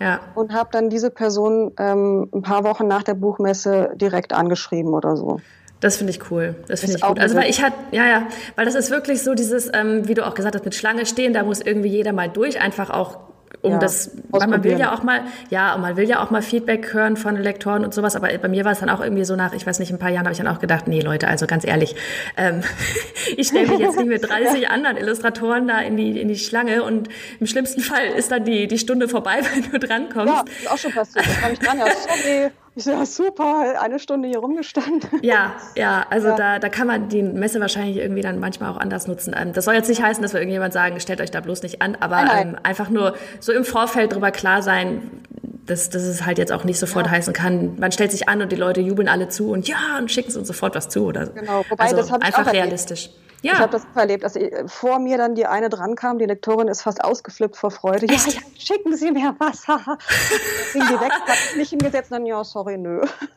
ja. 0.00 0.20
und 0.34 0.52
habe 0.52 0.68
dann 0.72 0.90
diese 0.90 1.10
Person 1.10 1.72
ähm, 1.78 2.28
ein 2.32 2.42
paar 2.42 2.64
Wochen 2.64 2.86
nach 2.86 3.02
der 3.02 3.14
Buchmesse 3.14 3.92
direkt 3.94 4.32
angeschrieben 4.32 4.92
oder 4.92 5.16
so. 5.16 5.40
Das 5.86 5.98
finde 5.98 6.10
ich 6.10 6.32
cool. 6.32 6.56
Das 6.66 6.80
finde 6.80 6.96
ich 6.96 7.02
gut. 7.02 7.20
Also 7.20 7.36
weil 7.36 7.48
ich 7.48 7.62
hatte, 7.62 7.76
ja, 7.92 8.08
ja, 8.08 8.26
weil 8.56 8.64
das 8.64 8.74
ist 8.74 8.90
wirklich 8.90 9.22
so 9.22 9.34
dieses, 9.34 9.70
ähm, 9.72 10.08
wie 10.08 10.14
du 10.14 10.26
auch 10.26 10.34
gesagt 10.34 10.56
hast, 10.56 10.64
mit 10.64 10.74
Schlange 10.74 11.06
stehen, 11.06 11.32
da 11.32 11.44
muss 11.44 11.60
irgendwie 11.60 11.90
jeder 11.90 12.12
mal 12.12 12.28
durch, 12.28 12.60
einfach 12.60 12.90
auch 12.90 13.18
um 13.62 13.74
ja, 13.74 13.78
das, 13.78 14.10
weil 14.30 14.48
man 14.48 14.64
will 14.64 14.76
ja 14.80 14.92
auch 14.92 15.04
mal, 15.04 15.20
ja, 15.48 15.76
und 15.76 15.82
man 15.82 15.96
will 15.96 16.08
ja 16.08 16.24
auch 16.24 16.30
mal 16.30 16.42
Feedback 16.42 16.92
hören 16.92 17.16
von 17.16 17.36
Lektoren 17.36 17.84
und 17.84 17.94
sowas, 17.94 18.16
aber 18.16 18.36
bei 18.36 18.48
mir 18.48 18.64
war 18.64 18.72
es 18.72 18.80
dann 18.80 18.90
auch 18.90 19.00
irgendwie 19.00 19.24
so 19.24 19.36
nach, 19.36 19.52
ich 19.52 19.64
weiß 19.64 19.78
nicht, 19.78 19.92
ein 19.92 20.00
paar 20.00 20.10
Jahren 20.10 20.24
habe 20.24 20.32
ich 20.32 20.38
dann 20.38 20.48
auch 20.48 20.58
gedacht, 20.58 20.88
nee, 20.88 21.00
Leute, 21.00 21.28
also 21.28 21.46
ganz 21.46 21.64
ehrlich, 21.64 21.94
ähm, 22.36 22.62
ich 23.36 23.46
stelle 23.46 23.68
mich 23.68 23.78
jetzt 23.78 23.96
nicht 23.96 24.08
mit 24.08 24.24
30 24.28 24.62
ja. 24.62 24.70
anderen 24.70 24.96
Illustratoren 24.96 25.68
da 25.68 25.78
in 25.78 25.96
die, 25.96 26.20
in 26.20 26.26
die 26.26 26.36
Schlange 26.36 26.82
und 26.82 27.08
im 27.38 27.46
schlimmsten 27.46 27.80
Fall 27.80 28.06
ist 28.16 28.32
dann 28.32 28.44
die, 28.44 28.66
die 28.66 28.78
Stunde 28.78 29.08
vorbei, 29.08 29.38
wenn 29.54 29.70
du 29.70 29.78
drankommst. 29.78 30.34
Ja, 30.34 30.44
ist 30.62 30.68
auch 30.68 30.78
schon 30.78 30.90
passiert, 30.90 31.24
da 31.28 31.40
kam 31.40 31.52
ich 31.52 31.60
dran, 31.60 31.78
ja, 31.78 31.86
sorry. 31.86 32.50
Ja, 32.76 33.06
super, 33.06 33.80
eine 33.80 33.98
Stunde 33.98 34.28
hier 34.28 34.38
rumgestanden. 34.38 35.08
Ja, 35.22 35.56
ja, 35.76 36.04
also 36.10 36.28
ja. 36.28 36.36
Da, 36.36 36.58
da 36.58 36.68
kann 36.68 36.86
man 36.86 37.08
die 37.08 37.22
Messe 37.22 37.58
wahrscheinlich 37.58 37.96
irgendwie 37.96 38.20
dann 38.20 38.38
manchmal 38.38 38.70
auch 38.70 38.76
anders 38.76 39.06
nutzen. 39.06 39.34
Ähm, 39.36 39.54
das 39.54 39.64
soll 39.64 39.74
jetzt 39.74 39.88
nicht 39.88 40.02
heißen, 40.02 40.22
dass 40.22 40.34
wir 40.34 40.40
irgendjemand 40.40 40.74
sagen, 40.74 41.00
stellt 41.00 41.22
euch 41.22 41.30
da 41.30 41.40
bloß 41.40 41.62
nicht 41.62 41.80
an, 41.80 41.96
aber 42.00 42.16
nein, 42.16 42.26
nein. 42.26 42.48
Ähm, 42.48 42.58
einfach 42.62 42.90
nur 42.90 43.14
so 43.40 43.52
im 43.52 43.64
Vorfeld 43.64 44.12
drüber 44.12 44.30
klar 44.30 44.60
sein, 44.60 45.10
dass, 45.64 45.88
dass 45.88 46.02
es 46.02 46.26
halt 46.26 46.36
jetzt 46.36 46.52
auch 46.52 46.64
nicht 46.64 46.78
sofort 46.78 47.06
ja. 47.06 47.12
heißen 47.12 47.32
kann, 47.32 47.76
man 47.78 47.92
stellt 47.92 48.12
sich 48.12 48.28
an 48.28 48.42
und 48.42 48.52
die 48.52 48.56
Leute 48.56 48.82
jubeln 48.82 49.08
alle 49.08 49.28
zu 49.28 49.50
und 49.50 49.66
ja, 49.66 49.96
und 49.98 50.10
schicken 50.10 50.36
uns 50.36 50.46
sofort 50.46 50.74
was 50.74 50.90
zu. 50.90 51.06
Oder, 51.06 51.28
genau, 51.28 51.64
wobei 51.68 51.84
also 51.84 51.96
das 51.96 52.12
einfach 52.12 52.52
realistisch. 52.52 53.06
Erlebt. 53.06 53.25
Ja. 53.42 53.52
Ich 53.52 53.58
habe 53.58 53.72
das 53.72 53.86
erlebt, 53.94 54.24
dass 54.24 54.34
vor 54.66 54.98
mir 54.98 55.18
dann 55.18 55.34
die 55.34 55.46
eine 55.46 55.68
drankam, 55.68 56.18
die 56.18 56.24
Lektorin 56.24 56.68
ist 56.68 56.82
fast 56.82 57.04
ausgeflippt 57.04 57.56
vor 57.56 57.70
Freude. 57.70 58.06
Ja, 58.06 58.14
ja, 58.14 58.40
schicken 58.58 58.96
Sie 58.96 59.10
mir 59.10 59.34
Wasser. 59.38 59.78
Ging 60.72 60.82
die 60.82 61.00
weg, 61.00 61.12
hat 61.12 61.56
nicht 61.56 61.70
hingesetzt, 61.70 62.10
dann 62.10 62.26
ja, 62.26 62.42
sorry, 62.44 62.78
nö. 62.78 63.02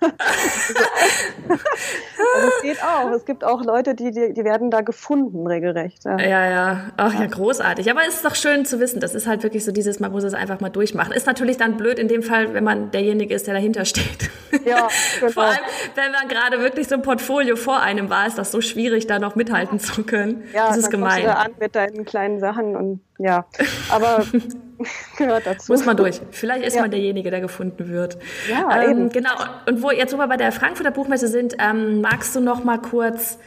also 2.35 2.47
es 2.47 2.61
geht 2.61 2.83
auch. 2.83 3.11
Es 3.11 3.25
gibt 3.25 3.43
auch 3.43 3.63
Leute, 3.63 3.95
die, 3.95 4.11
die, 4.11 4.33
die 4.33 4.43
werden 4.43 4.71
da 4.71 4.81
gefunden, 4.81 5.45
regelrecht. 5.47 6.05
Ja, 6.05 6.19
ja. 6.19 6.49
ja. 6.49 6.91
Ach 6.97 7.13
ja, 7.13 7.25
großartig. 7.25 7.89
Aber 7.91 8.01
es 8.07 8.15
ist 8.15 8.25
doch 8.25 8.35
schön 8.35 8.65
zu 8.65 8.79
wissen. 8.79 8.99
Das 8.99 9.15
ist 9.15 9.27
halt 9.27 9.43
wirklich 9.43 9.65
so 9.65 9.71
dieses, 9.71 9.99
man 9.99 10.11
muss 10.11 10.23
es 10.23 10.33
einfach 10.33 10.59
mal 10.59 10.69
durchmachen. 10.69 11.11
Ist 11.13 11.27
natürlich 11.27 11.57
dann 11.57 11.77
blöd 11.77 11.99
in 11.99 12.07
dem 12.07 12.23
Fall, 12.23 12.53
wenn 12.53 12.63
man 12.63 12.91
derjenige 12.91 13.33
ist, 13.33 13.47
der 13.47 13.53
dahinter 13.53 13.85
steht. 13.85 14.29
Ja, 14.65 14.87
genau. 15.19 15.31
Vor 15.31 15.43
allem, 15.43 15.59
wenn 15.95 16.11
man 16.11 16.27
gerade 16.27 16.59
wirklich 16.59 16.87
so 16.87 16.95
ein 16.95 17.01
Portfolio 17.01 17.55
vor 17.55 17.81
einem 17.81 18.09
war, 18.09 18.27
ist 18.27 18.37
das 18.37 18.51
so 18.51 18.61
schwierig, 18.61 19.07
da 19.07 19.19
noch 19.19 19.35
mithalten 19.35 19.79
zu 19.79 19.88
können. 20.05 20.43
Ja, 20.53 20.67
das 20.67 20.77
ist 20.77 20.91
gemein. 20.91 21.23
Du 21.23 21.35
an 21.35 21.51
mit 21.59 21.75
deinen 21.75 22.05
kleinen 22.05 22.39
Sachen 22.39 22.75
und 22.75 23.01
ja, 23.17 23.45
aber 23.89 24.23
gehört 25.17 25.45
dazu. 25.45 25.71
Muss 25.71 25.85
man 25.85 25.97
durch. 25.97 26.21
Vielleicht 26.31 26.65
ist 26.65 26.75
ja. 26.75 26.81
man 26.81 26.91
derjenige, 26.91 27.31
der 27.31 27.41
gefunden 27.41 27.89
wird. 27.89 28.17
Ja, 28.49 28.81
ähm, 28.81 28.89
eben. 28.89 29.09
Genau. 29.09 29.31
Und 29.67 29.81
wo 29.83 29.91
jetzt, 29.91 30.13
wo 30.13 30.17
wir 30.17 30.27
bei 30.27 30.37
der 30.37 30.51
Frankfurter 30.51 30.91
Buchmesse 30.91 31.27
sind, 31.27 31.55
ähm, 31.59 32.01
magst 32.01 32.35
du 32.35 32.39
noch 32.39 32.63
mal 32.63 32.77
kurz 32.77 33.37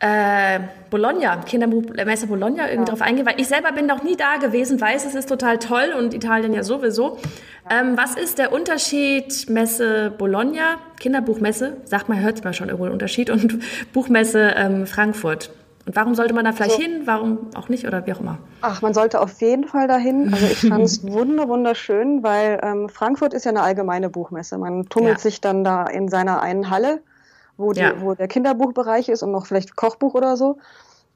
äh, 0.00 0.60
Bologna, 0.90 1.38
Kinderbuchmesse 1.38 2.28
Bologna 2.28 2.70
irgendwie 2.70 2.90
ja. 2.90 2.96
drauf 2.96 3.02
eingehen, 3.02 3.26
weil 3.26 3.40
ich 3.40 3.48
selber 3.48 3.72
bin 3.72 3.86
noch 3.86 4.02
nie 4.02 4.16
da 4.16 4.36
gewesen, 4.36 4.80
weiß, 4.80 5.04
es 5.04 5.14
ist 5.14 5.28
total 5.28 5.58
toll 5.58 5.92
und 5.96 6.14
Italien 6.14 6.52
ja 6.54 6.62
sowieso. 6.62 7.18
Ähm, 7.68 7.96
was 7.96 8.14
ist 8.14 8.38
der 8.38 8.52
Unterschied 8.52 9.50
Messe 9.50 10.12
Bologna, 10.16 10.78
Kinderbuchmesse, 11.00 11.78
sagt 11.84 12.08
man, 12.08 12.20
hört 12.20 12.44
man 12.44 12.54
schon 12.54 12.68
irgendwo 12.68 12.84
einen 12.84 12.92
Unterschied, 12.92 13.28
und 13.28 13.58
Buchmesse 13.92 14.54
ähm, 14.56 14.86
Frankfurt? 14.86 15.50
Und 15.88 15.96
warum 15.96 16.14
sollte 16.14 16.34
man 16.34 16.44
da 16.44 16.52
vielleicht 16.52 16.76
so. 16.76 16.82
hin, 16.82 17.02
warum 17.06 17.38
auch 17.56 17.68
nicht 17.68 17.86
oder 17.86 18.06
wie 18.06 18.12
auch 18.12 18.20
immer? 18.20 18.38
Ach, 18.60 18.82
man 18.82 18.94
sollte 18.94 19.20
auf 19.20 19.40
jeden 19.40 19.64
Fall 19.64 19.88
dahin. 19.88 20.32
Also 20.32 20.46
ich 20.46 20.60
fand 20.60 20.84
es 20.84 21.02
wunderschön, 21.06 22.22
weil 22.22 22.60
ähm, 22.62 22.88
Frankfurt 22.88 23.34
ist 23.34 23.44
ja 23.44 23.50
eine 23.50 23.62
allgemeine 23.62 24.10
Buchmesse. 24.10 24.58
Man 24.58 24.88
tummelt 24.88 25.16
ja. 25.16 25.18
sich 25.18 25.40
dann 25.40 25.64
da 25.64 25.84
in 25.86 26.08
seiner 26.08 26.40
einen 26.42 26.70
Halle 26.70 27.00
wo, 27.58 27.72
die, 27.72 27.80
ja. 27.80 28.00
wo 28.00 28.14
der 28.14 28.28
Kinderbuchbereich 28.28 29.10
ist 29.10 29.22
und 29.22 29.32
noch 29.32 29.44
vielleicht 29.44 29.76
Kochbuch 29.76 30.14
oder 30.14 30.36
so. 30.36 30.58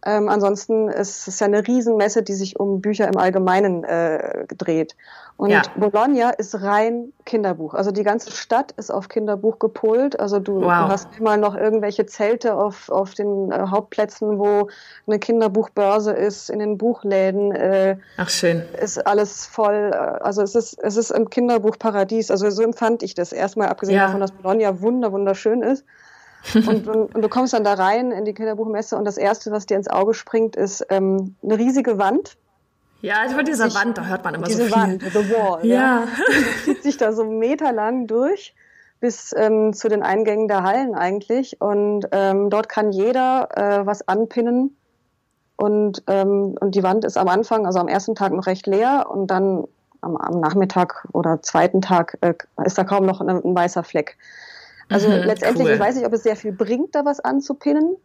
Ähm, 0.04 0.28
ansonsten 0.28 0.88
ist 0.88 1.28
es 1.28 1.38
ja 1.38 1.46
eine 1.46 1.66
Riesenmesse, 1.66 2.22
die 2.22 2.34
sich 2.34 2.58
um 2.58 2.80
Bücher 2.80 3.06
im 3.06 3.16
Allgemeinen 3.16 3.84
äh, 3.84 4.46
dreht. 4.48 4.96
Und 5.36 5.50
ja. 5.50 5.62
Bologna 5.76 6.30
ist 6.30 6.60
rein 6.60 7.12
Kinderbuch. 7.24 7.74
Also 7.74 7.90
die 7.90 8.02
ganze 8.02 8.32
Stadt 8.32 8.72
ist 8.72 8.90
auf 8.90 9.08
Kinderbuch 9.08 9.58
gepolt. 9.58 10.18
Also 10.18 10.40
du, 10.40 10.56
wow. 10.56 10.62
du 10.62 10.88
hast 10.88 11.08
immer 11.18 11.36
noch 11.36 11.56
irgendwelche 11.56 12.06
Zelte 12.06 12.54
auf, 12.54 12.90
auf 12.90 13.14
den 13.14 13.50
äh, 13.50 13.66
Hauptplätzen, 13.68 14.38
wo 14.38 14.68
eine 15.06 15.18
Kinderbuchbörse 15.18 16.12
ist, 16.12 16.50
in 16.50 16.58
den 16.58 16.78
Buchläden. 16.78 17.52
Äh, 17.52 17.96
Ach 18.16 18.28
schön. 18.28 18.62
Ist 18.80 19.06
alles 19.06 19.46
voll. 19.46 19.92
Also 19.92 20.42
es 20.42 20.54
ist, 20.54 20.82
es 20.82 20.96
ist 20.96 21.12
ein 21.12 21.30
Kinderbuchparadies. 21.30 22.30
Also 22.30 22.50
so 22.50 22.62
empfand 22.62 23.02
ich 23.02 23.14
das. 23.14 23.32
Erstmal 23.32 23.68
abgesehen 23.68 23.96
ja. 23.96 24.06
davon, 24.06 24.20
dass 24.20 24.32
Bologna 24.32 24.80
wunder, 24.80 25.12
wunderschön 25.12 25.62
ist. 25.62 25.84
Und, 26.54 26.88
und, 26.88 27.22
du 27.22 27.28
kommst 27.28 27.52
dann 27.52 27.64
da 27.64 27.74
rein 27.74 28.10
in 28.10 28.24
die 28.24 28.34
Kinderbuchmesse 28.34 28.96
und 28.96 29.04
das 29.04 29.16
Erste, 29.16 29.50
was 29.52 29.66
dir 29.66 29.76
ins 29.76 29.88
Auge 29.88 30.12
springt, 30.14 30.56
ist 30.56 30.84
ähm, 30.90 31.36
eine 31.42 31.58
riesige 31.58 31.98
Wand. 31.98 32.36
Ja, 33.00 33.20
also 33.20 33.36
von 33.36 33.44
dieser 33.44 33.70
sich, 33.70 33.74
Wand, 33.74 33.98
da 33.98 34.06
hört 34.06 34.24
man 34.24 34.34
immer 34.34 34.46
diese 34.46 34.68
so 34.68 34.74
viel. 34.74 34.76
Wand, 34.76 35.02
the 35.02 35.30
wall. 35.30 35.64
Ja. 35.64 35.74
ja. 35.74 36.08
Die 36.38 36.64
zieht 36.64 36.82
sich 36.82 36.96
da 36.96 37.12
so 37.12 37.24
meterlang 37.24 38.06
durch 38.06 38.54
bis 39.02 39.34
ähm, 39.36 39.72
zu 39.72 39.88
den 39.88 40.04
Eingängen 40.04 40.46
der 40.46 40.62
Hallen 40.62 40.94
eigentlich. 40.94 41.60
Und 41.60 42.06
ähm, 42.12 42.50
dort 42.50 42.68
kann 42.68 42.92
jeder 42.92 43.48
äh, 43.56 43.84
was 43.84 44.06
anpinnen. 44.06 44.76
Und, 45.56 46.04
ähm, 46.06 46.56
und 46.60 46.76
die 46.76 46.84
Wand 46.84 47.04
ist 47.04 47.18
am 47.18 47.26
Anfang, 47.26 47.66
also 47.66 47.80
am 47.80 47.88
ersten 47.88 48.14
Tag 48.14 48.32
noch 48.32 48.46
recht 48.46 48.66
leer 48.68 49.06
und 49.10 49.26
dann 49.26 49.64
am, 50.00 50.16
am 50.16 50.40
Nachmittag 50.40 51.06
oder 51.12 51.42
zweiten 51.42 51.80
Tag 51.80 52.16
äh, 52.20 52.34
ist 52.64 52.78
da 52.78 52.84
kaum 52.84 53.04
noch 53.04 53.20
ein, 53.20 53.28
ein 53.28 53.54
weißer 53.54 53.82
Fleck. 53.82 54.16
Also 54.88 55.08
mhm, 55.08 55.24
letztendlich, 55.24 55.66
cool. 55.66 55.74
ich 55.74 55.80
weiß 55.80 55.96
nicht, 55.96 56.06
ob 56.06 56.12
es 56.12 56.22
sehr 56.22 56.36
viel 56.36 56.52
bringt, 56.52 56.94
da 56.94 57.04
was 57.04 57.20
anzupinnen. 57.20 57.96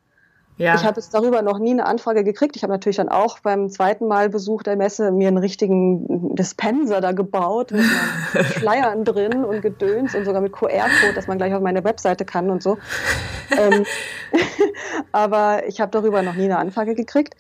Ja. 0.58 0.74
Ich 0.74 0.84
habe 0.84 1.00
jetzt 1.00 1.14
darüber 1.14 1.44
noch 1.44 1.60
nie 1.60 1.72
eine 1.72 1.86
Anfrage 1.86 2.24
gekriegt. 2.24 2.56
Ich 2.56 2.64
habe 2.64 2.74
natürlich 2.74 2.98
dann 2.98 3.10
auch 3.10 3.40
beim 3.40 3.70
zweiten 3.70 4.08
Mal 4.08 4.30
Besuch 4.30 4.64
der 4.64 4.76
Messe 4.76 5.12
mir 5.12 5.28
einen 5.28 5.38
richtigen 5.38 6.36
Dispenser 6.36 7.00
da 7.00 7.12
gebaut 7.12 7.72
mit 7.72 7.86
Schleiern 8.54 9.06
drin 9.06 9.46
und 9.46 9.62
Gedöns 9.62 10.16
und 10.16 10.26
sogar 10.26 10.42
mit 10.42 10.54
QR-Code, 10.54 11.14
dass 11.14 11.28
man 11.28 11.38
gleich 11.38 11.54
auf 11.54 11.62
meine 11.62 11.84
Webseite 11.84 12.26
kann 12.26 12.50
und 12.50 12.64
so. 12.64 12.80
ähm, 13.52 13.86
aber 15.12 15.68
ich 15.68 15.80
habe 15.80 15.92
darüber 15.92 16.24
noch 16.24 16.34
nie 16.34 16.46
eine 16.46 16.58
Anfrage 16.58 16.96
gekriegt. 16.96 17.36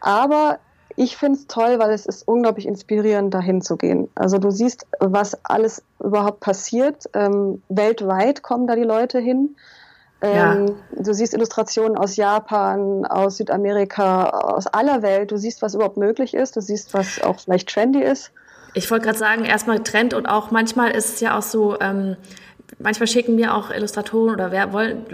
Aber 0.00 0.58
ich 0.96 1.16
finde 1.16 1.38
es 1.38 1.46
toll, 1.46 1.78
weil 1.78 1.90
es 1.90 2.06
ist 2.06 2.26
unglaublich 2.26 2.66
inspirierend, 2.66 3.32
dahin 3.32 3.62
zu 3.62 3.76
gehen. 3.76 4.08
Also 4.14 4.38
du 4.38 4.50
siehst, 4.50 4.86
was 4.98 5.44
alles 5.44 5.82
überhaupt 6.00 6.40
passiert. 6.40 7.04
Ähm, 7.14 7.62
weltweit 7.68 8.42
kommen 8.42 8.66
da 8.66 8.74
die 8.74 8.82
Leute 8.82 9.18
hin. 9.18 9.56
Ähm, 10.20 10.66
ja. 10.66 11.02
Du 11.02 11.12
siehst 11.12 11.34
Illustrationen 11.34 11.96
aus 11.96 12.16
Japan, 12.16 13.04
aus 13.06 13.38
Südamerika, 13.38 14.30
aus 14.30 14.66
aller 14.66 15.02
Welt. 15.02 15.32
Du 15.32 15.36
siehst, 15.36 15.62
was 15.62 15.74
überhaupt 15.74 15.96
möglich 15.96 16.34
ist. 16.34 16.56
Du 16.56 16.60
siehst, 16.60 16.94
was 16.94 17.20
auch 17.22 17.40
vielleicht 17.40 17.68
trendy 17.68 18.02
ist. 18.02 18.30
Ich 18.74 18.90
wollte 18.90 19.06
gerade 19.06 19.18
sagen, 19.18 19.44
erstmal 19.44 19.80
Trend 19.80 20.14
und 20.14 20.26
auch 20.26 20.50
manchmal 20.50 20.92
ist 20.92 21.14
es 21.14 21.20
ja 21.20 21.36
auch 21.36 21.42
so, 21.42 21.78
ähm, 21.80 22.16
manchmal 22.78 23.06
schicken 23.06 23.36
mir 23.36 23.54
auch 23.54 23.70
Illustratoren 23.70 24.34
oder 24.34 24.50
wer 24.50 24.72
wollen, 24.72 25.04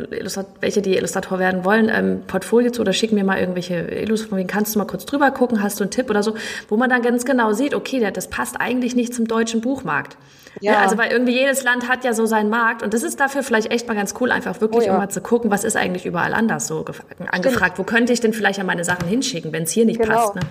welche 0.60 0.82
die 0.82 0.96
Illustrator 0.96 1.38
werden 1.38 1.64
wollen, 1.64 1.90
ähm, 1.92 2.22
Portfolio 2.26 2.70
zu 2.70 2.80
oder 2.82 2.92
schicken 2.92 3.14
mir 3.14 3.24
mal 3.24 3.38
irgendwelche 3.38 3.74
Illustrationen, 3.74 4.46
kannst 4.46 4.74
du 4.74 4.78
mal 4.78 4.86
kurz 4.86 5.06
drüber 5.06 5.30
gucken, 5.30 5.62
hast 5.62 5.80
du 5.80 5.84
einen 5.84 5.90
Tipp 5.90 6.10
oder 6.10 6.22
so, 6.22 6.34
wo 6.68 6.76
man 6.76 6.90
dann 6.90 7.02
ganz 7.02 7.24
genau 7.24 7.52
sieht, 7.52 7.74
okay, 7.74 8.10
das 8.12 8.28
passt 8.28 8.60
eigentlich 8.60 8.94
nicht 8.94 9.14
zum 9.14 9.26
deutschen 9.26 9.60
Buchmarkt. 9.60 10.16
Ja. 10.60 10.72
ja. 10.72 10.80
also 10.80 10.98
weil 10.98 11.12
irgendwie 11.12 11.34
jedes 11.34 11.62
Land 11.62 11.88
hat 11.88 12.04
ja 12.04 12.12
so 12.12 12.26
seinen 12.26 12.50
Markt 12.50 12.82
und 12.82 12.94
das 12.94 13.02
ist 13.02 13.20
dafür 13.20 13.42
vielleicht 13.42 13.70
echt 13.70 13.86
mal 13.86 13.94
ganz 13.94 14.14
cool, 14.20 14.32
einfach 14.32 14.60
wirklich 14.60 14.84
oh 14.84 14.86
ja. 14.86 14.92
um 14.92 14.98
mal 14.98 15.08
zu 15.08 15.20
gucken, 15.20 15.50
was 15.50 15.64
ist 15.64 15.76
eigentlich 15.76 16.06
überall 16.06 16.34
anders 16.34 16.66
so 16.66 16.84
angefragt. 17.30 17.74
Stimmt. 17.74 17.78
Wo 17.78 17.82
könnte 17.84 18.12
ich 18.12 18.20
denn 18.20 18.32
vielleicht 18.32 18.58
ja 18.58 18.64
meine 18.64 18.84
Sachen 18.84 19.06
hinschicken, 19.08 19.52
wenn 19.52 19.64
es 19.64 19.70
hier 19.70 19.84
nicht 19.84 20.00
genau. 20.00 20.14
passt? 20.14 20.34
Ne? 20.34 20.42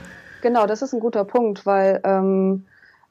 Genau, 0.42 0.68
das 0.68 0.82
ist 0.82 0.94
ein 0.94 1.00
guter 1.00 1.26
Punkt, 1.26 1.66
weil 1.66 2.00
ähm, 2.04 2.66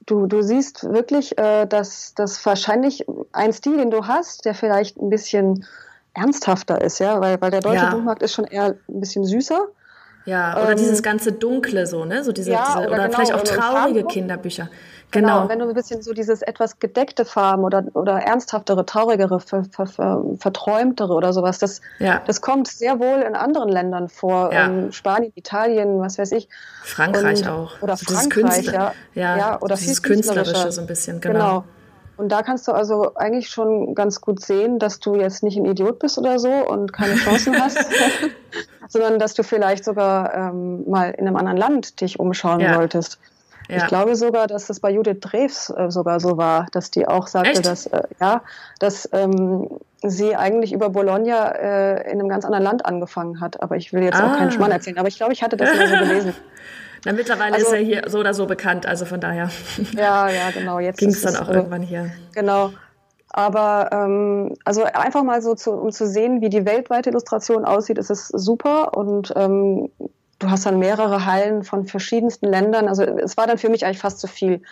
du, 0.07 0.27
du 0.27 0.43
siehst 0.43 0.85
wirklich, 0.85 1.37
äh, 1.39 1.67
dass 1.67 2.15
das 2.15 2.45
wahrscheinlich 2.47 3.05
ein 3.33 3.53
Stil, 3.53 3.77
den 3.77 3.91
du 3.91 4.07
hast, 4.07 4.45
der 4.45 4.55
vielleicht 4.55 4.97
ein 4.97 5.11
bisschen 5.11 5.67
ernsthafter 6.15 6.81
ist, 6.81 6.99
ja, 6.99 7.21
weil, 7.21 7.41
weil 7.41 7.51
der 7.51 7.61
deutsche 7.61 7.85
ja. 7.85 7.91
Buchmarkt 7.91 8.23
ist 8.23 8.33
schon 8.33 8.47
eher 8.47 8.77
ein 8.89 9.01
bisschen 9.01 9.25
süßer. 9.25 9.67
Ja, 10.25 10.61
oder 10.61 10.73
ähm, 10.73 10.79
dieses 10.79 11.03
ganze 11.03 11.33
Dunkle 11.33 11.87
so, 11.87 12.05
ne? 12.05 12.25
So 12.25 12.33
diese, 12.33 12.51
ja, 12.51 12.65
diese 12.67 12.79
oder, 12.79 12.89
oder 12.89 13.05
genau, 13.05 13.15
vielleicht 13.15 13.33
auch 13.33 13.43
traurige 13.43 14.05
Kinderbücher. 14.05 14.69
Genau. 15.13 15.29
genau. 15.43 15.49
Wenn 15.49 15.59
du 15.61 15.69
ein 15.69 15.75
bisschen 15.75 16.03
so 16.03 16.13
dieses 16.13 16.43
etwas 16.43 16.79
gedeckte 16.79 17.25
Farben 17.25 17.65
oder, 17.65 17.85
oder 17.95 18.19
ernsthaftere, 18.19 18.85
traurigere, 18.85 19.41
ver, 19.41 19.65
ver, 19.65 19.87
ver, 19.87 20.25
verträumtere 20.39 21.13
oder 21.13 21.33
sowas, 21.33 21.59
das, 21.59 21.81
ja. 21.99 22.21
das 22.27 22.41
kommt 22.41 22.69
sehr 22.69 22.99
wohl 22.99 23.23
in 23.23 23.35
anderen 23.35 23.69
Ländern 23.69 24.09
vor. 24.09 24.53
Ja. 24.53 24.67
Ähm, 24.67 24.93
Spanien, 24.93 25.33
Italien, 25.37 26.01
was 26.01 26.19
weiß 26.19 26.33
ich. 26.33 26.49
Frankreich 26.83 27.43
Und, 27.43 27.49
auch. 27.49 27.83
Oder 27.83 27.93
also 27.93 28.13
Frankreich, 28.13 28.67
ja. 28.67 28.93
ja. 29.15 29.37
Ja, 29.37 29.61
oder 29.61 29.77
dieses 29.77 30.03
Künstlerische 30.03 30.73
so 30.73 30.81
ein 30.81 30.87
bisschen, 30.87 31.21
genau. 31.21 31.35
genau. 31.35 31.65
Und 32.17 32.31
da 32.31 32.43
kannst 32.43 32.67
du 32.67 32.73
also 32.73 33.15
eigentlich 33.15 33.51
schon 33.51 33.95
ganz 33.95 34.21
gut 34.21 34.41
sehen, 34.41 34.79
dass 34.79 35.01
du 35.01 35.17
jetzt 35.17 35.43
nicht 35.43 35.59
ein 35.59 35.67
Idiot 35.67 35.99
bist 35.99 36.19
oder 36.19 36.39
so 36.39 36.51
und 36.51 36.93
keine 36.93 37.15
Chancen 37.17 37.61
hast, 37.61 37.79
sondern 38.89 39.19
dass 39.19 39.35
du 39.35 39.43
vielleicht 39.43 39.85
sogar 39.85 40.35
ähm, 40.35 40.89
mal 40.89 41.11
in 41.11 41.27
einem 41.27 41.37
anderen 41.37 41.59
Land 41.59 42.01
dich 42.01 42.19
umschauen 42.19 42.61
ja. 42.61 42.75
solltest. 42.75 43.19
Ja. 43.69 43.77
Ich 43.79 43.87
glaube 43.87 44.17
sogar, 44.17 44.47
dass 44.47 44.67
das 44.67 44.81
bei 44.81 44.91
Judith 44.91 45.19
Drews 45.21 45.71
äh, 45.71 45.91
sogar 45.91 46.21
so 46.21 46.37
war, 46.37 46.67
dass 46.73 46.91
die 46.91 47.07
auch 47.07 47.27
sagte, 47.27 47.51
Echt? 47.51 47.67
dass 47.67 47.87
äh, 47.87 48.03
ja, 48.21 48.43
dass 48.79 49.09
ähm, 49.13 49.69
sie 50.03 50.37
eigentlich 50.37 50.73
über 50.73 50.91
Bologna 50.91 51.49
äh, 51.51 52.11
in 52.11 52.21
einem 52.21 52.29
ganz 52.29 52.45
anderen 52.45 52.65
Land 52.65 52.87
angefangen 52.87 53.41
hat. 53.41 53.63
Aber 53.63 53.77
ich 53.77 53.93
will 53.93 54.03
jetzt 54.03 54.21
ah. 54.21 54.33
auch 54.33 54.37
keinen 54.37 54.49
ah. 54.49 54.53
Schmarrn 54.53 54.73
erzählen. 54.73 54.99
Aber 54.99 55.09
ich 55.09 55.17
glaube, 55.17 55.33
ich 55.33 55.43
hatte 55.43 55.57
das 55.57 55.75
mal 55.77 55.89
so 55.89 55.97
gelesen. 55.97 56.35
Na, 57.05 57.13
mittlerweile 57.13 57.55
also, 57.55 57.67
ist 57.67 57.73
er 57.73 57.79
hier 57.79 58.03
so 58.09 58.19
oder 58.19 58.35
so 58.35 58.47
bekannt, 58.47 58.85
also 58.87 59.05
von 59.05 59.21
daher. 59.21 59.49
Ja, 59.93 60.29
ja, 60.29 60.51
genau. 60.51 60.81
Jetzt 60.81 60.99
ging 60.99 61.11
es 61.11 61.23
dann 61.23 61.37
auch 61.37 61.49
irgendwann 61.49 61.83
hier. 61.83 62.11
Genau. 62.35 62.73
Aber 63.29 63.91
ähm, 63.93 64.55
also 64.65 64.85
einfach 64.85 65.23
mal 65.23 65.43
so, 65.43 65.55
zu, 65.55 65.73
um 65.73 65.93
zu 65.93 66.07
sehen, 66.07 66.41
wie 66.41 66.49
die 66.49 66.65
weltweite 66.65 67.11
Illustration 67.11 67.65
aussieht, 67.65 67.99
ist 67.99 68.11
es 68.11 68.29
super. 68.29 68.97
Und 68.97 69.33
ähm, 69.37 69.91
du 70.39 70.51
hast 70.51 70.67
dann 70.67 70.79
mehrere 70.79 71.27
Hallen 71.27 71.65
von 71.65 71.87
verschiedensten 71.87 72.47
Ländern. 72.47 72.89
Also 72.89 73.03
es 73.03 73.37
war 73.37 73.47
dann 73.47 73.59
für 73.59 73.69
mich 73.69 73.85
eigentlich 73.85 73.99
fast 73.99 74.21
zu 74.21 74.27
viel. 74.27 74.63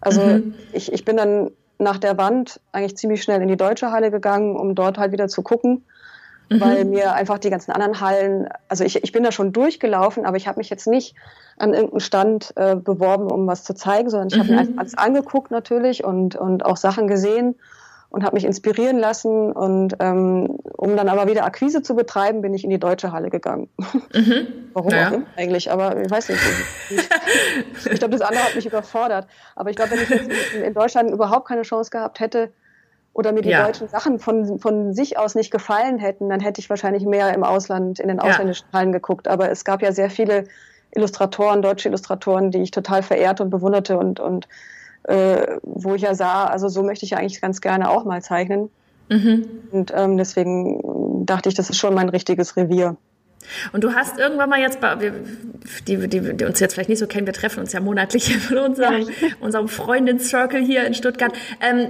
Also 0.00 0.22
mhm. 0.22 0.54
ich, 0.72 0.92
ich 0.92 1.04
bin 1.04 1.16
dann 1.16 1.50
nach 1.78 1.98
der 1.98 2.18
Wand 2.18 2.60
eigentlich 2.72 2.96
ziemlich 2.96 3.22
schnell 3.22 3.40
in 3.40 3.48
die 3.48 3.56
deutsche 3.56 3.90
Halle 3.90 4.10
gegangen, 4.10 4.56
um 4.56 4.74
dort 4.74 4.98
halt 4.98 5.12
wieder 5.12 5.28
zu 5.28 5.42
gucken, 5.42 5.84
mhm. 6.48 6.60
weil 6.60 6.84
mir 6.84 7.14
einfach 7.14 7.38
die 7.38 7.50
ganzen 7.50 7.72
anderen 7.72 8.00
Hallen, 8.00 8.48
also 8.68 8.84
ich, 8.84 9.02
ich 9.02 9.12
bin 9.12 9.22
da 9.22 9.32
schon 9.32 9.52
durchgelaufen, 9.52 10.24
aber 10.24 10.36
ich 10.36 10.48
habe 10.48 10.58
mich 10.58 10.70
jetzt 10.70 10.86
nicht 10.86 11.14
an 11.56 11.74
irgendeinem 11.74 12.00
Stand 12.00 12.52
äh, 12.56 12.76
beworben, 12.76 13.30
um 13.30 13.46
was 13.46 13.64
zu 13.64 13.74
zeigen, 13.74 14.10
sondern 14.10 14.28
ich 14.28 14.36
mhm. 14.36 14.40
habe 14.40 14.52
mir 14.52 14.78
alles 14.78 14.96
angeguckt 14.96 15.50
natürlich 15.50 16.04
und, 16.04 16.36
und 16.36 16.64
auch 16.64 16.76
Sachen 16.76 17.08
gesehen 17.08 17.56
und 18.10 18.24
habe 18.24 18.36
mich 18.36 18.44
inspirieren 18.44 18.98
lassen. 18.98 19.52
Und 19.52 19.96
ähm, 20.00 20.58
um 20.76 20.96
dann 20.96 21.08
aber 21.08 21.28
wieder 21.28 21.44
Akquise 21.44 21.82
zu 21.82 21.94
betreiben, 21.94 22.40
bin 22.40 22.54
ich 22.54 22.64
in 22.64 22.70
die 22.70 22.78
deutsche 22.78 23.12
Halle 23.12 23.30
gegangen. 23.30 23.68
Mhm. 24.14 24.70
Warum 24.72 24.90
immer 24.90 25.22
eigentlich, 25.36 25.70
aber 25.70 26.00
ich 26.00 26.10
weiß 26.10 26.30
nicht. 26.30 26.40
Ich, 26.90 27.92
ich 27.92 27.98
glaube, 27.98 28.16
das 28.16 28.20
andere 28.20 28.44
hat 28.44 28.54
mich 28.54 28.66
überfordert. 28.66 29.26
Aber 29.54 29.70
ich 29.70 29.76
glaube, 29.76 29.92
wenn 29.92 30.00
ich 30.00 30.08
jetzt 30.08 30.54
in, 30.54 30.62
in, 30.62 30.74
Deutschland 30.74 31.10
überhaupt 31.10 31.46
keine 31.46 31.62
Chance 31.62 31.90
gehabt 31.90 32.20
hätte 32.20 32.50
oder 33.12 33.32
mir 33.32 33.42
die 33.42 33.50
ja. 33.50 33.64
deutschen 33.64 33.88
Sachen 33.88 34.18
von, 34.18 34.58
von 34.58 34.94
sich 34.94 35.18
aus 35.18 35.34
nicht 35.34 35.50
gefallen 35.50 35.98
hätten, 35.98 36.28
dann 36.28 36.40
hätte 36.40 36.60
ich 36.60 36.70
wahrscheinlich 36.70 37.04
mehr 37.04 37.34
im 37.34 37.44
Ausland, 37.44 38.00
in 38.00 38.08
den 38.08 38.18
ausländischen 38.18 38.66
ja. 38.72 38.78
Hallen 38.78 38.92
geguckt. 38.92 39.28
Aber 39.28 39.50
es 39.50 39.64
gab 39.64 39.82
ja 39.82 39.92
sehr 39.92 40.10
viele 40.10 40.44
Illustratoren, 40.94 41.62
deutsche 41.62 41.88
Illustratoren, 41.88 42.50
die 42.50 42.62
ich 42.62 42.70
total 42.70 43.02
verehrte 43.02 43.42
und 43.42 43.50
bewunderte 43.50 43.98
und, 43.98 44.20
und 44.20 44.48
äh, 45.08 45.58
wo 45.62 45.94
ich 45.94 46.02
ja 46.02 46.14
sah, 46.14 46.44
also 46.44 46.68
so 46.68 46.82
möchte 46.82 47.04
ich 47.04 47.12
ja 47.12 47.18
eigentlich 47.18 47.40
ganz 47.40 47.60
gerne 47.60 47.90
auch 47.90 48.04
mal 48.04 48.22
zeichnen. 48.22 48.70
Mhm. 49.08 49.46
Und 49.70 49.92
ähm, 49.96 50.18
deswegen 50.18 51.24
dachte 51.24 51.48
ich, 51.48 51.54
das 51.54 51.70
ist 51.70 51.78
schon 51.78 51.94
mein 51.94 52.10
richtiges 52.10 52.56
Revier. 52.56 52.96
Und 53.72 53.84
du 53.84 53.94
hast 53.94 54.18
irgendwann 54.18 54.50
mal 54.50 54.60
jetzt, 54.60 54.80
die, 55.86 55.96
die, 56.08 56.36
die, 56.36 56.44
uns 56.44 56.60
jetzt 56.60 56.74
vielleicht 56.74 56.90
nicht 56.90 56.98
so 56.98 57.06
kennen, 57.06 57.24
wir 57.24 57.32
treffen 57.32 57.60
uns 57.60 57.72
ja 57.72 57.80
monatlich 57.80 58.50
in 58.50 58.58
unserem, 58.58 59.00
ja. 59.00 59.08
unserem 59.40 59.68
Freundin-Circle 59.68 60.60
hier 60.60 60.84
in 60.84 60.92
Stuttgart. 60.92 61.32
Ähm, 61.62 61.86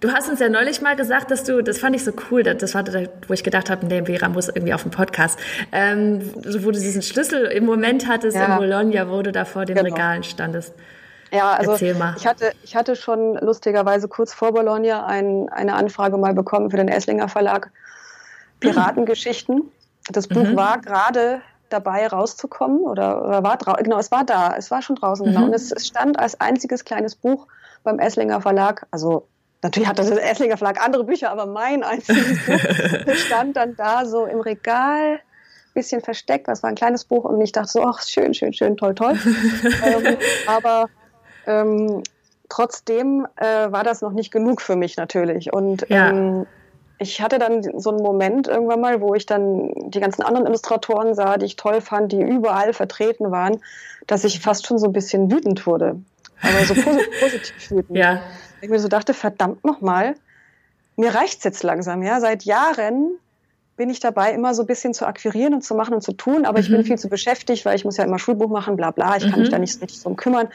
du 0.00 0.12
hast 0.12 0.28
uns 0.28 0.40
ja 0.40 0.50
neulich 0.50 0.82
mal 0.82 0.96
gesagt, 0.96 1.30
dass 1.30 1.44
du, 1.44 1.62
das 1.62 1.78
fand 1.78 1.96
ich 1.96 2.04
so 2.04 2.12
cool, 2.30 2.42
das 2.42 2.74
war, 2.74 2.82
da, 2.82 3.04
wo 3.26 3.32
ich 3.32 3.44
gedacht 3.44 3.70
habe, 3.70 3.86
nee, 3.86 4.04
Vera 4.04 4.28
muss 4.28 4.48
irgendwie 4.48 4.74
auf 4.74 4.82
dem 4.82 4.90
Podcast, 4.90 5.38
ähm, 5.72 6.20
wo 6.34 6.70
du 6.70 6.78
diesen 6.78 7.00
Schlüssel 7.00 7.46
im 7.46 7.64
Moment 7.64 8.06
hattest 8.06 8.36
ja. 8.36 8.52
in 8.52 8.56
Bologna, 8.58 9.08
wo 9.08 9.22
du 9.22 9.32
da 9.32 9.46
vor 9.46 9.64
den 9.64 9.76
genau. 9.76 9.94
Regalen 9.94 10.22
standest. 10.22 10.74
Ja, 11.30 11.52
also 11.52 11.74
ich 11.74 12.26
hatte, 12.26 12.52
ich 12.62 12.74
hatte 12.74 12.96
schon 12.96 13.36
lustigerweise 13.36 14.08
kurz 14.08 14.32
vor 14.32 14.52
Bologna 14.52 15.06
ein, 15.06 15.48
eine 15.50 15.74
Anfrage 15.74 16.16
mal 16.16 16.34
bekommen 16.34 16.70
für 16.70 16.76
den 16.76 16.88
Esslinger 16.88 17.28
Verlag 17.28 17.70
Piratengeschichten. 18.60 19.70
Das 20.10 20.26
Buch 20.26 20.44
mhm. 20.44 20.56
war 20.56 20.80
gerade 20.80 21.40
dabei 21.68 22.06
rauszukommen 22.06 22.80
oder, 22.80 23.24
oder 23.26 23.42
war 23.42 23.58
genau, 23.58 23.98
es 23.98 24.10
war 24.10 24.24
da, 24.24 24.54
es 24.56 24.70
war 24.70 24.80
schon 24.80 24.96
draußen 24.96 25.26
genau. 25.26 25.40
mhm. 25.40 25.44
genau. 25.44 25.54
Und 25.54 25.54
es, 25.54 25.70
es, 25.70 25.86
stand 25.86 26.18
als 26.18 26.40
einziges 26.40 26.84
kleines 26.84 27.14
Buch 27.14 27.46
beim 27.84 27.98
Esslinger 27.98 28.40
Verlag, 28.40 28.86
also 28.90 29.28
natürlich 29.62 29.88
hat 29.88 29.98
das 29.98 30.10
Esslinger 30.10 30.56
Verlag 30.56 30.82
andere 30.82 31.04
Bücher, 31.04 31.30
aber 31.30 31.44
mein 31.46 31.82
einziges 31.82 32.38
Buch 32.46 33.14
stand 33.14 33.56
dann 33.56 33.76
da 33.76 34.06
so 34.06 34.24
im 34.24 34.40
Regal 34.40 35.20
bisschen 35.78 36.00
versteckt. 36.00 36.48
Das 36.48 36.62
war 36.64 36.70
ein 36.70 36.74
kleines 36.74 37.04
Buch 37.04 37.24
und 37.24 37.40
ich 37.40 37.52
dachte 37.52 37.68
so, 37.68 37.84
ach, 37.84 38.02
schön, 38.02 38.34
schön, 38.34 38.52
schön, 38.52 38.76
toll, 38.76 38.96
toll. 38.96 39.16
ähm, 39.84 40.16
aber 40.46 40.88
ähm, 41.48 42.02
trotzdem 42.48 43.26
äh, 43.36 43.72
war 43.72 43.84
das 43.84 44.00
noch 44.02 44.12
nicht 44.12 44.30
genug 44.30 44.60
für 44.60 44.76
mich 44.76 44.96
natürlich. 44.96 45.52
Und 45.52 45.88
ja. 45.88 46.10
ähm, 46.10 46.46
ich 46.98 47.20
hatte 47.20 47.38
dann 47.38 47.62
so 47.78 47.90
einen 47.90 48.02
Moment 48.02 48.48
irgendwann 48.48 48.80
mal, 48.80 49.00
wo 49.00 49.14
ich 49.14 49.26
dann 49.26 49.72
die 49.90 50.00
ganzen 50.00 50.22
anderen 50.22 50.46
Illustratoren 50.46 51.14
sah, 51.14 51.36
die 51.36 51.46
ich 51.46 51.56
toll 51.56 51.80
fand, 51.80 52.12
die 52.12 52.20
überall 52.20 52.72
vertreten 52.72 53.30
waren, 53.30 53.60
dass 54.06 54.24
ich 54.24 54.40
fast 54.40 54.66
schon 54.66 54.78
so 54.78 54.86
ein 54.86 54.92
bisschen 54.92 55.30
wütend 55.30 55.66
wurde. 55.66 56.00
Aber 56.42 56.64
so 56.64 56.74
positiv, 56.74 57.08
positiv 57.20 57.70
wütend. 57.70 57.98
Ja. 57.98 58.20
Ich 58.60 58.68
mir 58.68 58.80
so 58.80 58.88
dachte, 58.88 59.14
verdammt 59.14 59.64
nochmal, 59.64 60.14
mir 60.96 61.14
reicht's 61.14 61.44
jetzt 61.44 61.62
langsam, 61.62 62.02
ja. 62.02 62.20
Seit 62.20 62.44
Jahren 62.44 63.18
bin 63.76 63.90
ich 63.90 64.00
dabei, 64.00 64.32
immer 64.32 64.54
so 64.54 64.64
ein 64.64 64.66
bisschen 64.66 64.92
zu 64.92 65.06
akquirieren 65.06 65.54
und 65.54 65.62
zu 65.62 65.76
machen 65.76 65.94
und 65.94 66.02
zu 66.02 66.12
tun, 66.12 66.44
aber 66.44 66.58
mhm. 66.58 66.64
ich 66.64 66.70
bin 66.70 66.80
mhm. 66.80 66.84
viel 66.84 66.98
zu 66.98 67.08
beschäftigt, 67.08 67.64
weil 67.64 67.76
ich 67.76 67.84
muss 67.84 67.96
ja 67.96 68.04
immer 68.04 68.18
Schulbuch 68.18 68.48
machen, 68.48 68.76
bla 68.76 68.90
bla, 68.90 69.16
ich 69.16 69.22
kann 69.22 69.34
mhm. 69.34 69.40
mich 69.40 69.50
da 69.50 69.58
nicht 69.58 69.80
richtig 69.80 70.02
drum 70.02 70.16
kümmern. 70.16 70.48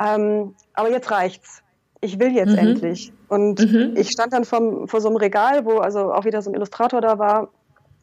Ähm, 0.00 0.54
aber 0.74 0.90
jetzt 0.90 1.10
reicht's. 1.10 1.62
Ich 2.00 2.18
will 2.18 2.32
jetzt 2.32 2.52
mhm. 2.52 2.58
endlich. 2.58 3.12
Und 3.28 3.60
mhm. 3.60 3.94
ich 3.96 4.10
stand 4.10 4.32
dann 4.32 4.44
vom, 4.44 4.86
vor 4.88 5.00
so 5.00 5.08
einem 5.08 5.16
Regal, 5.16 5.64
wo 5.64 5.78
also 5.78 6.12
auch 6.12 6.24
wieder 6.24 6.42
so 6.42 6.50
ein 6.50 6.54
Illustrator 6.54 7.00
da 7.00 7.18
war 7.18 7.48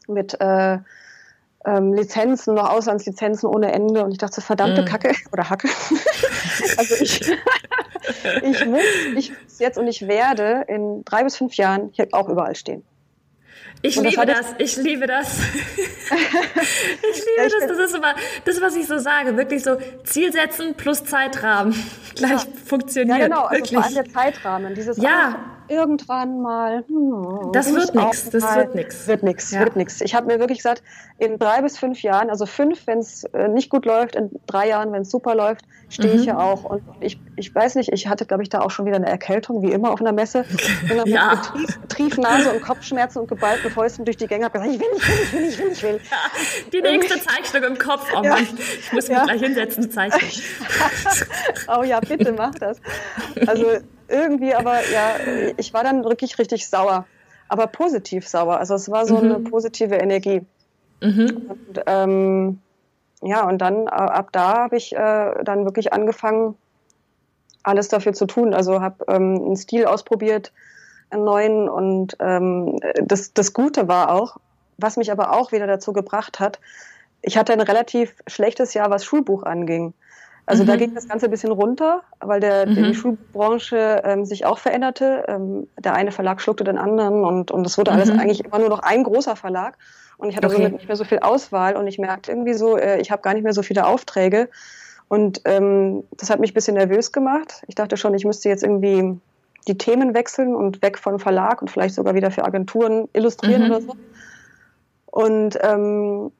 mit 0.08 0.40
äh, 0.40 0.78
ähm, 1.66 1.94
Lizenzen, 1.94 2.56
noch 2.56 2.70
Auslandslizenzen 2.70 3.50
ohne 3.50 3.72
Ende. 3.72 4.04
Und 4.04 4.12
ich 4.12 4.18
dachte, 4.18 4.42
verdammte 4.42 4.82
mhm. 4.82 4.86
Kacke 4.86 5.12
oder 5.32 5.50
Hacke. 5.50 5.68
also 6.78 6.96
ich, 7.02 7.22
ich 8.44 8.66
muss, 8.66 8.82
ich 9.16 9.32
muss 9.32 9.60
jetzt 9.60 9.78
und 9.78 9.88
ich 9.88 10.08
werde 10.08 10.66
in 10.68 11.04
drei 11.06 11.24
bis 11.24 11.38
fünf 11.38 11.56
Jahren 11.56 11.90
hier 11.94 12.08
auch 12.12 12.30
überall 12.30 12.56
stehen. 12.56 12.84
Ich 13.86 13.96
liebe 13.98 14.26
das, 14.26 14.56
ich 14.58 14.78
liebe 14.78 15.06
das. 15.06 15.40
ich 15.40 17.26
liebe 17.26 17.50
das. 17.60 17.68
Das 17.68 17.78
ist 17.78 17.96
immer 17.96 18.16
das, 18.44 18.62
was 18.62 18.76
ich 18.76 18.88
so 18.88 18.98
sage. 18.98 19.38
Wirklich 19.38 19.64
so 19.64 19.78
Ziel 20.04 20.32
setzen 20.32 20.74
plus 20.76 21.06
Zeitrahmen 21.06 21.74
gleich 22.16 22.32
ja. 22.32 22.50
funktioniert. 22.66 23.20
Ja, 23.20 23.28
genau. 23.28 23.42
Also 23.42 23.56
wirklich. 23.56 23.74
vor 23.74 23.84
allem 23.84 23.94
der 23.94 24.06
Zeitrahmen. 24.06 24.76
Dieses 24.76 24.98
ja. 24.98 25.36
Ah, 25.36 25.56
irgendwann 25.68 26.42
mal. 26.42 26.84
Hm, 26.88 27.52
das 27.52 27.74
wird 27.74 27.96
nichts. 27.96 28.30
Das 28.30 28.56
wird 28.56 28.76
nichts. 28.76 29.08
Wird 29.08 29.24
nichts. 29.24 29.52
Ja. 29.52 29.60
Wird 29.62 29.76
nichts. 29.76 30.02
Ich 30.02 30.16
habe 30.16 30.28
mir 30.28 30.40
wirklich 30.40 30.60
gesagt, 30.60 30.84
in 31.18 31.40
drei 31.40 31.62
bis 31.62 31.78
fünf 31.78 32.02
Jahren, 32.02 32.30
also 32.30 32.46
fünf, 32.46 32.88
wenn 32.88 33.00
es 33.00 33.24
äh, 33.26 33.48
nicht 33.48 33.70
gut 33.70 33.86
läuft, 33.86 34.16
in 34.16 34.32
drei 34.48 34.70
Jahren, 34.70 34.92
wenn 34.92 35.04
es 35.04 35.12
super 35.12 35.36
läuft, 35.36 35.66
stehe 35.90 36.14
mhm. 36.14 36.20
ich 36.20 36.26
ja 36.26 36.38
auch. 36.38 36.64
Und 36.64 36.84
ich, 37.00 37.20
ich 37.36 37.54
weiß 37.54 37.76
nicht, 37.76 37.92
ich 37.92 38.08
hatte, 38.08 38.26
glaube 38.26 38.44
ich, 38.44 38.50
da 38.50 38.62
auch 38.62 38.72
schon 38.72 38.86
wieder 38.86 38.98
eine 38.98 39.08
Erkältung, 39.08 39.62
wie 39.62 39.72
immer 39.72 39.92
auf 39.92 40.02
einer 40.02 40.12
Messe. 40.12 40.46
Bin 40.88 40.98
dann 40.98 41.08
ja. 41.08 41.30
mit 41.32 41.44
Trief, 41.44 41.80
Triefnase 41.88 42.52
und 42.52 42.62
Kopfschmerzen 42.62 43.20
und 43.20 43.28
geballten 43.28 43.72
Fäusten 43.72 44.06
durch 44.06 44.18
die 44.18 44.28
Gänge 44.28 44.46
habe 44.46 44.60
gesagt, 44.60 44.74
ich 44.74 44.80
will, 44.80 44.88
ich 44.98 45.08
will, 45.08 45.24
ich 45.24 45.34
will, 45.34 45.48
ich 45.48 45.60
will, 45.60 45.72
ich 45.72 45.84
will. 45.84 46.00
Ja, 46.12 46.72
die 46.72 46.82
nächste 46.82 47.20
Zeichnung 47.22 47.64
im 47.72 47.78
Kopf. 47.78 48.08
Oh 48.16 48.22
Mann, 48.22 48.48
ich 48.58 48.94
muss 48.94 49.08
mich 49.08 49.24
gleich 49.24 49.42
hinsetzen, 49.42 49.90
zeichnen. 49.90 50.30
oh 51.78 51.84
ja, 51.84 52.00
bitte 52.00 52.32
mach 52.34 52.56
das. 52.56 52.80
Also 53.48 53.78
irgendwie, 54.08 54.54
aber 54.54 54.78
ja, 54.92 55.16
ich 55.58 55.74
war 55.74 55.84
dann 55.84 56.04
wirklich 56.04 56.38
richtig 56.40 56.68
sauer, 56.68 57.06
aber 57.48 57.68
positiv 57.68 58.28
sauer. 58.28 58.58
Also 58.58 58.76
es 58.76 58.90
war 58.90 59.06
so 59.06 59.18
mhm. 59.18 59.24
eine 59.24 59.40
positive 59.40 59.96
Energie. 59.96 60.46
Mhm. 61.02 61.48
Und, 61.50 61.82
ähm, 61.86 62.60
ja, 63.22 63.48
und 63.48 63.60
dann 63.60 63.88
äh, 63.88 63.90
ab 63.90 64.30
da 64.32 64.58
habe 64.64 64.78
ich 64.78 64.96
äh, 64.96 65.44
dann 65.44 65.66
wirklich 65.66 65.94
angefangen, 65.94 66.56
alles 67.64 67.88
dafür 67.88 68.14
zu 68.14 68.26
tun. 68.26 68.54
Also 68.54 68.82
habe 68.82 69.06
ähm, 69.08 69.42
einen 69.44 69.58
Stil 69.58 69.86
ausprobiert, 69.86 70.54
einen 71.10 71.24
neuen. 71.24 71.68
Und 71.68 72.16
ähm, 72.20 72.80
das, 73.02 73.34
das 73.34 73.54
Gute 73.54 73.88
war 73.88 74.12
auch, 74.12 74.38
was 74.78 74.98
mich 74.98 75.12
aber 75.12 75.34
auch 75.34 75.52
wieder 75.52 75.68
dazu 75.68 75.94
gebracht 75.94 76.40
hat, 76.40 76.60
ich 77.22 77.38
hatte 77.38 77.54
ein 77.54 77.62
relativ 77.62 78.14
schlechtes 78.28 78.76
Jahr, 78.76 78.92
was 78.92 79.04
Schulbuch 79.04 79.44
anging. 79.44 79.94
Also 80.46 80.64
mhm. 80.64 80.68
da 80.68 80.76
ging 80.76 80.94
das 80.94 81.08
Ganze 81.08 81.26
ein 81.26 81.32
bisschen 81.32 81.52
runter, 81.52 82.04
weil 82.20 82.40
der, 82.40 82.68
mhm. 82.68 82.76
die 82.76 82.96
Schulbranche 82.96 84.02
ähm, 84.04 84.26
sich 84.26 84.46
auch 84.46 84.60
veränderte. 84.60 85.26
Ähm, 85.28 85.68
der 85.80 85.94
eine 85.94 86.12
Verlag 86.12 86.42
schluckte 86.42 86.64
den 86.64 86.78
anderen 86.78 87.24
und, 87.24 87.52
und 87.52 87.66
es 87.66 87.78
wurde 87.78 87.92
alles 87.92 88.12
mhm. 88.12 88.20
eigentlich 88.20 88.46
immer 88.46 88.60
nur 88.60 88.70
noch 88.70 88.80
ein 88.80 89.04
großer 89.04 89.36
Verlag. 89.36 89.78
Und 90.18 90.30
ich 90.30 90.38
hatte 90.38 90.48
okay. 90.48 90.58
somit 90.58 90.74
nicht 90.74 90.88
mehr 90.88 90.96
so 90.96 91.04
viel 91.04 91.20
Auswahl 91.20 91.76
und 91.76 91.88
ich 91.88 91.98
merkte 91.98 92.32
irgendwie 92.32 92.54
so, 92.54 92.78
äh, 92.78 93.02
ich 93.02 93.12
habe 93.12 93.22
gar 93.22 93.34
nicht 93.34 93.44
mehr 93.44 93.54
so 93.54 93.64
viele 93.64 93.86
Aufträge. 93.88 94.50
Und 95.08 95.42
ähm, 95.46 96.04
das 96.18 96.30
hat 96.30 96.40
mich 96.40 96.52
ein 96.52 96.56
bisschen 96.56 96.76
nervös 96.76 97.12
gemacht. 97.12 97.64
Ich 97.68 97.76
dachte 97.76 97.98
schon, 97.98 98.14
ich 98.14 98.26
müsste 98.26 98.50
jetzt 98.50 98.64
irgendwie 98.64 99.20
die 99.68 99.78
Themen 99.78 100.14
wechseln 100.14 100.56
und 100.56 100.82
weg 100.82 100.98
von 100.98 101.20
Verlag 101.20 101.62
und 101.62 101.72
vielleicht 101.72 101.96
sogar 101.96 102.16
wieder 102.16 102.32
für 102.32 102.46
Agenturen 102.46 103.08
illustrieren 103.14 103.64
mhm. 103.64 103.72
oder 103.72 103.82
so. 103.82 103.96
Und 105.08 105.58
ähm, 105.62 106.32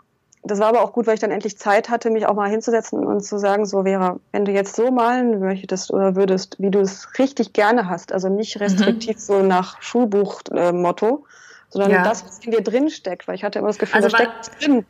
das 0.46 0.60
war 0.60 0.68
aber 0.68 0.82
auch 0.82 0.94
gut, 0.94 1.08
weil 1.08 1.16
ich 1.16 1.20
dann 1.20 1.32
endlich 1.32 1.58
Zeit 1.58 1.90
hatte, 1.90 2.10
mich 2.10 2.28
auch 2.28 2.36
mal 2.36 2.50
hinzusetzen 2.50 3.06
und 3.06 3.22
zu 3.22 3.38
sagen, 3.38 3.66
so 3.66 3.84
Vera, 3.84 4.20
wenn 4.32 4.46
du 4.46 4.52
jetzt 4.52 4.76
so 4.76 4.92
malen 4.92 5.40
möchtest 5.40 5.92
oder 5.92 6.16
würdest, 6.16 6.58
wie 6.60 6.70
du 6.70 6.80
es 6.80 7.08
richtig 7.18 7.54
gerne 7.54 7.90
hast, 7.90 8.14
also 8.14 8.30
nicht 8.30 8.60
restriktiv 8.60 9.16
mhm. 9.16 9.20
so 9.20 9.42
nach 9.42 9.82
Schulbuch-Motto, 9.82 11.26
sondern 11.70 11.92
ja. 11.92 12.04
das, 12.04 12.26
was 12.26 12.40
in 12.40 12.52
dir 12.52 12.62
drin 12.62 12.90
steckt, 12.90 13.28
weil 13.28 13.36
ich 13.36 13.44
hatte 13.44 13.60
immer 13.60 13.70
das 13.70 13.80
Gefühl, 13.80 14.04
also, 14.04 14.10
da 14.10 14.18
steckt 14.18 14.64
drin. 14.64 14.86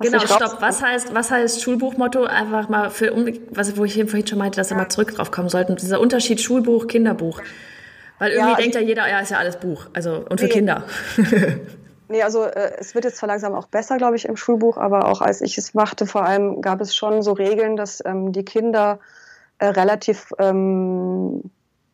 Genau, 0.00 0.18
stopp. 0.20 0.56
Was 0.60 0.82
heißt, 0.82 1.14
was 1.14 1.30
heißt 1.30 1.62
Schulbuchmotto? 1.62 2.24
Einfach 2.24 2.68
mal 2.68 2.90
für, 2.90 3.12
was, 3.50 3.76
wo 3.76 3.84
ich 3.84 3.94
vorhin 3.94 4.26
schon 4.26 4.38
meinte, 4.38 4.56
dass 4.56 4.70
wir 4.70 4.76
mal 4.76 4.88
zurück 4.88 5.14
drauf 5.14 5.30
kommen 5.30 5.48
sollten. 5.48 5.76
Dieser 5.76 6.00
Unterschied 6.00 6.40
Schulbuch, 6.40 6.88
Kinderbuch. 6.88 7.40
Weil 8.18 8.32
irgendwie 8.32 8.50
ja, 8.50 8.56
denkt 8.56 8.74
ja 8.74 8.80
jeder, 8.80 9.08
ja, 9.08 9.20
ist 9.20 9.30
ja 9.30 9.38
alles 9.38 9.56
Buch. 9.56 9.86
Also, 9.92 10.24
und 10.28 10.40
für 10.40 10.46
nee. 10.46 10.52
Kinder. 10.52 10.84
nee, 12.08 12.22
also, 12.22 12.44
äh, 12.44 12.72
es 12.78 12.94
wird 12.94 13.04
jetzt 13.04 13.16
zwar 13.16 13.28
langsam 13.28 13.54
auch 13.54 13.66
besser, 13.66 13.96
glaube 13.96 14.16
ich, 14.16 14.26
im 14.26 14.36
Schulbuch, 14.36 14.76
aber 14.76 15.08
auch 15.08 15.20
als 15.20 15.40
ich 15.40 15.58
es 15.58 15.74
machte, 15.74 16.06
vor 16.06 16.24
allem 16.24 16.60
gab 16.60 16.80
es 16.80 16.94
schon 16.94 17.22
so 17.22 17.32
Regeln, 17.32 17.76
dass 17.76 18.02
ähm, 18.04 18.32
die 18.32 18.44
Kinder 18.44 18.98
äh, 19.58 19.66
relativ, 19.66 20.32
ähm, 20.38 21.42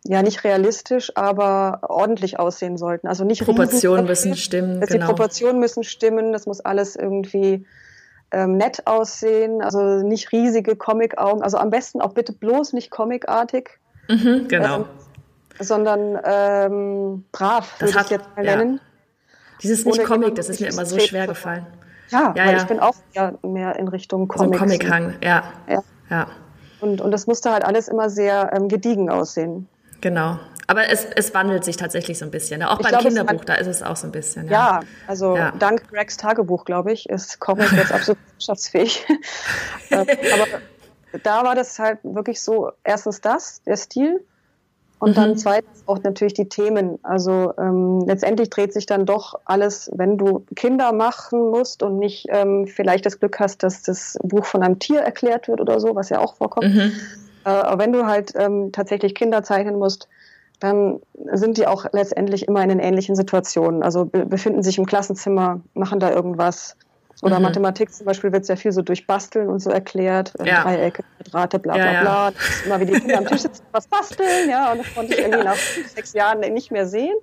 ja, 0.05 0.23
nicht 0.23 0.45
realistisch, 0.45 1.13
aber 1.15 1.81
ordentlich 1.83 2.39
aussehen 2.39 2.79
sollten. 2.79 3.07
Also 3.07 3.25
nicht 3.25 3.45
Proportionen 3.45 4.07
müssen 4.07 4.35
stimmen. 4.37 4.81
Genau. 4.81 4.93
Die 4.93 4.99
Proportionen 4.99 5.61
müssen 5.61 5.85
stimmen. 5.85 6.33
Das 6.33 6.47
muss 6.47 6.61
alles 6.61 6.97
irgendwie 6.97 7.67
ähm, 8.33 8.57
nett 8.57 8.87
aussehen, 8.87 9.63
also 9.63 10.03
nicht 10.03 10.33
riesige 10.33 10.77
Comic-Augen, 10.77 11.43
also 11.43 11.59
am 11.59 11.71
besten 11.71 12.01
auch 12.01 12.13
bitte 12.13 12.33
bloß 12.33 12.73
nicht 12.73 12.91
comicartig. 12.91 13.79
Mhm, 14.09 14.49
genau. 14.49 14.77
Ähm, 14.77 14.85
sondern 15.59 16.19
ähm, 16.25 17.25
brav, 17.33 17.77
das 17.79 17.95
würde 17.95 18.05
ich 18.05 18.11
jetzt 18.11 18.37
mal 18.37 18.45
nennen. 18.45 18.75
Ja. 18.75 18.90
Dieses 19.63 19.85
nicht 19.85 20.05
Comic, 20.05 20.35
das 20.35 20.49
ist 20.49 20.61
mir 20.61 20.69
immer 20.69 20.87
so 20.87 20.99
schwer 20.99 21.27
gefallen. 21.27 21.67
Ja, 22.11 22.35
ja, 22.37 22.47
weil 22.47 22.53
ja. 22.55 22.57
ich 22.59 22.67
bin 22.67 22.81
auch 22.81 22.95
mehr, 23.15 23.35
mehr 23.43 23.77
in 23.77 23.89
Richtung 23.89 24.27
Comic. 24.29 24.55
So 24.55 24.59
Comic-Hang, 24.59 25.15
ja. 25.23 25.45
ja. 25.69 25.83
ja. 26.11 26.27
Und, 26.81 27.01
und 27.01 27.11
das 27.11 27.27
musste 27.27 27.53
halt 27.53 27.65
alles 27.65 27.89
immer 27.89 28.11
sehr 28.11 28.53
ähm, 28.55 28.69
gediegen 28.69 29.11
aussehen. 29.11 29.69
Genau. 30.01 30.39
Aber 30.67 30.89
es, 30.89 31.05
es 31.05 31.35
wandelt 31.35 31.65
sich 31.65 31.77
tatsächlich 31.77 32.19
so 32.19 32.25
ein 32.25 32.31
bisschen. 32.31 32.61
Ne? 32.61 32.71
Auch 32.71 32.79
ich 32.79 32.85
beim 32.85 32.91
glaub, 32.91 33.03
Kinderbuch, 33.03 33.45
da 33.45 33.55
ist 33.55 33.67
es 33.67 33.83
auch 33.83 33.97
so 33.97 34.07
ein 34.07 34.13
bisschen. 34.13 34.47
Ja, 34.47 34.51
ja 34.53 34.81
also 35.09 35.37
ja. 35.37 35.53
dank 35.59 35.89
Gregs 35.91 36.17
Tagebuch, 36.17 36.65
glaube 36.65 36.93
ich, 36.93 37.09
ist 37.09 37.41
Comic 37.41 37.73
jetzt 37.73 37.93
absolut 37.93 38.19
wirtschaftsfähig. 38.35 39.05
Ähm, 39.93 40.07
aber 40.33 40.47
da 41.25 41.43
war 41.43 41.57
das 41.57 41.77
halt 41.81 41.99
wirklich 42.05 42.41
so, 42.41 42.71
erstens 42.85 43.21
das, 43.21 43.61
der 43.65 43.77
Stil. 43.77 44.25
Und 45.01 45.11
mhm. 45.11 45.15
dann 45.15 45.37
zweitens 45.37 45.83
auch 45.87 45.99
natürlich 46.03 46.35
die 46.35 46.49
Themen. 46.49 46.99
Also 47.03 47.55
ähm, 47.59 48.05
letztendlich 48.07 48.51
dreht 48.51 48.73
sich 48.73 48.87
dann 48.87 49.07
doch 49.07 49.41
alles, 49.47 49.91
wenn 49.95 50.19
du 50.19 50.45
Kinder 50.55 50.93
machen 50.93 51.51
musst 51.51 51.83
und 51.83 51.99
nicht 51.99 52.27
ähm, 52.29 52.67
vielleicht 52.67 53.07
das 53.07 53.19
Glück 53.19 53.41
hast, 53.41 53.63
dass 53.63 53.83
das 53.83 54.19
Buch 54.23 54.45
von 54.45 54.63
einem 54.63 54.79
Tier 54.79 55.01
erklärt 55.01 55.49
wird 55.49 55.61
oder 55.61 55.81
so, 55.81 55.95
was 55.95 56.11
ja 56.11 56.21
auch 56.21 56.37
vorkommt. 56.37 56.75
Mhm. 56.75 56.93
Äh, 57.45 57.49
aber 57.49 57.83
wenn 57.83 57.93
du 57.93 58.07
halt 58.07 58.35
ähm, 58.37 58.73
tatsächlich 58.73 59.15
Kinder 59.15 59.43
zeichnen 59.43 59.79
musst, 59.79 60.07
dann 60.61 61.01
sind 61.33 61.57
die 61.57 61.67
auch 61.67 61.87
letztendlich 61.93 62.47
immer 62.47 62.63
in 62.63 62.79
ähnlichen 62.79 63.17
Situationen. 63.17 63.83
Also 63.83 64.05
be 64.05 64.27
befinden 64.27 64.63
sich 64.63 64.77
im 64.77 64.85
Klassenzimmer, 64.85 65.63
machen 65.73 65.99
da 65.99 66.11
irgendwas. 66.11 66.77
Oder 67.23 67.37
mhm. 67.37 67.45
Mathematik 67.45 67.93
zum 67.93 68.07
Beispiel 68.07 68.33
wird 68.33 68.47
sehr 68.47 68.57
viel 68.57 68.73
so 68.73 68.83
durch 68.83 69.07
Basteln 69.07 69.49
und 69.49 69.61
so 69.61 69.71
erklärt. 69.71 70.33
Ja. 70.43 70.63
Dreiecke, 70.63 71.05
Quadrate, 71.19 71.59
bla 71.59 71.75
bla 71.75 71.93
ja, 71.93 72.01
bla. 72.01 72.31
Das 72.31 72.49
ist 72.49 72.67
immer 72.67 72.81
wie 72.81 72.87
die 72.87 72.93
Kinder 72.93 73.19
am 73.19 73.27
Tisch 73.27 73.43
sitzen, 73.43 73.63
was 73.73 73.87
basteln, 73.87 74.49
ja. 74.49 74.73
Und 74.73 74.79
das 74.79 74.95
konnte 74.95 75.15
ich 75.15 75.21
irgendwie 75.21 75.45
nach 75.45 75.57
fünf, 75.57 75.89
sechs 75.91 76.13
Jahren 76.15 76.41
nicht 76.41 76.71
mehr 76.71 76.87
sehen. 76.87 77.15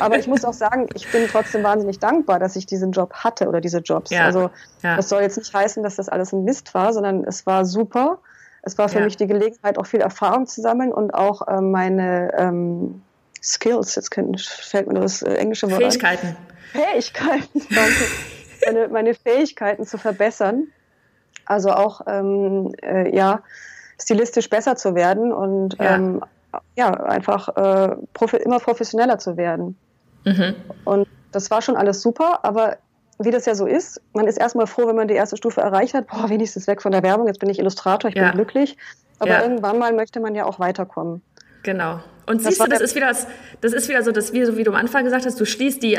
Aber 0.00 0.18
ich 0.18 0.26
muss 0.26 0.44
auch 0.44 0.52
sagen, 0.52 0.88
ich 0.94 1.10
bin 1.10 1.26
trotzdem 1.28 1.62
wahnsinnig 1.62 1.98
dankbar, 1.98 2.38
dass 2.38 2.56
ich 2.56 2.66
diesen 2.66 2.92
Job 2.92 3.12
hatte 3.14 3.48
oder 3.48 3.60
diese 3.60 3.78
Jobs. 3.78 4.12
Also 4.12 4.50
das 4.82 5.08
soll 5.08 5.22
jetzt 5.22 5.38
nicht 5.38 5.52
heißen, 5.52 5.82
dass 5.82 5.96
das 5.96 6.08
alles 6.08 6.32
ein 6.32 6.44
Mist 6.44 6.74
war, 6.74 6.92
sondern 6.92 7.24
es 7.24 7.46
war 7.46 7.64
super. 7.64 8.18
Es 8.62 8.76
war 8.78 8.88
für 8.88 9.00
mich 9.00 9.16
die 9.16 9.28
Gelegenheit, 9.28 9.78
auch 9.78 9.86
viel 9.86 10.00
Erfahrung 10.00 10.46
zu 10.46 10.60
sammeln 10.60 10.92
und 10.92 11.14
auch 11.14 11.46
äh, 11.46 11.60
meine 11.60 12.32
ähm, 12.36 13.00
Skills, 13.40 13.94
jetzt 13.94 14.12
fällt 14.12 14.88
mir 14.88 14.94
das 14.94 15.22
äh, 15.22 15.34
englische 15.34 15.70
Wort 15.70 15.82
Fähigkeiten. 15.82 16.26
Ein. 16.26 16.36
Fähigkeiten, 16.72 17.62
danke. 17.70 18.04
Meine, 18.64 18.88
meine 18.88 19.14
Fähigkeiten 19.14 19.86
zu 19.86 19.98
verbessern. 19.98 20.68
Also 21.44 21.70
auch, 21.70 22.00
ähm, 22.06 22.72
äh, 22.82 23.14
ja, 23.14 23.42
stilistisch 24.00 24.50
besser 24.50 24.76
zu 24.76 24.94
werden 24.94 25.32
und 25.32 25.78
ja, 25.78 25.94
ähm, 25.94 26.22
ja 26.76 26.92
einfach 26.92 27.48
äh, 27.56 27.96
profi 28.12 28.36
immer 28.36 28.58
professioneller 28.58 29.18
zu 29.18 29.36
werden. 29.36 29.76
Mhm. 30.24 30.54
Und 30.84 31.08
das 31.32 31.50
war 31.50 31.62
schon 31.62 31.76
alles 31.76 32.02
super, 32.02 32.40
aber 32.42 32.76
wie 33.18 33.30
das 33.30 33.46
ja 33.46 33.54
so 33.54 33.66
ist, 33.66 34.00
man 34.12 34.26
ist 34.26 34.36
erstmal 34.36 34.66
froh, 34.66 34.86
wenn 34.86 34.96
man 34.96 35.08
die 35.08 35.14
erste 35.14 35.36
Stufe 35.36 35.60
erreicht 35.60 35.94
hat, 35.94 36.06
boah, 36.08 36.28
wenigstens 36.28 36.66
weg 36.66 36.82
von 36.82 36.92
der 36.92 37.02
Werbung, 37.02 37.26
jetzt 37.26 37.40
bin 37.40 37.48
ich 37.48 37.58
Illustrator, 37.58 38.10
ich 38.10 38.16
ja. 38.16 38.28
bin 38.28 38.32
glücklich. 38.32 38.76
Aber 39.18 39.30
ja. 39.30 39.42
irgendwann 39.42 39.78
mal 39.78 39.94
möchte 39.94 40.20
man 40.20 40.34
ja 40.34 40.44
auch 40.44 40.58
weiterkommen. 40.58 41.22
Genau. 41.62 42.00
Und 42.26 42.44
das 42.44 42.54
siehst 42.54 42.60
du, 42.60 42.68
das 42.68 42.80
ist 42.80 42.94
wieder 42.94 43.08
das, 43.08 43.26
das 43.60 43.72
ist 43.72 43.88
wieder 43.88 44.02
so, 44.02 44.12
das, 44.12 44.32
wie, 44.32 44.44
so 44.44 44.56
wie 44.56 44.64
du 44.64 44.72
am 44.72 44.76
Anfang 44.76 45.04
gesagt 45.04 45.24
hast, 45.24 45.40
du 45.40 45.46
schließt 45.46 45.82
die, 45.82 45.98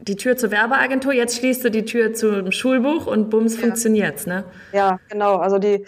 die 0.00 0.16
Tür 0.16 0.36
zur 0.36 0.50
Werbeagentur, 0.50 1.12
jetzt 1.12 1.36
schließt 1.36 1.64
du 1.64 1.70
die 1.70 1.84
Tür 1.84 2.14
zum 2.14 2.52
Schulbuch 2.52 3.06
und 3.06 3.30
bums 3.30 3.54
ja. 3.56 3.62
funktioniert's, 3.62 4.26
ne? 4.26 4.44
Ja, 4.72 4.98
genau. 5.08 5.36
Also 5.36 5.58
die, 5.58 5.86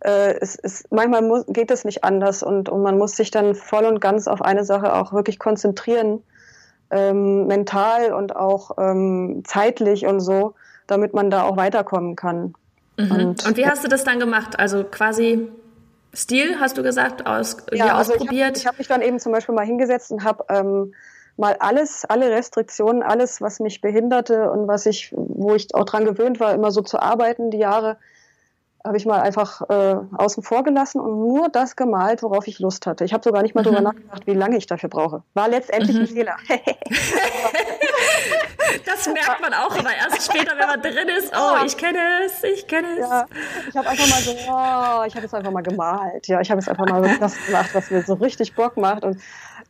äh, 0.00 0.34
es, 0.40 0.56
es, 0.56 0.84
manchmal 0.90 1.22
muss, 1.22 1.44
geht 1.46 1.70
es 1.70 1.84
nicht 1.84 2.04
anders 2.04 2.42
und, 2.42 2.68
und 2.68 2.82
man 2.82 2.98
muss 2.98 3.16
sich 3.16 3.30
dann 3.30 3.54
voll 3.54 3.84
und 3.84 4.00
ganz 4.00 4.26
auf 4.26 4.42
eine 4.42 4.64
Sache 4.64 4.94
auch 4.94 5.12
wirklich 5.12 5.38
konzentrieren 5.38 6.22
ähm, 6.90 7.46
mental 7.46 8.12
und 8.12 8.36
auch 8.36 8.72
ähm, 8.78 9.42
zeitlich 9.44 10.06
und 10.06 10.20
so, 10.20 10.54
damit 10.86 11.14
man 11.14 11.30
da 11.30 11.42
auch 11.42 11.56
weiterkommen 11.56 12.16
kann. 12.16 12.54
Mhm. 12.98 13.10
Und, 13.10 13.46
und, 13.46 13.56
wie 13.56 13.66
hast 13.66 13.82
du 13.82 13.88
das 13.88 14.04
dann 14.04 14.20
gemacht? 14.20 14.58
Also 14.58 14.84
quasi 14.84 15.48
Stil, 16.14 16.60
hast 16.60 16.76
du 16.76 16.82
gesagt, 16.82 17.26
aus, 17.26 17.56
ja, 17.72 17.96
also 17.96 18.12
ausprobiert? 18.12 18.58
Ich 18.58 18.66
habe 18.66 18.74
hab 18.74 18.78
mich 18.78 18.88
dann 18.88 19.00
eben 19.00 19.18
zum 19.18 19.32
Beispiel 19.32 19.54
mal 19.54 19.64
hingesetzt 19.64 20.12
und 20.12 20.24
habe 20.24 20.44
ähm, 20.50 20.94
mal 21.36 21.56
alles, 21.60 22.04
alle 22.04 22.30
Restriktionen, 22.30 23.02
alles, 23.02 23.40
was 23.40 23.60
mich 23.60 23.80
behinderte 23.80 24.50
und 24.50 24.68
was 24.68 24.86
ich, 24.86 25.12
wo 25.16 25.54
ich 25.54 25.74
auch 25.74 25.84
dran 25.84 26.04
gewöhnt 26.04 26.40
war, 26.40 26.54
immer 26.54 26.70
so 26.70 26.82
zu 26.82 27.00
arbeiten, 27.00 27.50
die 27.50 27.58
Jahre, 27.58 27.96
habe 28.84 28.96
ich 28.96 29.06
mal 29.06 29.20
einfach 29.20 29.62
äh, 29.68 29.94
außen 30.16 30.42
vor 30.42 30.64
gelassen 30.64 31.00
und 31.00 31.20
nur 31.20 31.48
das 31.48 31.76
gemalt, 31.76 32.22
worauf 32.22 32.48
ich 32.48 32.58
Lust 32.58 32.86
hatte. 32.86 33.04
Ich 33.04 33.12
habe 33.12 33.22
sogar 33.22 33.42
nicht 33.42 33.54
mal 33.54 33.60
mhm. 33.60 33.66
drüber 33.66 33.80
nachgedacht, 33.80 34.26
wie 34.26 34.34
lange 34.34 34.56
ich 34.56 34.66
dafür 34.66 34.88
brauche. 34.88 35.22
War 35.34 35.48
letztendlich 35.48 35.94
mhm. 35.96 36.02
ein 36.02 36.08
Fehler. 36.08 36.36
das 38.84 39.06
merkt 39.06 39.40
man 39.40 39.54
auch, 39.54 39.70
aber 39.70 39.94
erst 39.94 40.30
später, 40.30 40.58
wenn 40.58 40.66
man 40.66 40.82
drin 40.82 41.08
ist, 41.16 41.32
oh, 41.32 41.64
ich 41.64 41.76
kenne 41.76 41.98
es, 42.26 42.42
ich 42.42 42.66
kenne 42.66 42.88
es. 42.98 43.08
Ja, 43.08 43.26
ich 43.68 43.76
habe 43.76 43.88
einfach 43.88 44.08
mal 44.08 44.20
so, 44.20 44.32
oh, 44.32 45.04
ich 45.06 45.14
habe 45.14 45.26
es 45.26 45.34
einfach 45.34 45.52
mal 45.52 45.62
gemalt. 45.62 46.26
Ja, 46.26 46.40
ich 46.40 46.50
habe 46.50 46.60
es 46.60 46.68
einfach 46.68 46.86
mal 46.86 47.04
so 47.04 47.20
das 47.20 47.46
gemacht, 47.46 47.70
was 47.74 47.88
mir 47.90 48.02
so 48.02 48.14
richtig 48.14 48.56
Bock 48.56 48.76
macht 48.76 49.04
und 49.04 49.20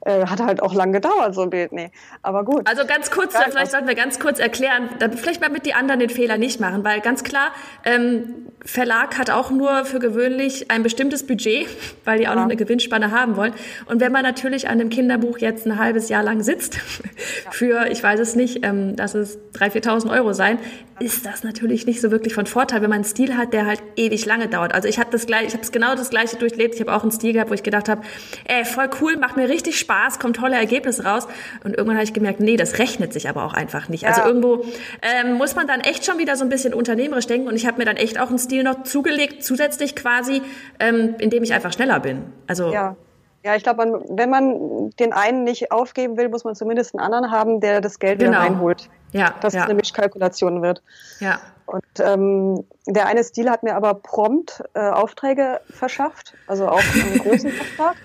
äh, 0.05 0.27
hat 0.27 0.41
halt 0.41 0.63
auch 0.63 0.75
lang 0.75 0.93
gedauert, 0.93 1.35
so 1.35 1.43
ein 1.43 1.51
Bild. 1.51 1.73
Nee, 1.73 1.91
aber 2.23 2.45
gut. 2.45 2.69
Also 2.69 2.85
ganz 2.87 3.11
kurz, 3.11 3.33
Geil, 3.35 3.45
vielleicht 3.51 3.71
sollten 3.71 3.87
wir 3.87 3.95
ganz 3.95 4.19
kurz 4.19 4.39
erklären, 4.39 4.89
vielleicht 5.17 5.41
mal 5.41 5.51
mit 5.51 5.67
die 5.67 5.75
anderen 5.75 6.01
den 6.01 6.11
Fehler 6.11 6.39
nicht 6.39 6.61
machen, 6.61 6.85
weil 6.85 7.01
ganz 7.01 7.23
klar, 7.25 7.53
ähm, 7.85 8.47
Verlag 8.65 9.19
hat 9.19 9.31
auch 9.31 9.51
nur 9.51 9.85
für 9.85 9.99
gewöhnlich 9.99 10.71
ein 10.71 10.83
bestimmtes 10.83 11.27
Budget, 11.27 11.67
weil 12.05 12.19
die 12.19 12.27
auch 12.27 12.33
ja. 12.33 12.37
noch 12.37 12.45
eine 12.45 12.57
Gewinnspanne 12.57 13.11
haben 13.11 13.37
wollen. 13.37 13.55
Und 13.87 14.01
wenn 14.01 14.13
man 14.13 14.23
natürlich 14.23 14.69
an 14.69 14.79
dem 14.79 14.91
Kinderbuch 14.91 15.39
jetzt 15.39 15.67
ein 15.67 15.79
halbes 15.79 16.09
Jahr 16.09 16.23
lang 16.23 16.43
sitzt, 16.43 16.77
für, 17.51 17.87
ich 17.91 18.03
weiß 18.03 18.21
es 18.21 18.37
nicht, 18.37 18.65
ähm, 18.65 18.97
dass 18.97 19.15
es 19.15 19.39
3.000, 19.55 19.85
4.000 19.85 20.13
Euro 20.13 20.33
sein, 20.33 20.59
ist 21.03 21.27
das 21.27 21.43
natürlich 21.43 21.85
nicht 21.85 22.01
so 22.01 22.13
wirklich 22.13 22.35
von 22.35 22.47
Vorteil, 22.47 22.81
wenn 22.81 22.89
man 22.89 22.99
einen 22.99 23.05
Stil 23.05 23.37
hat, 23.37 23.53
der 23.53 23.67
halt 23.67 23.83
ewig 23.97 24.25
lange 24.25 24.47
dauert. 24.47 24.73
Also 24.73 24.89
ich 24.89 25.01
habe 25.01 25.11
das 25.11 25.27
gleich, 25.27 25.49
ich 25.49 25.55
habe 25.55 25.67
genau 25.71 25.97
das 25.97 26.11
gleiche 26.11 26.37
durchlebt. 26.37 26.77
Ich 26.77 26.81
habe 26.81 26.95
auch 26.95 27.03
einen 27.03 27.11
Stil 27.11 27.33
gehabt, 27.33 27.51
wo 27.51 27.55
ich 27.55 27.65
gedacht 27.65 27.89
habe, 27.89 28.03
ey, 28.45 28.65
voll 28.65 28.89
cool, 29.01 29.17
macht 29.17 29.37
mir 29.37 29.49
richtig 29.49 29.79
Spaß, 29.81 30.21
kommt 30.21 30.37
tolle 30.37 30.55
Ergebnisse 30.55 31.05
raus. 31.05 31.27
Und 31.65 31.77
irgendwann 31.77 31.97
habe 31.97 32.05
ich 32.05 32.13
gemerkt, 32.13 32.39
nee, 32.39 32.57
das 32.57 32.79
rechnet 32.79 33.13
sich 33.13 33.29
aber 33.29 33.45
auch 33.45 33.55
einfach 33.55 33.89
nicht. 33.89 34.07
Also 34.07 34.21
ja. 34.21 34.27
Also 34.27 34.37
irgendwo 34.37 34.65
ähm, 35.03 35.35
muss 35.35 35.57
man 35.57 35.67
dann 35.67 35.81
echt 35.81 36.07
schon 36.07 36.19
wieder 36.19 36.37
so 36.37 36.45
ein 36.45 36.49
bisschen 36.49 36.73
unternehmerisch 36.73 37.27
denken. 37.27 37.49
Und 37.49 37.57
ich 37.57 37.67
habe 37.67 37.79
mir 37.79 37.85
dann 37.85 37.97
echt 37.97 38.21
auch 38.21 38.29
einen 38.29 38.39
Stil 38.39 38.63
noch 38.63 38.85
zugelegt, 38.85 39.43
zusätzlich 39.43 39.97
quasi, 39.97 40.41
ähm, 40.79 41.17
indem 41.19 41.43
ich 41.43 41.53
einfach 41.53 41.73
schneller 41.73 41.99
bin. 41.99 42.23
Also 42.47 42.73
ja. 42.73 42.97
Ja, 43.45 43.57
ich 43.57 43.65
glaube, 43.65 44.05
wenn 44.09 44.31
man 44.31 44.91
den 45.01 45.13
einen 45.13 45.43
nicht 45.43 45.73
aufgeben 45.73 46.17
will, 46.17 46.29
muss 46.29 46.45
man 46.45 46.55
zumindest 46.55 46.95
einen 46.95 47.05
anderen 47.05 47.33
haben, 47.33 47.61
der 47.61 47.81
das 47.81 47.99
Geld 47.99 48.21
genau. 48.21 48.31
wieder 48.31 48.41
reinholt. 48.41 48.89
Ja, 49.13 49.35
dass 49.41 49.55
ja. 49.55 49.61
es 49.61 49.65
eine 49.67 49.75
Mischkalkulation 49.75 50.63
wird. 50.63 50.83
Ja. 51.21 51.41
Und 51.67 51.83
ähm, 52.01 52.65
der 52.87 53.07
eine 53.07 53.23
Stil 53.25 53.49
hat 53.51 53.63
mir 53.63 53.77
aber 53.77 53.95
prompt 53.95 54.63
äh, 54.75 54.81
Aufträge 54.81 55.61
verschafft, 55.71 56.35
also 56.47 56.69
auch 56.69 56.83
einen 56.95 57.19
großen 57.23 57.51
Auftrag. 57.51 57.97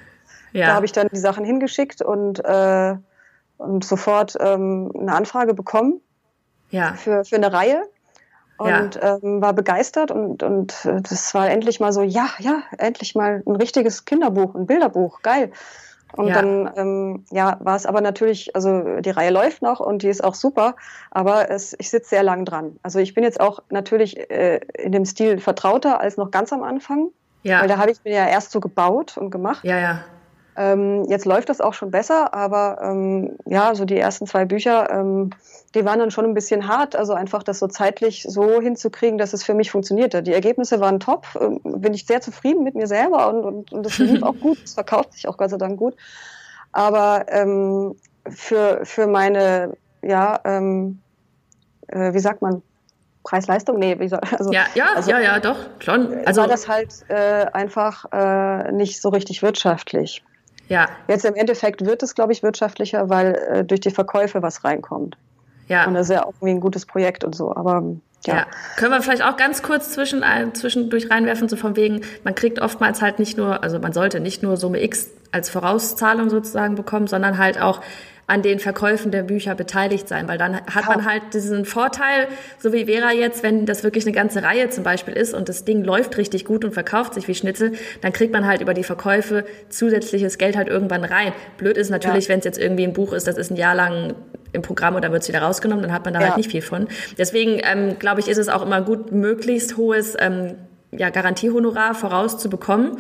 Ja. 0.54 0.68
Da 0.68 0.74
habe 0.76 0.86
ich 0.86 0.92
dann 0.92 1.08
die 1.12 1.20
Sachen 1.20 1.44
hingeschickt 1.44 2.02
und, 2.02 2.44
äh, 2.44 2.96
und 3.58 3.84
sofort 3.84 4.38
ähm, 4.40 4.92
eine 4.98 5.14
Anfrage 5.14 5.54
bekommen 5.54 6.02
ja. 6.70 6.94
für, 6.94 7.26
für 7.26 7.36
eine 7.36 7.52
Reihe 7.52 7.84
und 8.58 8.96
ja. 8.96 9.18
ähm, 9.18 9.42
war 9.42 9.54
begeistert 9.54 10.12
und, 10.12 10.44
und 10.44 10.86
äh, 10.86 11.02
das 11.02 11.34
war 11.34 11.50
endlich 11.50 11.80
mal 11.80 11.94
so, 11.94 12.02
ja, 12.02 12.30
ja, 12.40 12.64
endlich 12.78 13.16
mal 13.16 13.44
ein 13.46 13.56
richtiges 13.56 14.06
Kinderbuch, 14.06 14.56
ein 14.56 14.66
Bilderbuch, 14.66 15.22
geil. 15.22 15.52
Und 16.18 16.28
ja. 16.28 16.42
dann 16.42 16.72
ähm, 16.76 17.26
ja, 17.32 17.58
war 17.62 17.76
es 17.76 17.86
aber 17.86 18.02
natürlich, 18.02 18.56
also 18.56 19.00
die 19.00 19.10
Reihe 19.10 19.30
läuft 19.30 19.62
noch 19.62 19.80
und 19.80 20.02
die 20.02 20.10
ist 20.10 20.24
auch 20.24 20.34
super, 20.34 20.76
aber 21.12 21.50
es, 21.52 21.76
ich 21.78 21.90
sitze 21.90 22.10
sehr 22.10 22.24
lang 22.24 22.44
dran. 22.44 22.78
Also 22.84 23.00
ich 23.00 23.14
bin 23.14 23.24
jetzt 23.24 23.40
auch 23.40 23.60
natürlich 23.70 24.18
äh, 24.30 24.60
in 24.74 24.92
dem 24.92 25.06
Stil 25.06 25.40
vertrauter 25.40 26.00
als 26.02 26.18
noch 26.18 26.32
ganz 26.32 26.52
am 26.52 26.64
Anfang. 26.64 27.10
Ja. 27.44 27.62
Weil 27.62 27.68
da 27.68 27.78
habe 27.78 27.92
ich 27.92 28.04
mir 28.04 28.14
ja 28.14 28.28
erst 28.28 28.52
so 28.52 28.60
gebaut 28.60 29.18
und 29.18 29.30
gemacht. 29.30 29.64
Ja, 29.64 29.78
ja. 29.78 30.04
Ähm, 30.58 31.06
jetzt 31.08 31.26
läuft 31.26 31.50
das 31.50 31.62
auch 31.62 31.74
schon 31.74 31.92
besser, 31.92 32.34
aber 32.34 32.80
ähm, 32.82 33.38
ja, 33.46 33.76
so 33.76 33.86
die 33.86 33.98
ersten 33.98 34.26
zwei 34.26 34.46
Bücher, 34.46 34.90
ähm, 34.90 35.30
die 35.76 35.86
waren 35.86 36.00
dann 36.00 36.10
schon 36.10 36.26
ein 36.26 36.34
bisschen 36.34 36.68
hart. 36.68 36.96
Also 36.96 37.14
einfach 37.14 37.44
das 37.44 37.60
so 37.60 37.68
zeitlich 37.68 38.26
so 38.28 38.60
hinzukriegen, 38.60 39.20
dass 39.20 39.34
es 39.34 39.44
für 39.44 39.54
mich 39.54 39.70
funktionierte. 39.70 40.24
Die 40.24 40.34
Ergebnisse 40.34 40.80
waren 40.80 41.00
top, 41.00 41.28
ähm, 41.40 41.60
bin 41.64 41.94
ich 41.94 42.08
sehr 42.08 42.22
zufrieden 42.22 42.64
mit 42.64 42.74
mir 42.74 42.88
selber 42.88 43.30
und, 43.30 43.44
und, 43.44 43.72
und 43.72 43.86
das 43.86 44.00
lief 44.00 44.24
auch 44.24 44.36
gut, 44.40 44.58
es 44.64 44.74
verkauft 44.74 45.14
sich 45.14 45.28
auch 45.28 45.38
Gott 45.38 45.52
sei 45.52 45.58
Dank 45.58 45.78
gut. 45.78 45.96
Aber 46.72 47.26
ähm, 47.30 47.96
für, 48.28 48.82
für 48.84 49.06
meine, 49.06 49.78
ja, 50.02 50.40
ähm, 50.44 51.00
äh, 51.88 52.14
wie 52.14 52.20
sagt 52.20 52.42
man, 52.42 52.64
Preis-Leistung? 53.24 53.78
Nee, 53.78 54.00
wie 54.00 54.08
soll, 54.08 54.22
also, 54.38 54.52
ja, 54.52 54.66
ja, 54.74 54.94
also, 54.96 55.12
ja, 55.12 55.20
ja, 55.20 55.40
doch, 55.40 55.58
schon. 55.80 56.26
Also 56.26 56.42
war 56.42 56.48
das 56.48 56.68
halt 56.68 57.06
äh, 57.10 57.46
einfach 57.52 58.06
äh, 58.12 58.72
nicht 58.72 59.02
so 59.02 59.10
richtig 59.10 59.44
wirtschaftlich. 59.44 60.24
Ja. 60.68 60.90
Jetzt 61.08 61.26
im 61.26 61.36
Endeffekt 61.36 61.86
wird 61.86 62.04
es, 62.04 62.16
glaube 62.16 62.34
ich, 62.34 62.44
wirtschaftlicher, 62.44 63.10
weil 63.10 63.36
äh, 63.36 63.64
durch 63.64 63.80
die 63.80 63.92
Verkäufe 63.92 64.42
was 64.42 64.64
reinkommt. 64.64 65.18
Ja. 65.68 65.86
Und 65.86 65.94
das 65.94 66.10
ist 66.10 66.16
ja 66.16 66.24
auch 66.24 66.34
irgendwie 66.36 66.56
ein 66.56 66.60
gutes 66.60 66.86
Projekt 66.86 67.24
und 67.24 67.36
so. 67.36 67.56
Aber 67.56 67.84
ja. 68.26 68.36
ja. 68.36 68.46
Können 68.78 68.92
wir 68.92 69.02
vielleicht 69.02 69.24
auch 69.24 69.38
ganz 69.38 69.62
kurz 69.62 69.92
zwischen, 69.92 70.24
äh, 70.24 70.52
zwischendurch 70.54 71.10
reinwerfen, 71.10 71.50
so 71.50 71.56
von 71.56 71.76
wegen, 71.76 72.02
man 72.24 72.36
kriegt 72.36 72.60
oftmals 72.62 73.02
halt 73.02 73.20
nicht 73.20 73.38
nur, 73.38 73.64
also 73.64 73.80
man 73.80 73.94
sollte 73.94 74.20
nicht 74.20 74.44
nur 74.44 74.58
Summe 74.58 74.84
X 74.84 75.10
als 75.32 75.50
Vorauszahlung 75.50 76.30
sozusagen 76.30 76.76
bekommen, 76.76 77.08
sondern 77.08 77.38
halt 77.38 77.62
auch 77.62 77.82
an 78.28 78.42
den 78.42 78.60
Verkäufen 78.60 79.10
der 79.10 79.24
Bücher 79.24 79.56
beteiligt 79.56 80.10
sein, 80.10 80.28
weil 80.28 80.38
dann 80.38 80.56
hat 80.56 80.88
man 80.88 81.06
halt 81.06 81.34
diesen 81.34 81.64
Vorteil, 81.64 82.28
so 82.60 82.74
wie 82.74 82.86
Vera 82.86 83.14
jetzt, 83.14 83.42
wenn 83.42 83.66
das 83.66 83.84
wirklich 83.84 84.06
eine 84.06 84.14
ganze 84.14 84.44
Reihe 84.44 84.70
zum 84.70 84.84
Beispiel 84.84 85.14
ist 85.14 85.34
und 85.34 85.48
das 85.48 85.64
Ding 85.64 85.82
läuft 85.82 86.18
richtig 86.18 86.44
gut 86.44 86.66
und 86.66 86.74
verkauft 86.74 87.14
sich 87.14 87.30
wie 87.30 87.36
Schnitzel, 87.36 87.72
dann 88.02 88.12
kriegt 88.12 88.34
man 88.34 88.46
halt 88.46 88.60
über 88.60 88.74
die 88.74 88.84
Verkäufe 88.84 89.46
zusätzliches 89.70 90.38
Geld 90.38 90.58
halt 90.58 90.68
irgendwann 90.68 91.06
rein. 91.06 91.32
Blöd 91.58 91.78
ist 91.78 91.90
natürlich, 91.90 92.26
ja. 92.26 92.32
wenn 92.32 92.40
es 92.40 92.46
jetzt 92.46 92.60
irgendwie 92.60 92.84
ein 92.84 92.92
Buch 92.92 93.14
ist, 93.14 93.28
das 93.28 93.38
ist 93.38 93.50
ein 93.50 93.56
Jahr 93.56 93.76
lang 93.76 94.14
im 94.52 94.62
Programm 94.62 94.96
und 94.96 95.06
dann 95.06 95.14
wird 95.14 95.22
es 95.22 95.30
wieder 95.30 95.42
rausgenommen, 95.42 95.84
dann 95.84 95.94
hat 95.94 96.04
man 96.04 96.14
da 96.14 96.20
halt 96.20 96.28
ja. 96.28 96.34
halt 96.34 96.38
nicht 96.38 96.52
viel 96.52 96.62
von. 96.62 96.88
Deswegen 97.18 97.62
ähm, 97.64 97.98
glaube 97.98 98.20
ich, 98.20 98.28
ist 98.28 98.38
es 98.38 98.50
auch 98.50 98.62
immer 98.62 98.82
gut, 98.82 99.14
möglichst 99.14 99.78
hohes 99.78 100.18
ähm, 100.20 100.56
ja, 100.92 101.12
Garantiehonorar 101.12 101.96
vorauszubekommen 101.96 102.98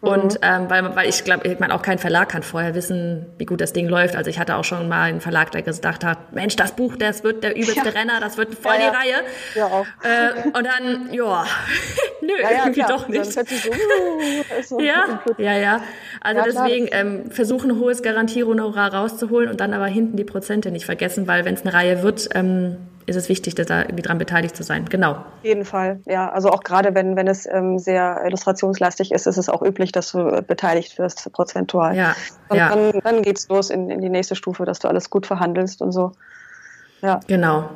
und 0.00 0.34
mhm. 0.34 0.38
ähm, 0.42 0.70
weil, 0.70 0.94
weil 0.94 1.08
ich 1.08 1.24
glaube, 1.24 1.48
ich 1.48 1.58
meine, 1.58 1.74
auch 1.74 1.80
kein 1.80 1.98
Verlag 1.98 2.28
kann 2.28 2.42
vorher 2.42 2.74
wissen, 2.74 3.26
wie 3.38 3.46
gut 3.46 3.62
das 3.62 3.72
Ding 3.72 3.88
läuft. 3.88 4.14
Also 4.14 4.28
ich 4.28 4.38
hatte 4.38 4.56
auch 4.56 4.64
schon 4.64 4.88
mal 4.88 5.04
einen 5.04 5.20
Verlag, 5.22 5.50
der 5.52 5.62
gedacht 5.62 6.04
hat, 6.04 6.32
Mensch, 6.32 6.54
das 6.56 6.72
Buch, 6.72 6.96
das 6.96 7.24
wird 7.24 7.42
der 7.42 7.56
übelste 7.56 7.86
ja. 7.86 7.90
Renner, 7.90 8.20
das 8.20 8.36
wird 8.36 8.54
voll 8.54 8.74
ja, 8.74 8.90
die 8.90 8.96
Reihe. 8.96 9.14
Ja, 9.54 9.66
auch. 9.66 9.86
Äh, 10.02 10.48
und 10.48 10.66
dann, 10.66 11.12
ja, 11.12 11.46
nö, 12.20 12.32
irgendwie 12.38 12.82
doch 12.82 13.08
nicht. 13.08 13.32
So, 13.32 13.40
uh, 13.40 13.44
so 14.62 14.80
ja, 14.80 15.22
ja, 15.38 15.56
ja. 15.56 15.80
Also 16.20 16.42
deswegen 16.44 16.88
ähm, 16.92 17.30
versuchen, 17.30 17.70
ein 17.70 17.78
hohes 17.78 18.02
Garantiehonorar 18.02 18.92
rauszuholen 18.92 19.48
und 19.48 19.60
dann 19.60 19.72
aber 19.72 19.86
hinten 19.86 20.16
die 20.16 20.24
Prozente 20.24 20.70
nicht 20.70 20.84
vergessen, 20.84 21.26
weil 21.26 21.44
wenn 21.46 21.54
es 21.54 21.62
eine 21.62 21.72
Reihe 21.72 22.02
wird, 22.02 22.28
ähm, 22.34 22.76
ist 23.06 23.16
es 23.16 23.28
wichtig, 23.28 23.54
da 23.54 23.82
irgendwie 23.82 24.02
dran 24.02 24.18
beteiligt 24.18 24.56
zu 24.56 24.64
sein. 24.64 24.84
Genau. 24.86 25.12
Auf 25.12 25.44
jeden 25.44 25.64
Fall, 25.64 26.00
ja. 26.06 26.30
Also 26.30 26.50
auch 26.50 26.62
gerade 26.62 26.94
wenn, 26.94 27.16
wenn 27.16 27.28
es 27.28 27.46
ähm, 27.46 27.78
sehr 27.78 28.22
illustrationslastig 28.26 29.12
ist, 29.12 29.26
ist 29.26 29.36
es 29.36 29.48
auch 29.48 29.62
üblich, 29.62 29.92
dass 29.92 30.10
du 30.10 30.28
äh, 30.28 30.42
beteiligt 30.42 30.98
wirst, 30.98 31.32
prozentual. 31.32 31.96
Ja. 31.96 32.16
Und 32.48 32.56
ja. 32.56 32.68
dann, 32.68 33.00
dann 33.02 33.22
geht's 33.22 33.48
los 33.48 33.70
in, 33.70 33.90
in 33.90 34.00
die 34.00 34.08
nächste 34.08 34.34
Stufe, 34.34 34.64
dass 34.64 34.80
du 34.80 34.88
alles 34.88 35.08
gut 35.08 35.26
verhandelst 35.26 35.82
und 35.82 35.92
so. 35.92 36.12
Ja. 37.00 37.20
Genau. 37.28 37.68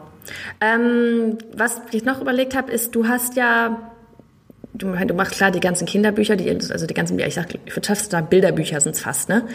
Ähm, 0.60 1.38
was 1.54 1.80
ich 1.92 2.04
noch 2.04 2.20
überlegt 2.20 2.56
habe, 2.56 2.70
ist, 2.72 2.94
du 2.94 3.06
hast 3.06 3.36
ja 3.36 3.78
du, 4.72 4.92
du 4.92 5.14
machst 5.14 5.32
klar 5.32 5.50
die 5.50 5.60
ganzen 5.60 5.86
Kinderbücher, 5.86 6.36
die, 6.36 6.48
also 6.50 6.86
die 6.86 6.94
ganzen, 6.94 7.18
ich 7.18 7.34
sag, 7.34 7.46
fast 7.82 8.10
sagen, 8.10 8.28
Bilderbücher 8.28 8.80
sind 8.80 8.94
es 8.94 9.00
fast, 9.00 9.28
ne? 9.28 9.46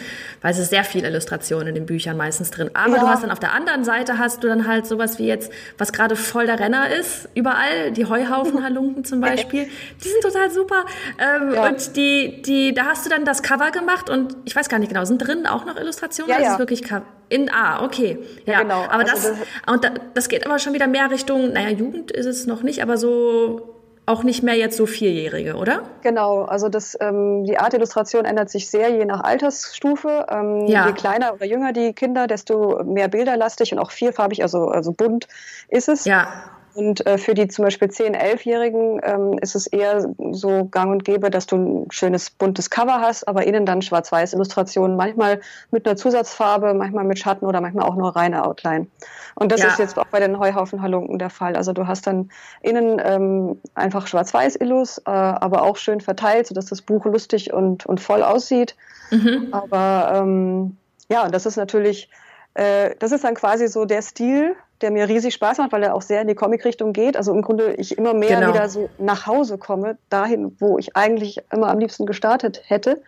Weil 0.42 0.52
es 0.52 0.58
ist 0.58 0.70
sehr 0.70 0.84
viel 0.84 1.04
Illustration 1.04 1.66
in 1.66 1.74
den 1.74 1.86
Büchern 1.86 2.16
meistens 2.16 2.50
drin. 2.50 2.70
Aber 2.74 2.96
ja. 2.96 3.00
du 3.00 3.08
hast 3.08 3.22
dann 3.22 3.30
auf 3.30 3.38
der 3.38 3.52
anderen 3.52 3.84
Seite 3.84 4.18
hast 4.18 4.44
du 4.44 4.48
dann 4.48 4.66
halt 4.66 4.86
sowas 4.86 5.18
wie 5.18 5.26
jetzt, 5.26 5.50
was 5.78 5.92
gerade 5.92 6.16
voll 6.16 6.46
der 6.46 6.60
Renner 6.60 6.90
ist, 6.90 7.28
überall, 7.34 7.92
die 7.92 8.06
Heuhaufenhalunken 8.06 9.04
zum 9.04 9.20
Beispiel. 9.20 9.66
Die 10.04 10.08
sind 10.08 10.22
total 10.22 10.50
super. 10.50 10.84
Ähm, 11.18 11.54
ja. 11.54 11.66
Und 11.66 11.96
die, 11.96 12.42
die, 12.42 12.74
da 12.74 12.86
hast 12.86 13.06
du 13.06 13.10
dann 13.10 13.24
das 13.24 13.42
Cover 13.42 13.70
gemacht 13.70 14.10
und 14.10 14.36
ich 14.44 14.54
weiß 14.54 14.68
gar 14.68 14.78
nicht 14.78 14.88
genau, 14.88 15.04
sind 15.04 15.18
drin 15.18 15.46
auch 15.46 15.64
noch 15.64 15.76
Illustrationen? 15.76 16.30
Ja, 16.30 16.38
ja. 16.38 16.44
Das 16.44 16.52
ist 16.54 16.58
wirklich 16.58 16.82
Cover. 16.82 17.06
In 17.28 17.50
A, 17.50 17.78
ah, 17.78 17.84
okay. 17.84 18.18
Ja, 18.44 18.52
ja 18.52 18.62
genau. 18.62 18.84
Aber 18.84 19.00
also 19.00 19.12
das, 19.12 19.22
das, 19.22 19.38
und 19.66 19.84
da, 19.84 19.90
das 20.14 20.28
geht 20.28 20.46
aber 20.46 20.58
schon 20.60 20.74
wieder 20.74 20.86
mehr 20.86 21.10
Richtung, 21.10 21.52
naja, 21.52 21.70
Jugend 21.70 22.12
ist 22.12 22.26
es 22.26 22.46
noch 22.46 22.62
nicht, 22.62 22.82
aber 22.82 22.98
so 22.98 23.75
auch 24.06 24.22
nicht 24.22 24.42
mehr 24.42 24.54
jetzt 24.54 24.76
so 24.76 24.86
Vierjährige, 24.86 25.56
oder? 25.56 25.82
Genau, 26.02 26.42
also 26.42 26.68
das, 26.68 26.96
ähm, 27.00 27.44
die 27.44 27.58
Art 27.58 27.74
Illustration 27.74 28.24
ändert 28.24 28.50
sich 28.50 28.70
sehr 28.70 28.88
je 28.90 29.04
nach 29.04 29.22
Altersstufe. 29.22 30.26
Ähm, 30.30 30.66
ja. 30.66 30.86
Je 30.86 30.92
kleiner 30.92 31.34
oder 31.34 31.44
jünger 31.44 31.72
die 31.72 31.92
Kinder, 31.92 32.28
desto 32.28 32.82
mehr 32.84 33.08
bilderlastig 33.08 33.72
und 33.72 33.80
auch 33.80 33.90
vierfarbig, 33.90 34.42
also, 34.42 34.68
also 34.68 34.92
bunt 34.92 35.26
ist 35.68 35.88
es. 35.88 36.04
Ja. 36.04 36.28
Und 36.76 37.06
äh, 37.06 37.16
für 37.16 37.32
die 37.32 37.48
zum 37.48 37.64
Beispiel 37.64 37.88
10-, 37.88 38.14
11-Jährigen 38.14 39.00
ähm, 39.02 39.38
ist 39.40 39.54
es 39.54 39.66
eher 39.66 40.06
so 40.32 40.66
gang 40.66 40.92
und 40.92 41.04
gäbe, 41.04 41.30
dass 41.30 41.46
du 41.46 41.56
ein 41.56 41.90
schönes 41.90 42.28
buntes 42.28 42.68
Cover 42.68 43.00
hast, 43.00 43.26
aber 43.26 43.46
innen 43.46 43.64
dann 43.64 43.80
Schwarz-Weiß-Illustrationen, 43.80 44.94
manchmal 44.94 45.40
mit 45.70 45.86
einer 45.86 45.96
Zusatzfarbe, 45.96 46.74
manchmal 46.74 47.04
mit 47.04 47.18
Schatten 47.18 47.46
oder 47.46 47.62
manchmal 47.62 47.86
auch 47.86 47.96
nur 47.96 48.14
reine 48.14 48.44
Outline. 48.44 48.88
Und 49.36 49.52
das 49.52 49.60
ja. 49.60 49.68
ist 49.68 49.78
jetzt 49.78 49.98
auch 49.98 50.06
bei 50.06 50.20
den 50.20 50.38
Heuhaufen-Halunken 50.38 51.18
der 51.18 51.30
Fall. 51.30 51.56
Also 51.56 51.72
du 51.72 51.86
hast 51.86 52.06
dann 52.06 52.30
innen 52.60 53.00
ähm, 53.02 53.58
einfach 53.74 54.06
Schwarz-Weiß-Illus, 54.06 54.98
äh, 54.98 55.10
aber 55.10 55.62
auch 55.62 55.78
schön 55.78 56.02
verteilt, 56.02 56.46
sodass 56.46 56.66
das 56.66 56.82
Buch 56.82 57.06
lustig 57.06 57.54
und, 57.54 57.86
und 57.86 58.02
voll 58.02 58.22
aussieht. 58.22 58.76
Mhm. 59.10 59.48
Aber 59.52 60.12
ähm, 60.14 60.76
ja, 61.08 61.30
das 61.30 61.46
ist 61.46 61.56
natürlich, 61.56 62.10
äh, 62.52 62.94
das 62.98 63.12
ist 63.12 63.24
dann 63.24 63.34
quasi 63.34 63.66
so 63.68 63.86
der 63.86 64.02
Stil, 64.02 64.56
der 64.82 64.90
mir 64.90 65.08
riesig 65.08 65.34
Spaß 65.34 65.58
macht, 65.58 65.72
weil 65.72 65.82
er 65.82 65.94
auch 65.94 66.02
sehr 66.02 66.20
in 66.20 66.28
die 66.28 66.34
Comic-Richtung 66.34 66.92
geht. 66.92 67.16
Also 67.16 67.32
im 67.32 67.42
Grunde 67.42 67.74
ich 67.74 67.96
immer 67.96 68.14
mehr 68.14 68.40
genau. 68.40 68.52
wieder 68.52 68.68
so 68.68 68.90
nach 68.98 69.26
Hause 69.26 69.58
komme, 69.58 69.96
dahin, 70.10 70.54
wo 70.58 70.78
ich 70.78 70.96
eigentlich 70.96 71.40
immer 71.52 71.68
am 71.68 71.78
liebsten 71.78 72.06
gestartet 72.06 72.62
hätte. 72.66 73.00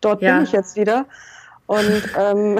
Dort 0.00 0.20
ja. 0.20 0.34
bin 0.34 0.44
ich 0.44 0.52
jetzt 0.52 0.76
wieder. 0.76 1.06
Und, 1.66 2.02
ähm, 2.18 2.58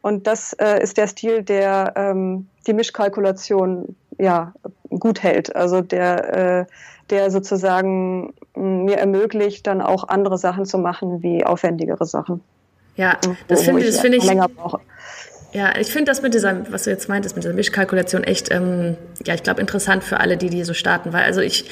und 0.00 0.26
das 0.26 0.54
äh, 0.54 0.82
ist 0.82 0.96
der 0.96 1.06
Stil, 1.06 1.42
der 1.42 1.92
ähm, 1.96 2.48
die 2.66 2.72
Mischkalkulation 2.72 3.96
ja, 4.18 4.52
gut 4.88 5.22
hält. 5.22 5.54
Also 5.54 5.80
der, 5.80 6.36
äh, 6.60 6.66
der 7.10 7.30
sozusagen 7.30 8.32
mir 8.54 8.98
ermöglicht, 8.98 9.66
dann 9.66 9.80
auch 9.80 10.08
andere 10.08 10.38
Sachen 10.38 10.64
zu 10.64 10.78
machen, 10.78 11.22
wie 11.22 11.44
aufwendigere 11.44 12.06
Sachen. 12.06 12.42
Ja, 12.96 13.16
das 13.48 13.62
finde 13.62 13.82
ich, 13.82 13.96
find 13.96 14.14
ich. 14.14 14.24
Ja, 15.52 15.76
ich 15.76 15.88
finde 15.88 16.10
das 16.10 16.22
mit 16.22 16.32
dieser, 16.32 16.70
was 16.70 16.84
du 16.84 16.90
jetzt 16.90 17.08
meintest, 17.08 17.34
mit 17.34 17.44
dieser 17.44 17.54
Mischkalkulation 17.54 18.22
echt, 18.22 18.52
ähm, 18.52 18.96
ja, 19.26 19.34
ich 19.34 19.42
glaube, 19.42 19.60
interessant 19.60 20.04
für 20.04 20.20
alle, 20.20 20.36
die 20.36 20.48
die 20.48 20.62
so 20.64 20.74
starten, 20.74 21.12
weil 21.12 21.24
also 21.24 21.40
ich, 21.40 21.64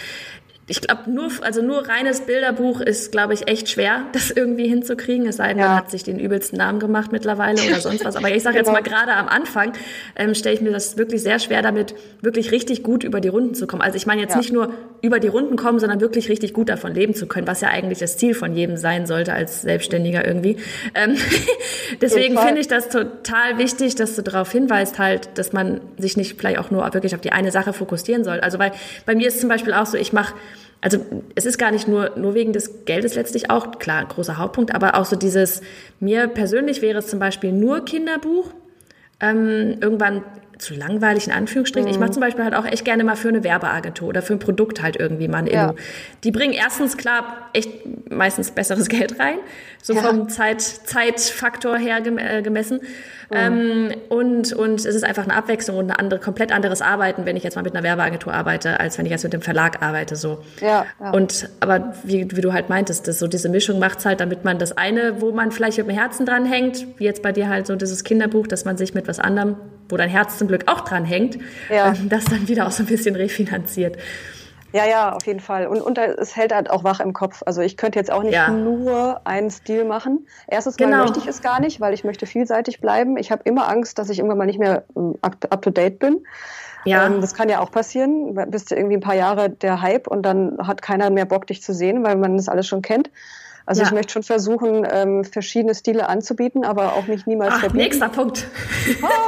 ich 0.70 0.82
glaube, 0.82 1.10
nur, 1.10 1.30
also 1.40 1.62
nur 1.62 1.88
reines 1.88 2.20
Bilderbuch 2.20 2.82
ist, 2.82 3.10
glaube 3.10 3.32
ich, 3.32 3.48
echt 3.48 3.70
schwer, 3.70 4.02
das 4.12 4.30
irgendwie 4.30 4.68
hinzukriegen. 4.68 5.26
Es 5.26 5.36
sei 5.36 5.48
denn, 5.48 5.58
ja. 5.58 5.68
man 5.68 5.76
hat 5.76 5.90
sich 5.90 6.04
den 6.04 6.18
übelsten 6.18 6.58
Namen 6.58 6.78
gemacht 6.78 7.10
mittlerweile 7.10 7.60
oder 7.62 7.80
sonst 7.80 8.04
was. 8.04 8.16
Aber 8.16 8.30
ich 8.30 8.42
sage 8.42 8.58
genau. 8.58 8.70
jetzt 8.70 8.84
mal, 8.84 8.88
gerade 8.88 9.12
am 9.14 9.28
Anfang 9.28 9.72
ähm, 10.14 10.34
stelle 10.34 10.54
ich 10.54 10.60
mir 10.60 10.70
das 10.70 10.98
wirklich 10.98 11.22
sehr 11.22 11.38
schwer, 11.38 11.62
damit 11.62 11.94
wirklich 12.20 12.52
richtig 12.52 12.82
gut 12.82 13.02
über 13.02 13.20
die 13.20 13.28
Runden 13.28 13.54
zu 13.54 13.66
kommen. 13.66 13.80
Also 13.80 13.96
ich 13.96 14.06
meine 14.06 14.20
jetzt 14.20 14.32
ja. 14.32 14.38
nicht 14.38 14.52
nur 14.52 14.72
über 15.00 15.20
die 15.20 15.28
Runden 15.28 15.56
kommen, 15.56 15.78
sondern 15.78 16.00
wirklich 16.00 16.28
richtig 16.28 16.52
gut 16.52 16.68
davon 16.68 16.92
leben 16.94 17.14
zu 17.14 17.26
können, 17.26 17.46
was 17.46 17.62
ja 17.62 17.68
eigentlich 17.68 17.98
das 17.98 18.18
Ziel 18.18 18.34
von 18.34 18.54
jedem 18.54 18.76
sein 18.76 19.06
sollte 19.06 19.32
als 19.32 19.62
Selbstständiger 19.62 20.26
irgendwie. 20.26 20.56
Ähm, 20.94 21.16
deswegen 22.02 22.36
finde 22.36 22.60
ich 22.60 22.68
das 22.68 22.90
total 22.90 23.56
wichtig, 23.56 23.94
dass 23.94 24.16
du 24.16 24.22
darauf 24.22 24.52
hinweist 24.52 24.98
halt, 24.98 25.30
dass 25.36 25.54
man 25.54 25.80
sich 25.96 26.18
nicht 26.18 26.38
vielleicht 26.38 26.58
auch 26.58 26.70
nur 26.70 26.88
wirklich 26.92 27.14
auf 27.14 27.20
die 27.22 27.32
eine 27.32 27.50
Sache 27.52 27.72
fokussieren 27.72 28.22
soll. 28.22 28.40
Also 28.40 28.58
weil 28.58 28.72
bei 29.06 29.14
mir 29.14 29.28
ist 29.28 29.40
zum 29.40 29.48
Beispiel 29.48 29.72
auch 29.72 29.86
so, 29.86 29.96
ich 29.96 30.12
mache 30.12 30.34
also 30.80 31.04
es 31.34 31.46
ist 31.46 31.58
gar 31.58 31.70
nicht 31.70 31.88
nur, 31.88 32.12
nur 32.16 32.34
wegen 32.34 32.52
des 32.52 32.84
Geldes 32.84 33.14
letztlich 33.14 33.50
auch, 33.50 33.78
klar, 33.78 34.04
großer 34.04 34.38
Hauptpunkt, 34.38 34.74
aber 34.74 34.96
auch 34.96 35.04
so 35.04 35.16
dieses, 35.16 35.60
mir 35.98 36.28
persönlich 36.28 36.82
wäre 36.82 36.98
es 36.98 37.08
zum 37.08 37.18
Beispiel 37.18 37.52
nur 37.52 37.84
Kinderbuch. 37.84 38.52
Ähm, 39.20 39.78
irgendwann 39.80 40.22
zu 40.58 40.74
langweilig 40.74 41.26
in 41.26 41.32
Anführungsstrichen. 41.32 41.88
Mhm. 41.88 41.94
Ich 41.94 42.00
mache 42.00 42.10
zum 42.10 42.20
Beispiel 42.20 42.44
halt 42.44 42.54
auch 42.54 42.64
echt 42.64 42.84
gerne 42.84 43.04
mal 43.04 43.16
für 43.16 43.28
eine 43.28 43.44
Werbeagentur 43.44 44.08
oder 44.08 44.22
für 44.22 44.34
ein 44.34 44.38
Produkt 44.38 44.82
halt 44.82 44.96
irgendwie 44.96 45.28
mal 45.28 45.38
ein 45.38 45.46
ja. 45.46 45.74
Die 46.24 46.30
bringen 46.30 46.52
erstens 46.52 46.96
klar 46.96 47.48
echt 47.52 47.70
meistens 48.10 48.50
besseres 48.50 48.88
Geld 48.88 49.18
rein, 49.18 49.38
so 49.82 49.92
ja. 49.92 50.02
vom 50.02 50.28
Zeit, 50.28 50.60
Zeitfaktor 50.60 51.76
her 51.76 52.00
äh, 52.04 52.42
gemessen. 52.42 52.80
Mhm. 53.30 53.36
Ähm, 53.36 53.90
und, 54.08 54.52
und 54.54 54.80
es 54.80 54.86
ist 54.86 55.04
einfach 55.04 55.24
eine 55.24 55.34
Abwechslung 55.34 55.76
und 55.76 55.90
ein 55.90 55.96
andere, 55.96 56.18
komplett 56.18 56.50
anderes 56.50 56.80
Arbeiten, 56.80 57.26
wenn 57.26 57.36
ich 57.36 57.42
jetzt 57.42 57.56
mal 57.56 57.62
mit 57.62 57.74
einer 57.74 57.84
Werbeagentur 57.84 58.32
arbeite, 58.32 58.80
als 58.80 58.96
wenn 58.98 59.04
ich 59.04 59.12
jetzt 59.12 59.24
mit 59.24 59.32
dem 59.32 59.42
Verlag 59.42 59.82
arbeite. 59.82 60.16
So. 60.16 60.42
Ja, 60.60 60.86
ja. 61.00 61.10
Und 61.10 61.48
aber 61.60 61.94
wie, 62.04 62.26
wie 62.34 62.40
du 62.40 62.52
halt 62.52 62.68
meintest, 62.68 63.06
das, 63.06 63.18
so 63.18 63.26
diese 63.26 63.48
Mischung 63.48 63.78
macht's 63.78 64.06
halt, 64.06 64.20
damit 64.20 64.44
man 64.44 64.58
das 64.58 64.76
eine, 64.76 65.20
wo 65.20 65.32
man 65.32 65.52
vielleicht 65.52 65.78
mit 65.78 65.88
dem 65.88 65.94
Herzen 65.94 66.24
dran 66.24 66.46
hängt, 66.46 66.86
wie 66.98 67.04
jetzt 67.04 67.22
bei 67.22 67.32
dir 67.32 67.48
halt 67.48 67.66
so 67.66 67.76
dieses 67.76 68.02
Kinderbuch, 68.02 68.46
dass 68.46 68.64
man 68.64 68.76
sich 68.78 68.94
mit 68.94 69.08
was 69.08 69.18
anderem, 69.18 69.56
wo 69.88 69.96
dein 69.96 70.08
Herz 70.08 70.38
zum 70.38 70.48
Glück 70.48 70.64
auch 70.66 70.80
dran 70.80 71.04
hängt, 71.04 71.38
ja. 71.70 71.92
Ähm, 71.92 72.08
das 72.08 72.24
dann 72.24 72.48
wieder 72.48 72.66
auch 72.66 72.72
so 72.72 72.82
ein 72.82 72.86
bisschen 72.86 73.16
refinanziert. 73.16 73.96
Ja, 74.72 74.84
ja, 74.86 75.12
auf 75.12 75.26
jeden 75.26 75.40
Fall. 75.40 75.66
Und, 75.66 75.80
und 75.80 75.96
es 75.96 76.36
hält 76.36 76.54
halt 76.54 76.68
auch 76.68 76.84
wach 76.84 77.00
im 77.00 77.14
Kopf. 77.14 77.42
Also 77.46 77.62
ich 77.62 77.78
könnte 77.78 77.98
jetzt 77.98 78.10
auch 78.10 78.22
nicht 78.22 78.34
ja. 78.34 78.50
nur 78.50 79.22
einen 79.24 79.50
Stil 79.50 79.84
machen. 79.84 80.26
Erstens 80.46 80.76
genau. 80.76 80.98
mal 80.98 81.02
möchte 81.04 81.20
ich 81.20 81.26
es 81.26 81.40
gar 81.40 81.58
nicht, 81.60 81.80
weil 81.80 81.94
ich 81.94 82.04
möchte 82.04 82.26
vielseitig 82.26 82.80
bleiben. 82.80 83.16
Ich 83.16 83.30
habe 83.30 83.42
immer 83.44 83.68
Angst, 83.68 83.98
dass 83.98 84.10
ich 84.10 84.18
irgendwann 84.18 84.38
mal 84.38 84.46
nicht 84.46 84.58
mehr 84.58 84.84
ähm, 84.94 85.14
up-to-date 85.22 85.98
bin. 85.98 86.20
Ja. 86.84 87.06
Ähm, 87.06 87.22
das 87.22 87.34
kann 87.34 87.48
ja 87.48 87.60
auch 87.60 87.70
passieren. 87.70 88.34
Bist 88.50 88.70
du 88.70 88.74
irgendwie 88.74 88.96
ein 88.96 89.00
paar 89.00 89.14
Jahre 89.14 89.48
der 89.48 89.80
Hype 89.80 90.06
und 90.06 90.22
dann 90.22 90.58
hat 90.66 90.82
keiner 90.82 91.08
mehr 91.08 91.24
Bock, 91.24 91.46
dich 91.46 91.62
zu 91.62 91.72
sehen, 91.72 92.04
weil 92.04 92.16
man 92.16 92.36
das 92.36 92.48
alles 92.48 92.66
schon 92.66 92.82
kennt. 92.82 93.10
Also 93.68 93.82
ja. 93.82 93.88
ich 93.88 93.92
möchte 93.92 94.14
schon 94.14 94.22
versuchen, 94.22 94.88
ähm, 94.90 95.24
verschiedene 95.24 95.74
Stile 95.74 96.08
anzubieten, 96.08 96.64
aber 96.64 96.94
auch 96.94 97.06
mich 97.06 97.26
niemals 97.26 97.52
Ach, 97.56 97.60
verbieten. 97.60 97.84
Nächster 97.84 98.08
Punkt. 98.08 98.46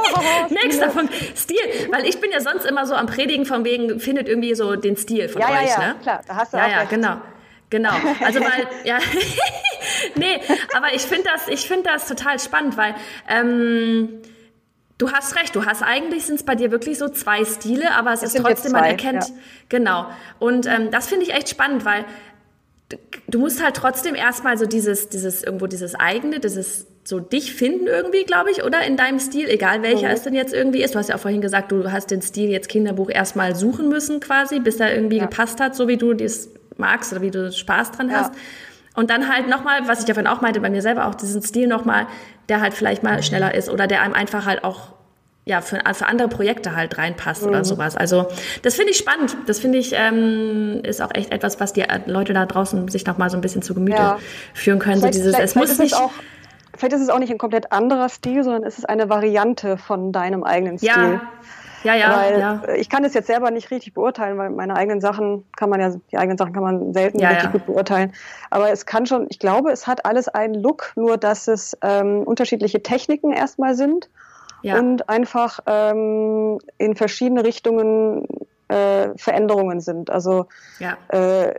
nächster 0.49 0.87
Punkt. 0.87 1.13
Stil. 1.37 1.57
Weil 1.91 2.07
ich 2.07 2.19
bin 2.19 2.31
ja 2.31 2.41
sonst 2.41 2.65
immer 2.65 2.87
so 2.87 2.95
am 2.95 3.05
Predigen 3.05 3.45
von 3.45 3.63
wegen, 3.63 3.99
findet 3.99 4.27
irgendwie 4.27 4.55
so 4.55 4.75
den 4.75 4.97
Stil 4.97 5.29
von 5.29 5.43
ja, 5.43 5.47
euch. 5.47 5.67
Ja, 5.67 5.81
ja, 5.81 5.87
ne? 5.89 5.95
klar. 6.01 6.21
Da 6.27 6.35
hast 6.37 6.53
du 6.53 6.57
ja, 6.57 6.65
auch 6.65 6.69
ja, 6.69 6.83
genau. 6.85 7.17
Genau. 7.69 7.91
Also 8.25 8.39
weil, 8.41 8.67
ja, 8.83 8.97
nee, 10.15 10.41
aber 10.75 10.95
ich 10.95 11.03
finde 11.03 11.25
das, 11.31 11.47
ich 11.47 11.67
finde 11.67 11.91
das 11.91 12.07
total 12.07 12.39
spannend, 12.39 12.77
weil 12.77 12.95
ähm, 13.29 14.23
du 14.97 15.11
hast 15.11 15.35
recht, 15.35 15.55
du 15.55 15.67
hast 15.67 15.83
eigentlich 15.83 16.25
sind 16.25 16.37
es 16.37 16.43
bei 16.43 16.55
dir 16.55 16.71
wirklich 16.71 16.97
so 16.97 17.09
zwei 17.09 17.45
Stile, 17.45 17.91
aber 17.93 18.11
es, 18.11 18.23
es 18.23 18.33
ist 18.33 18.41
trotzdem, 18.41 18.71
man 18.71 18.85
erkennt, 18.85 19.29
ja. 19.29 19.35
genau. 19.69 20.07
Und 20.39 20.65
ähm, 20.65 20.89
das 20.89 21.07
finde 21.07 21.25
ich 21.25 21.33
echt 21.35 21.47
spannend, 21.47 21.85
weil 21.85 22.05
du 23.27 23.39
musst 23.39 23.63
halt 23.63 23.75
trotzdem 23.75 24.15
erstmal 24.15 24.57
so 24.57 24.65
dieses, 24.65 25.09
dieses, 25.09 25.43
irgendwo 25.43 25.67
dieses 25.67 25.95
eigene, 25.95 26.39
dieses 26.39 26.87
so 27.03 27.19
dich 27.19 27.53
finden 27.55 27.87
irgendwie, 27.87 28.23
glaube 28.23 28.51
ich, 28.51 28.63
oder 28.63 28.81
in 28.85 28.95
deinem 28.95 29.19
Stil, 29.19 29.49
egal 29.49 29.81
welcher 29.81 30.07
mhm. 30.07 30.13
es 30.13 30.21
denn 30.21 30.35
jetzt 30.35 30.53
irgendwie 30.53 30.83
ist. 30.83 30.93
Du 30.93 30.99
hast 30.99 31.09
ja 31.09 31.15
auch 31.15 31.19
vorhin 31.19 31.41
gesagt, 31.41 31.71
du 31.71 31.91
hast 31.91 32.11
den 32.11 32.21
Stil 32.21 32.49
jetzt 32.49 32.69
Kinderbuch 32.69 33.09
erstmal 33.09 33.55
suchen 33.55 33.89
müssen 33.89 34.19
quasi, 34.19 34.59
bis 34.59 34.79
er 34.79 34.93
irgendwie 34.93 35.17
ja. 35.17 35.25
gepasst 35.25 35.59
hat, 35.59 35.75
so 35.75 35.87
wie 35.87 35.97
du 35.97 36.13
das 36.13 36.49
magst 36.77 37.11
oder 37.11 37.21
wie 37.21 37.31
du 37.31 37.51
Spaß 37.51 37.91
dran 37.91 38.09
ja. 38.09 38.17
hast. 38.17 38.33
Und 38.95 39.09
dann 39.09 39.33
halt 39.33 39.47
nochmal, 39.47 39.87
was 39.87 39.99
ich 39.99 40.05
davon 40.05 40.27
auch 40.27 40.41
meinte, 40.41 40.59
bei 40.59 40.69
mir 40.69 40.81
selber 40.81 41.07
auch 41.07 41.15
diesen 41.15 41.41
Stil 41.41 41.67
nochmal, 41.67 42.07
der 42.49 42.61
halt 42.61 42.73
vielleicht 42.73 43.03
mal 43.03 43.23
schneller 43.23 43.55
ist 43.55 43.69
oder 43.69 43.87
der 43.87 44.01
einem 44.01 44.13
einfach 44.13 44.45
halt 44.45 44.63
auch 44.63 44.93
ja, 45.43 45.61
für, 45.61 45.81
für 45.93 46.05
andere 46.05 46.27
Projekte 46.27 46.75
halt 46.75 46.97
reinpasst 46.97 47.43
mhm. 47.43 47.49
oder 47.49 47.65
sowas. 47.65 47.97
Also 47.97 48.27
das 48.61 48.75
finde 48.75 48.91
ich 48.91 48.97
spannend. 48.97 49.35
Das 49.47 49.59
finde 49.59 49.79
ich 49.79 49.93
ähm, 49.93 50.81
ist 50.83 51.01
auch 51.01 51.13
echt 51.13 51.31
etwas, 51.31 51.59
was 51.59 51.73
die 51.73 51.81
äh, 51.81 51.99
Leute 52.05 52.33
da 52.33 52.45
draußen 52.45 52.87
sich 52.89 53.05
noch 53.05 53.17
mal 53.17 53.29
so 53.29 53.37
ein 53.37 53.41
bisschen 53.41 53.61
zu 53.61 53.73
Gemüte 53.73 53.97
ja. 53.97 54.19
führen 54.53 54.79
können. 54.79 54.99
Vielleicht, 54.99 55.15
so 55.15 55.19
dieses, 55.23 55.39
es 55.39 55.55
muss 55.55 55.77
nicht. 55.79 55.95
Auch, 55.95 56.11
vielleicht 56.77 56.93
ist 56.93 57.01
es 57.01 57.09
auch 57.09 57.19
nicht 57.19 57.31
ein 57.31 57.39
komplett 57.39 57.71
anderer 57.71 58.09
Stil, 58.09 58.43
sondern 58.43 58.63
es 58.63 58.77
ist 58.77 58.87
eine 58.87 59.09
Variante 59.09 59.77
von 59.77 60.11
deinem 60.11 60.43
eigenen 60.43 60.77
Stil. 60.77 60.89
Ja. 60.89 61.21
Ja, 61.83 61.95
ja, 61.95 62.15
weil 62.15 62.39
ja. 62.39 62.61
Ich 62.75 62.89
kann 62.89 63.03
es 63.03 63.15
jetzt 63.15 63.25
selber 63.25 63.49
nicht 63.49 63.71
richtig 63.71 63.95
beurteilen, 63.95 64.37
weil 64.37 64.51
meine 64.51 64.75
eigenen 64.75 65.01
Sachen 65.01 65.45
kann 65.55 65.67
man 65.67 65.79
ja, 65.79 65.91
die 66.11 66.17
eigenen 66.19 66.37
Sachen 66.37 66.53
kann 66.53 66.61
man 66.61 66.93
selten 66.93 67.17
ja, 67.17 67.29
richtig 67.29 67.45
ja. 67.45 67.51
gut 67.51 67.65
beurteilen. 67.65 68.13
Aber 68.51 68.71
es 68.71 68.85
kann 68.85 69.07
schon, 69.07 69.25
ich 69.31 69.39
glaube, 69.39 69.71
es 69.71 69.87
hat 69.87 70.05
alles 70.05 70.27
einen 70.27 70.53
Look, 70.53 70.91
nur 70.95 71.17
dass 71.17 71.47
es 71.47 71.75
ähm, 71.81 72.21
unterschiedliche 72.21 72.83
Techniken 72.83 73.31
erstmal 73.31 73.73
sind 73.73 74.09
ja. 74.61 74.79
und 74.79 75.07
einfach 75.09 75.59
ähm, 75.65 76.59
in 76.77 76.95
verschiedene 76.95 77.43
Richtungen 77.43 78.27
äh, 78.71 79.17
Veränderungen 79.17 79.81
sind. 79.81 80.09
Also 80.09 80.47
ja. 80.79 80.97
äh, 81.09 81.53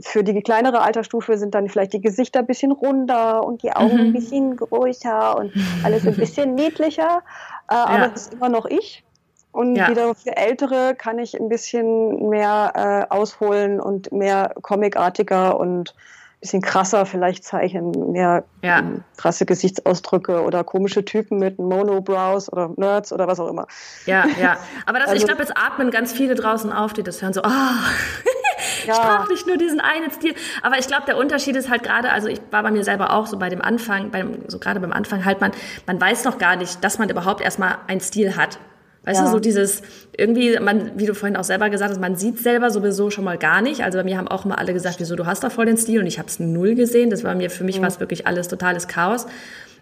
für 0.00 0.24
die 0.24 0.40
kleinere 0.42 0.82
Altersstufe 0.82 1.38
sind 1.38 1.54
dann 1.54 1.68
vielleicht 1.68 1.92
die 1.92 2.00
Gesichter 2.00 2.40
ein 2.40 2.46
bisschen 2.46 2.72
runder 2.72 3.44
und 3.44 3.62
die 3.62 3.72
Augen 3.72 3.94
mhm. 3.94 4.00
ein 4.00 4.12
bisschen 4.12 4.56
größer 4.56 5.36
und 5.36 5.52
alles 5.84 6.06
ein 6.06 6.16
bisschen 6.16 6.54
niedlicher. 6.56 7.22
Äh, 7.70 7.74
ja. 7.74 7.84
Aber 7.86 8.08
das 8.08 8.22
ist 8.22 8.34
immer 8.34 8.48
noch 8.48 8.66
ich. 8.66 9.04
Und 9.52 9.76
ja. 9.76 9.88
wieder 9.88 10.14
für 10.14 10.36
Ältere 10.36 10.94
kann 10.96 11.18
ich 11.18 11.38
ein 11.38 11.48
bisschen 11.48 12.30
mehr 12.30 12.72
äh, 13.10 13.14
ausholen 13.14 13.80
und 13.80 14.10
mehr 14.10 14.54
comicartiger 14.62 15.60
und 15.60 15.94
bisschen 16.42 16.60
krasser 16.60 17.06
vielleicht 17.06 17.44
zeichnen, 17.44 18.10
mehr 18.10 18.44
ja. 18.62 18.80
ähm, 18.80 19.04
krasse 19.16 19.46
Gesichtsausdrücke 19.46 20.42
oder 20.42 20.64
komische 20.64 21.04
Typen 21.04 21.38
mit 21.38 21.58
Monobrows 21.58 22.52
oder 22.52 22.70
Nerds 22.76 23.12
oder 23.12 23.28
was 23.28 23.38
auch 23.38 23.48
immer. 23.48 23.68
Ja, 24.06 24.24
ja. 24.40 24.58
Aber 24.86 24.98
das, 24.98 25.08
also, 25.08 25.20
ich 25.20 25.24
glaube, 25.24 25.40
jetzt 25.40 25.56
atmen 25.56 25.92
ganz 25.92 26.12
viele 26.12 26.34
draußen 26.34 26.72
auf, 26.72 26.92
die 26.92 27.04
das 27.04 27.22
hören 27.22 27.32
so, 27.32 27.42
ah, 27.42 27.46
oh, 27.46 28.86
ja. 28.86 28.92
ich 28.92 29.00
brauche 29.00 29.28
nicht 29.32 29.46
nur 29.46 29.56
diesen 29.56 29.80
einen 29.80 30.10
Stil. 30.10 30.34
Aber 30.62 30.78
ich 30.78 30.88
glaube, 30.88 31.04
der 31.06 31.16
Unterschied 31.16 31.54
ist 31.54 31.70
halt 31.70 31.84
gerade, 31.84 32.10
also 32.10 32.26
ich 32.26 32.40
war 32.50 32.64
bei 32.64 32.72
mir 32.72 32.82
selber 32.82 33.12
auch 33.12 33.26
so 33.26 33.38
bei 33.38 33.48
dem 33.48 33.62
Anfang, 33.62 34.10
beim, 34.10 34.40
so 34.48 34.58
gerade 34.58 34.80
beim 34.80 34.92
Anfang 34.92 35.24
halt 35.24 35.40
man, 35.40 35.52
man 35.86 36.00
weiß 36.00 36.24
noch 36.24 36.38
gar 36.38 36.56
nicht, 36.56 36.82
dass 36.82 36.98
man 36.98 37.08
überhaupt 37.08 37.40
erstmal 37.40 37.78
einen 37.86 38.00
Stil 38.00 38.34
hat. 38.34 38.58
Weißt 39.04 39.18
ja. 39.18 39.26
du, 39.26 39.32
so 39.32 39.40
dieses, 39.40 39.82
irgendwie, 40.16 40.58
man, 40.60 40.92
wie 40.96 41.06
du 41.06 41.14
vorhin 41.14 41.36
auch 41.36 41.44
selber 41.44 41.70
gesagt 41.70 41.90
hast, 41.90 42.00
man 42.00 42.14
sieht 42.14 42.38
selber 42.38 42.70
sowieso 42.70 43.10
schon 43.10 43.24
mal 43.24 43.36
gar 43.36 43.60
nicht. 43.60 43.82
Also 43.82 43.98
bei 43.98 44.04
mir 44.04 44.16
haben 44.16 44.28
auch 44.28 44.44
mal 44.44 44.54
alle 44.54 44.72
gesagt, 44.72 45.00
wieso, 45.00 45.16
du 45.16 45.26
hast 45.26 45.42
da 45.42 45.50
voll 45.50 45.66
den 45.66 45.76
Stil 45.76 46.00
und 46.00 46.06
ich 46.06 46.18
habe 46.18 46.28
es 46.28 46.38
null 46.38 46.76
gesehen. 46.76 47.10
Das 47.10 47.24
war 47.24 47.34
mir, 47.34 47.50
für 47.50 47.64
mich 47.64 47.78
mhm. 47.78 47.82
war 47.82 47.88
es 47.88 47.98
wirklich 47.98 48.26
alles 48.28 48.46
totales 48.46 48.86
Chaos. 48.86 49.26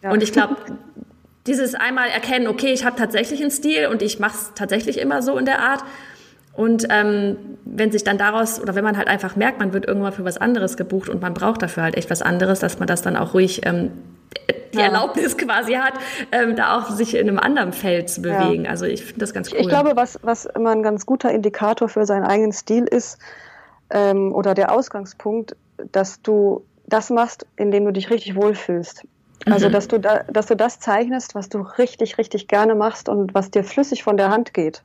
Ja. 0.03 0.11
Und 0.11 0.23
ich 0.23 0.33
glaube, 0.33 0.57
dieses 1.47 1.75
einmal 1.75 2.09
erkennen, 2.09 2.47
okay, 2.47 2.73
ich 2.73 2.85
habe 2.85 2.97
tatsächlich 2.97 3.43
einen 3.43 3.51
Stil 3.51 3.87
und 3.87 4.01
ich 4.01 4.19
mache 4.21 4.37
es 4.37 4.53
tatsächlich 4.55 4.99
immer 4.99 5.23
so 5.23 5.37
in 5.37 5.45
der 5.45 5.61
Art. 5.61 5.85
Und 6.53 6.87
ähm, 6.91 7.37
wenn 7.65 7.93
sich 7.93 8.05
dann 8.05 8.19
daraus, 8.19 8.61
oder 8.61 8.75
wenn 8.75 8.85
man 8.85 8.97
halt 8.97 9.09
einfach 9.09 9.37
merkt, 9.37 9.61
man 9.61 9.73
wird 9.73 9.87
irgendwann 9.87 10.13
für 10.13 10.25
was 10.25 10.37
anderes 10.37 10.77
gebucht 10.77 11.09
und 11.09 11.23
man 11.23 11.33
braucht 11.33 11.63
dafür 11.63 11.85
halt 11.85 11.97
echt 11.97 12.11
was 12.11 12.23
anderes, 12.23 12.59
dass 12.61 12.79
man 12.79 12.89
das 12.89 13.03
dann 13.03 13.17
auch 13.17 13.35
ruhig 13.35 13.63
ähm, 13.65 13.93
die 14.73 14.79
ja. 14.79 14.85
Erlaubnis 14.85 15.37
quasi 15.37 15.75
hat, 15.75 15.95
ähm, 16.33 16.57
da 16.57 16.79
auch 16.79 16.91
sich 16.91 17.17
in 17.17 17.29
einem 17.29 17.39
anderen 17.39 17.73
Feld 17.73 18.09
zu 18.09 18.23
bewegen. 18.23 18.65
Ja. 18.65 18.71
Also 18.71 18.85
ich 18.85 19.05
finde 19.05 19.21
das 19.21 19.33
ganz 19.33 19.51
cool. 19.53 19.59
Ich 19.59 19.69
glaube, 19.69 19.93
was, 19.95 20.19
was 20.23 20.47
immer 20.47 20.71
ein 20.71 20.83
ganz 20.83 21.07
guter 21.07 21.31
Indikator 21.31 21.89
für 21.89 22.07
seinen 22.07 22.25
eigenen 22.25 22.53
Stil 22.53 22.85
ist, 22.85 23.19
ähm, 23.91 24.33
oder 24.33 24.55
der 24.55 24.73
Ausgangspunkt, 24.73 25.57
dass 25.93 26.23
du 26.23 26.65
das 26.87 27.11
machst, 27.11 27.47
indem 27.57 27.85
du 27.85 27.93
dich 27.93 28.11
richtig 28.11 28.37
wohlfühlst. 28.37 29.05
Also, 29.47 29.69
mhm. 29.69 29.73
dass 29.73 29.89
du 29.89 29.99
da, 29.99 30.23
dass 30.31 30.47
du 30.47 30.57
das 30.57 30.81
zeichnest, 30.81 31.35
was 31.35 31.49
du 31.49 31.61
richtig, 31.61 32.19
richtig 32.19 32.47
gerne 32.47 32.75
machst 32.75 33.09
und 33.09 33.35
was 33.35 33.51
dir 33.51 33.65
flüssig 33.65 34.03
von 34.03 34.17
der 34.17 34.31
Hand 34.31 34.53
geht. 34.53 34.83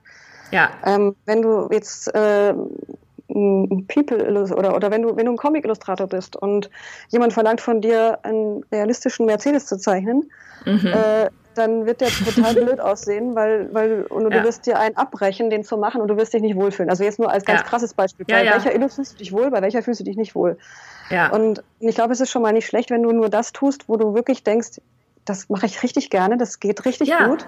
Ja. 0.55 0.69
Ähm, 0.85 1.15
wenn 1.25 1.41
du 1.41 1.67
jetzt 1.69 2.07
äh, 2.15 2.53
ein 3.29 3.85
People 3.87 4.47
oder, 4.53 4.73
oder 4.73 4.89
wenn 4.89 5.01
du, 5.01 5.17
wenn 5.17 5.25
du 5.25 5.33
ein 5.33 5.37
Comic-Illustrator 5.37 6.07
bist 6.07 6.37
und 6.37 6.69
jemand 7.09 7.33
verlangt 7.33 7.59
von 7.59 7.81
dir, 7.81 8.19
einen 8.23 8.63
realistischen 8.71 9.25
Mercedes 9.25 9.65
zu 9.65 9.77
zeichnen, 9.77 10.31
mhm. 10.65 10.87
äh, 10.87 11.29
dann 11.55 11.85
wird 11.85 11.99
der 11.99 12.07
total 12.07 12.53
blöd 12.63 12.79
aussehen, 12.79 13.35
weil, 13.35 13.73
weil 13.73 14.03
und 14.03 14.31
ja. 14.31 14.39
du 14.39 14.43
wirst 14.45 14.65
dir 14.65 14.79
einen 14.79 14.95
abbrechen, 14.95 15.49
den 15.49 15.65
zu 15.65 15.77
machen 15.77 15.99
und 15.99 16.07
du 16.07 16.15
wirst 16.15 16.33
dich 16.33 16.41
nicht 16.41 16.55
wohlfühlen. 16.55 16.89
Also 16.89 17.03
jetzt 17.03 17.19
nur 17.19 17.29
als 17.29 17.43
ganz 17.43 17.61
ja. 17.61 17.67
krasses 17.67 17.93
Beispiel. 17.93 18.25
Ja, 18.29 18.37
bei 18.37 18.51
welcher 18.51 18.73
Illu 18.73 18.87
fühlst 18.87 19.13
du 19.13 19.17
dich 19.17 19.33
wohl, 19.33 19.51
bei 19.51 19.61
welcher 19.61 19.83
fühlst 19.83 19.99
du 19.99 20.05
dich 20.05 20.15
nicht 20.15 20.35
wohl? 20.35 20.57
Ja. 21.09 21.31
Und 21.31 21.63
ich 21.79 21.95
glaube, 21.95 22.13
es 22.13 22.21
ist 22.21 22.31
schon 22.31 22.41
mal 22.41 22.53
nicht 22.53 22.67
schlecht, 22.67 22.91
wenn 22.91 23.03
du 23.03 23.11
nur 23.11 23.29
das 23.29 23.51
tust, 23.51 23.89
wo 23.89 23.97
du 23.97 24.13
wirklich 24.13 24.43
denkst, 24.43 24.79
das 25.25 25.49
mache 25.49 25.65
ich 25.65 25.83
richtig 25.83 26.09
gerne, 26.09 26.37
das 26.37 26.61
geht 26.61 26.85
richtig 26.85 27.09
gut. 27.09 27.45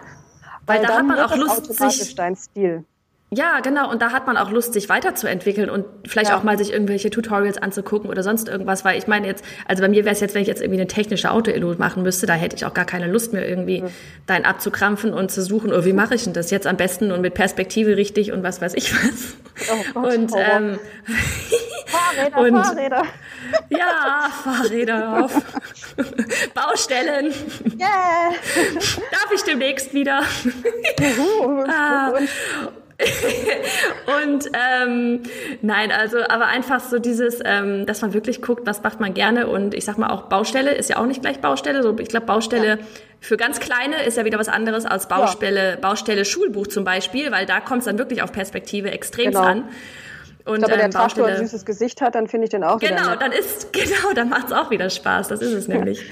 Weil, 0.65 0.79
weil 0.79 0.85
da 0.85 0.97
hat 0.97 1.05
man 1.05 1.19
auch 1.19 1.35
Lust, 1.35 1.73
sich, 1.73 2.15
dein 2.15 2.35
Stil. 2.35 2.83
Ja, 3.29 3.59
genau. 3.59 3.91
Und 3.91 4.01
da 4.01 4.13
hat 4.13 4.25
man 4.25 4.37
auch 4.37 4.51
Lust, 4.51 4.71
sich 4.71 4.87
weiterzuentwickeln 4.87 5.69
und 5.69 5.85
vielleicht 6.07 6.29
ja. 6.29 6.37
auch 6.37 6.43
mal 6.43 6.57
sich 6.57 6.71
irgendwelche 6.71 7.09
Tutorials 7.09 7.57
anzugucken 7.57 8.09
oder 8.09 8.23
sonst 8.23 8.47
irgendwas. 8.47 8.85
Weil 8.85 8.97
ich 8.97 9.07
meine 9.07 9.27
jetzt, 9.27 9.43
also 9.67 9.81
bei 9.81 9.89
mir 9.89 10.05
wäre 10.05 10.13
es 10.13 10.21
jetzt, 10.21 10.33
wenn 10.33 10.43
ich 10.43 10.47
jetzt 10.47 10.61
irgendwie 10.61 10.79
eine 10.79 10.87
technische 10.87 11.31
Auto-Elo 11.31 11.75
machen 11.77 12.03
müsste, 12.03 12.25
da 12.25 12.35
hätte 12.35 12.55
ich 12.55 12.65
auch 12.65 12.73
gar 12.73 12.85
keine 12.85 13.07
Lust 13.07 13.33
mehr 13.33 13.47
irgendwie 13.47 13.81
mhm. 13.81 13.89
dahin 14.27 14.45
abzukrampfen 14.45 15.13
und 15.13 15.29
zu 15.29 15.41
suchen, 15.41 15.73
oh, 15.73 15.83
wie 15.83 15.91
mache 15.91 16.15
ich 16.15 16.23
denn 16.23 16.31
das 16.31 16.51
jetzt 16.51 16.67
am 16.67 16.77
besten 16.77 17.11
und 17.11 17.19
mit 17.19 17.33
Perspektive 17.33 17.97
richtig 17.97 18.31
und 18.31 18.43
was 18.43 18.61
weiß 18.61 18.75
ich 18.75 18.93
was. 18.93 19.35
Oh 19.73 19.83
Gott, 19.93 20.15
und, 20.15 20.31
ähm, 20.37 20.79
Fahrräder, 21.87 22.37
und, 22.37 22.63
Fahrräder. 22.63 23.03
Ja, 23.69 24.29
Fahrräder 24.43 25.23
auf. 25.23 25.33
Baustellen. 26.53 27.33
Yeah. 27.79 28.31
Darf 29.11 29.31
ich 29.33 29.43
demnächst 29.43 29.93
wieder? 29.93 30.21
ah. 31.69 32.13
und 34.25 34.49
ähm, 34.53 35.21
nein, 35.61 35.91
also 35.91 36.17
aber 36.29 36.47
einfach 36.47 36.79
so 36.79 36.97
dieses, 36.97 37.39
ähm, 37.45 37.85
dass 37.85 38.01
man 38.01 38.13
wirklich 38.13 38.41
guckt, 38.41 38.65
was 38.65 38.81
macht 38.81 38.99
man 38.99 39.13
gerne 39.13 39.47
und 39.47 39.75
ich 39.75 39.85
sag 39.85 39.99
mal 39.99 40.09
auch 40.09 40.23
Baustelle 40.23 40.73
ist 40.73 40.89
ja 40.89 40.97
auch 40.97 41.05
nicht 41.05 41.21
gleich 41.21 41.39
Baustelle. 41.39 41.83
So, 41.83 41.95
ich 41.99 42.09
glaube 42.09 42.25
Baustelle 42.25 42.67
ja. 42.67 42.77
für 43.19 43.37
ganz 43.37 43.59
kleine 43.59 44.03
ist 44.03 44.17
ja 44.17 44.25
wieder 44.25 44.39
was 44.39 44.49
anderes 44.49 44.85
als 44.85 45.07
Baustelle, 45.07 45.71
ja. 45.71 45.75
Baustelle 45.75 46.25
Schulbuch 46.25 46.67
zum 46.67 46.83
Beispiel, 46.85 47.31
weil 47.31 47.45
da 47.45 47.59
kommt 47.59 47.79
es 47.79 47.85
dann 47.85 47.99
wirklich 47.99 48.23
auf 48.23 48.31
Perspektive 48.31 48.89
extrem 48.89 49.27
genau. 49.31 49.41
an. 49.41 49.63
Und, 50.45 50.59
glaube, 50.59 50.71
wenn 50.71 50.77
der 50.77 50.85
ähm, 50.85 50.91
Tragstuhl 50.91 51.25
ein 51.25 51.37
süßes 51.37 51.65
Gesicht 51.65 52.01
hat, 52.01 52.15
dann 52.15 52.27
finde 52.27 52.45
ich 52.45 52.51
den 52.51 52.63
auch 52.63 52.79
Genau, 52.79 53.01
wieder 53.01 53.17
dann 53.17 53.33
ist, 53.33 53.73
genau, 53.73 54.13
dann 54.15 54.29
macht 54.29 54.47
es 54.47 54.53
auch 54.53 54.71
wieder 54.71 54.89
Spaß. 54.89 55.27
Das 55.27 55.41
ist 55.41 55.51
es 55.51 55.67
nämlich. 55.67 56.09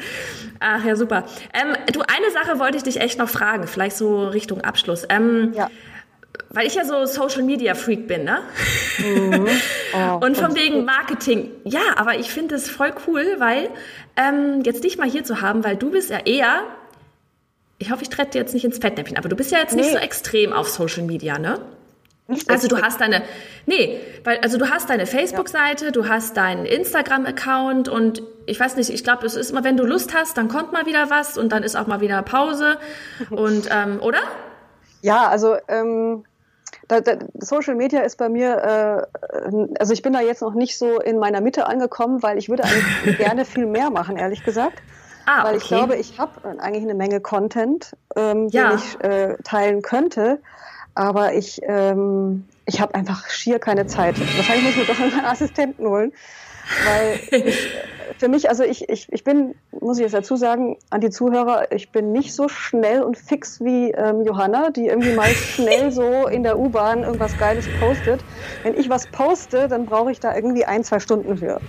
Ach 0.59 0.83
ja, 0.83 0.95
super. 0.95 1.23
Ähm, 1.53 1.75
du, 1.91 2.01
eine 2.01 2.31
Sache 2.31 2.59
wollte 2.59 2.77
ich 2.77 2.83
dich 2.83 2.99
echt 2.99 3.17
noch 3.17 3.29
fragen, 3.29 3.65
vielleicht 3.65 3.95
so 3.95 4.27
Richtung 4.27 4.61
Abschluss. 4.61 5.07
Ähm, 5.09 5.53
ja 5.55 5.69
weil 6.55 6.65
ich 6.65 6.75
ja 6.75 6.85
so 6.85 7.05
Social 7.05 7.43
Media 7.43 7.75
Freak 7.75 8.07
bin, 8.07 8.23
ne? 8.23 8.39
Mhm. 8.99 9.47
Oh, 9.97 10.25
und 10.25 10.35
von 10.35 10.53
wegen 10.57 10.83
Marketing. 10.83 11.51
Ja, 11.63 11.79
aber 11.95 12.19
ich 12.19 12.29
finde 12.29 12.55
es 12.55 12.69
voll 12.69 12.93
cool, 13.07 13.35
weil 13.37 13.69
ähm, 14.17 14.61
jetzt 14.65 14.83
dich 14.83 14.97
mal 14.97 15.09
hier 15.09 15.23
zu 15.23 15.39
haben, 15.39 15.63
weil 15.63 15.77
du 15.77 15.89
bist 15.89 16.09
ja 16.09 16.19
eher, 16.25 16.63
ich 17.77 17.91
hoffe, 17.91 18.03
ich 18.03 18.09
trete 18.09 18.37
jetzt 18.37 18.53
nicht 18.53 18.65
ins 18.65 18.77
Fettnäpfchen, 18.77 19.17
aber 19.17 19.29
du 19.29 19.37
bist 19.37 19.51
ja 19.51 19.59
jetzt 19.59 19.73
nee. 19.73 19.83
nicht 19.83 19.91
so 19.91 19.97
extrem 19.97 20.51
auf 20.51 20.67
Social 20.67 21.03
Media, 21.03 21.39
ne? 21.39 21.61
Nicht 22.27 22.49
also 22.49 22.67
du 22.67 22.81
hast 22.81 22.99
deine, 22.99 23.21
nee, 23.67 24.01
weil 24.25 24.39
also 24.39 24.57
du 24.57 24.69
hast 24.69 24.89
deine 24.89 25.05
Facebook-Seite, 25.05 25.93
du 25.93 26.09
hast 26.09 26.35
deinen 26.35 26.65
Instagram-Account 26.65 27.87
und 27.87 28.21
ich 28.47 28.59
weiß 28.59 28.75
nicht, 28.75 28.89
ich 28.89 29.03
glaube, 29.05 29.25
es 29.25 29.35
ist 29.35 29.51
immer, 29.51 29.63
wenn 29.63 29.77
du 29.77 29.85
Lust 29.85 30.13
hast, 30.13 30.35
dann 30.37 30.49
kommt 30.49 30.73
mal 30.73 30.87
wieder 30.87 31.09
was 31.09 31.37
und 31.37 31.53
dann 31.53 31.63
ist 31.63 31.77
auch 31.77 31.87
mal 31.87 32.01
wieder 32.01 32.21
Pause 32.23 32.79
und 33.29 33.69
ähm, 33.71 34.01
oder? 34.01 34.19
Ja, 35.01 35.29
also 35.29 35.55
ähm, 35.69 36.25
da, 36.87 37.01
da, 37.01 37.17
Social 37.39 37.75
Media 37.75 38.01
ist 38.01 38.17
bei 38.17 38.29
mir, 38.29 39.07
äh, 39.11 39.67
also 39.79 39.93
ich 39.93 40.01
bin 40.01 40.13
da 40.13 40.21
jetzt 40.21 40.41
noch 40.41 40.53
nicht 40.53 40.77
so 40.77 40.99
in 40.99 41.19
meiner 41.19 41.41
Mitte 41.41 41.67
angekommen, 41.67 42.23
weil 42.23 42.37
ich 42.37 42.49
würde 42.49 42.63
eigentlich 42.63 43.17
gerne 43.17 43.45
viel 43.45 43.65
mehr 43.65 43.89
machen, 43.89 44.17
ehrlich 44.17 44.43
gesagt. 44.43 44.81
Ah, 45.25 45.43
weil 45.43 45.55
okay. 45.55 45.57
ich 45.57 45.67
glaube, 45.67 45.95
ich 45.95 46.19
habe 46.19 46.31
eigentlich 46.59 46.83
eine 46.83 46.93
Menge 46.93 47.19
Content, 47.19 47.95
ähm, 48.15 48.47
ja. 48.49 48.69
den 48.69 48.77
ich 48.77 49.03
äh, 49.03 49.35
teilen 49.43 49.81
könnte, 49.81 50.39
aber 50.93 51.33
ich, 51.33 51.61
ähm, 51.63 52.45
ich 52.65 52.79
habe 52.79 52.95
einfach 52.95 53.27
schier 53.29 53.59
keine 53.59 53.87
Zeit. 53.87 54.19
Wahrscheinlich 54.19 54.65
muss 54.65 54.73
ich 54.73 54.87
mir 54.87 54.93
doch 54.93 55.17
einen 55.17 55.25
Assistenten 55.25 55.87
holen. 55.87 56.13
Weil 56.85 57.19
ich, 57.31 57.69
für 58.17 58.27
mich, 58.29 58.49
also 58.49 58.63
ich, 58.63 58.89
ich, 58.89 59.11
ich 59.11 59.23
bin, 59.23 59.55
muss 59.79 59.97
ich 59.97 60.03
jetzt 60.03 60.13
dazu 60.13 60.35
sagen, 60.35 60.77
an 60.89 61.01
die 61.01 61.09
Zuhörer, 61.09 61.71
ich 61.71 61.91
bin 61.91 62.11
nicht 62.11 62.33
so 62.33 62.47
schnell 62.47 63.03
und 63.03 63.17
fix 63.17 63.61
wie 63.61 63.91
ähm, 63.91 64.23
Johanna, 64.23 64.69
die 64.69 64.87
irgendwie 64.87 65.13
mal 65.13 65.27
schnell 65.29 65.91
so 65.91 66.27
in 66.27 66.43
der 66.43 66.59
U-Bahn 66.59 67.03
irgendwas 67.03 67.37
Geiles 67.37 67.67
postet. 67.79 68.23
Wenn 68.63 68.77
ich 68.77 68.89
was 68.89 69.07
poste, 69.07 69.67
dann 69.67 69.85
brauche 69.85 70.11
ich 70.11 70.19
da 70.19 70.35
irgendwie 70.35 70.65
ein, 70.65 70.83
zwei 70.83 70.99
Stunden 70.99 71.37
für. 71.37 71.59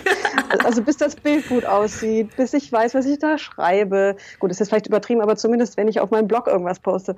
also 0.64 0.82
bis 0.82 0.96
das 0.96 1.16
Bild 1.16 1.48
gut 1.48 1.64
aussieht, 1.64 2.36
bis 2.36 2.52
ich 2.54 2.70
weiß, 2.70 2.94
was 2.94 3.06
ich 3.06 3.18
da 3.18 3.38
schreibe. 3.38 4.16
Gut, 4.38 4.50
das 4.50 4.60
ist 4.60 4.68
vielleicht 4.68 4.86
übertrieben, 4.86 5.20
aber 5.20 5.36
zumindest, 5.36 5.76
wenn 5.76 5.88
ich 5.88 6.00
auf 6.00 6.10
meinem 6.10 6.28
Blog 6.28 6.46
irgendwas 6.46 6.80
poste. 6.80 7.16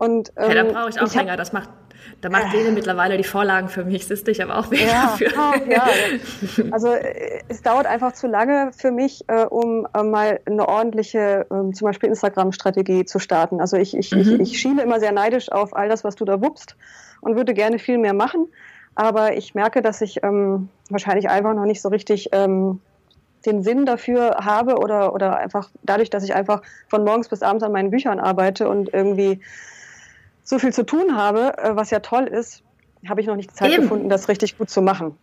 Und, 0.00 0.32
ähm, 0.36 0.50
ja, 0.50 0.62
da 0.62 0.72
brauche 0.72 0.88
ich 0.88 0.98
auch 0.98 1.14
länger. 1.14 1.36
Das 1.36 1.52
macht 1.52 1.68
da 2.22 2.30
macht 2.30 2.54
Lene 2.54 2.70
mittlerweile 2.70 3.18
die 3.18 3.24
Vorlagen 3.24 3.68
für 3.68 3.84
mich, 3.84 4.06
siehst 4.06 4.26
du, 4.26 4.30
ich 4.30 4.40
habe 4.40 4.54
auch 4.54 4.70
weniger 4.70 4.88
ja, 4.88 5.02
dafür. 5.02 5.28
Ah, 5.36 5.54
ja. 5.68 5.86
Also 6.70 6.88
äh, 6.88 7.42
es 7.48 7.60
dauert 7.60 7.86
einfach 7.86 8.12
zu 8.12 8.26
lange 8.26 8.70
für 8.74 8.90
mich, 8.90 9.24
äh, 9.28 9.44
um 9.44 9.86
äh, 9.94 10.02
mal 10.02 10.40
eine 10.46 10.66
ordentliche, 10.66 11.46
äh, 11.50 11.72
zum 11.72 11.86
Beispiel 11.86 12.08
Instagram-Strategie 12.08 13.04
zu 13.04 13.18
starten. 13.18 13.60
Also 13.60 13.76
ich, 13.76 13.94
ich, 13.94 14.10
mhm. 14.12 14.20
ich, 14.20 14.40
ich 14.40 14.58
schiele 14.58 14.82
immer 14.82 15.00
sehr 15.00 15.12
neidisch 15.12 15.52
auf 15.52 15.76
all 15.76 15.90
das, 15.90 16.02
was 16.02 16.16
du 16.16 16.24
da 16.24 16.40
wuppst 16.40 16.76
und 17.20 17.36
würde 17.36 17.52
gerne 17.52 17.78
viel 17.78 17.98
mehr 17.98 18.14
machen. 18.14 18.48
Aber 18.94 19.36
ich 19.36 19.54
merke, 19.54 19.82
dass 19.82 20.00
ich 20.00 20.22
ähm, 20.22 20.70
wahrscheinlich 20.88 21.28
einfach 21.28 21.54
noch 21.54 21.66
nicht 21.66 21.82
so 21.82 21.90
richtig 21.90 22.30
ähm, 22.32 22.80
den 23.46 23.62
Sinn 23.62 23.86
dafür 23.86 24.38
habe 24.40 24.76
oder, 24.78 25.14
oder 25.14 25.36
einfach 25.36 25.70
dadurch, 25.82 26.08
dass 26.08 26.24
ich 26.24 26.34
einfach 26.34 26.62
von 26.88 27.04
morgens 27.04 27.28
bis 27.28 27.42
abends 27.42 27.64
an 27.64 27.72
meinen 27.72 27.90
Büchern 27.90 28.20
arbeite 28.20 28.68
und 28.68 28.92
irgendwie 28.92 29.40
so 30.42 30.58
viel 30.58 30.72
zu 30.72 30.84
tun 30.84 31.16
habe, 31.16 31.56
äh, 31.58 31.76
was 31.76 31.90
ja 31.90 32.00
toll 32.00 32.24
ist, 32.24 32.62
habe 33.08 33.20
ich 33.20 33.26
noch 33.26 33.36
nicht 33.36 33.56
Zeit 33.56 33.72
Eben. 33.72 33.82
gefunden, 33.82 34.08
das 34.08 34.28
richtig 34.28 34.58
gut 34.58 34.70
zu 34.70 34.82
machen. 34.82 35.16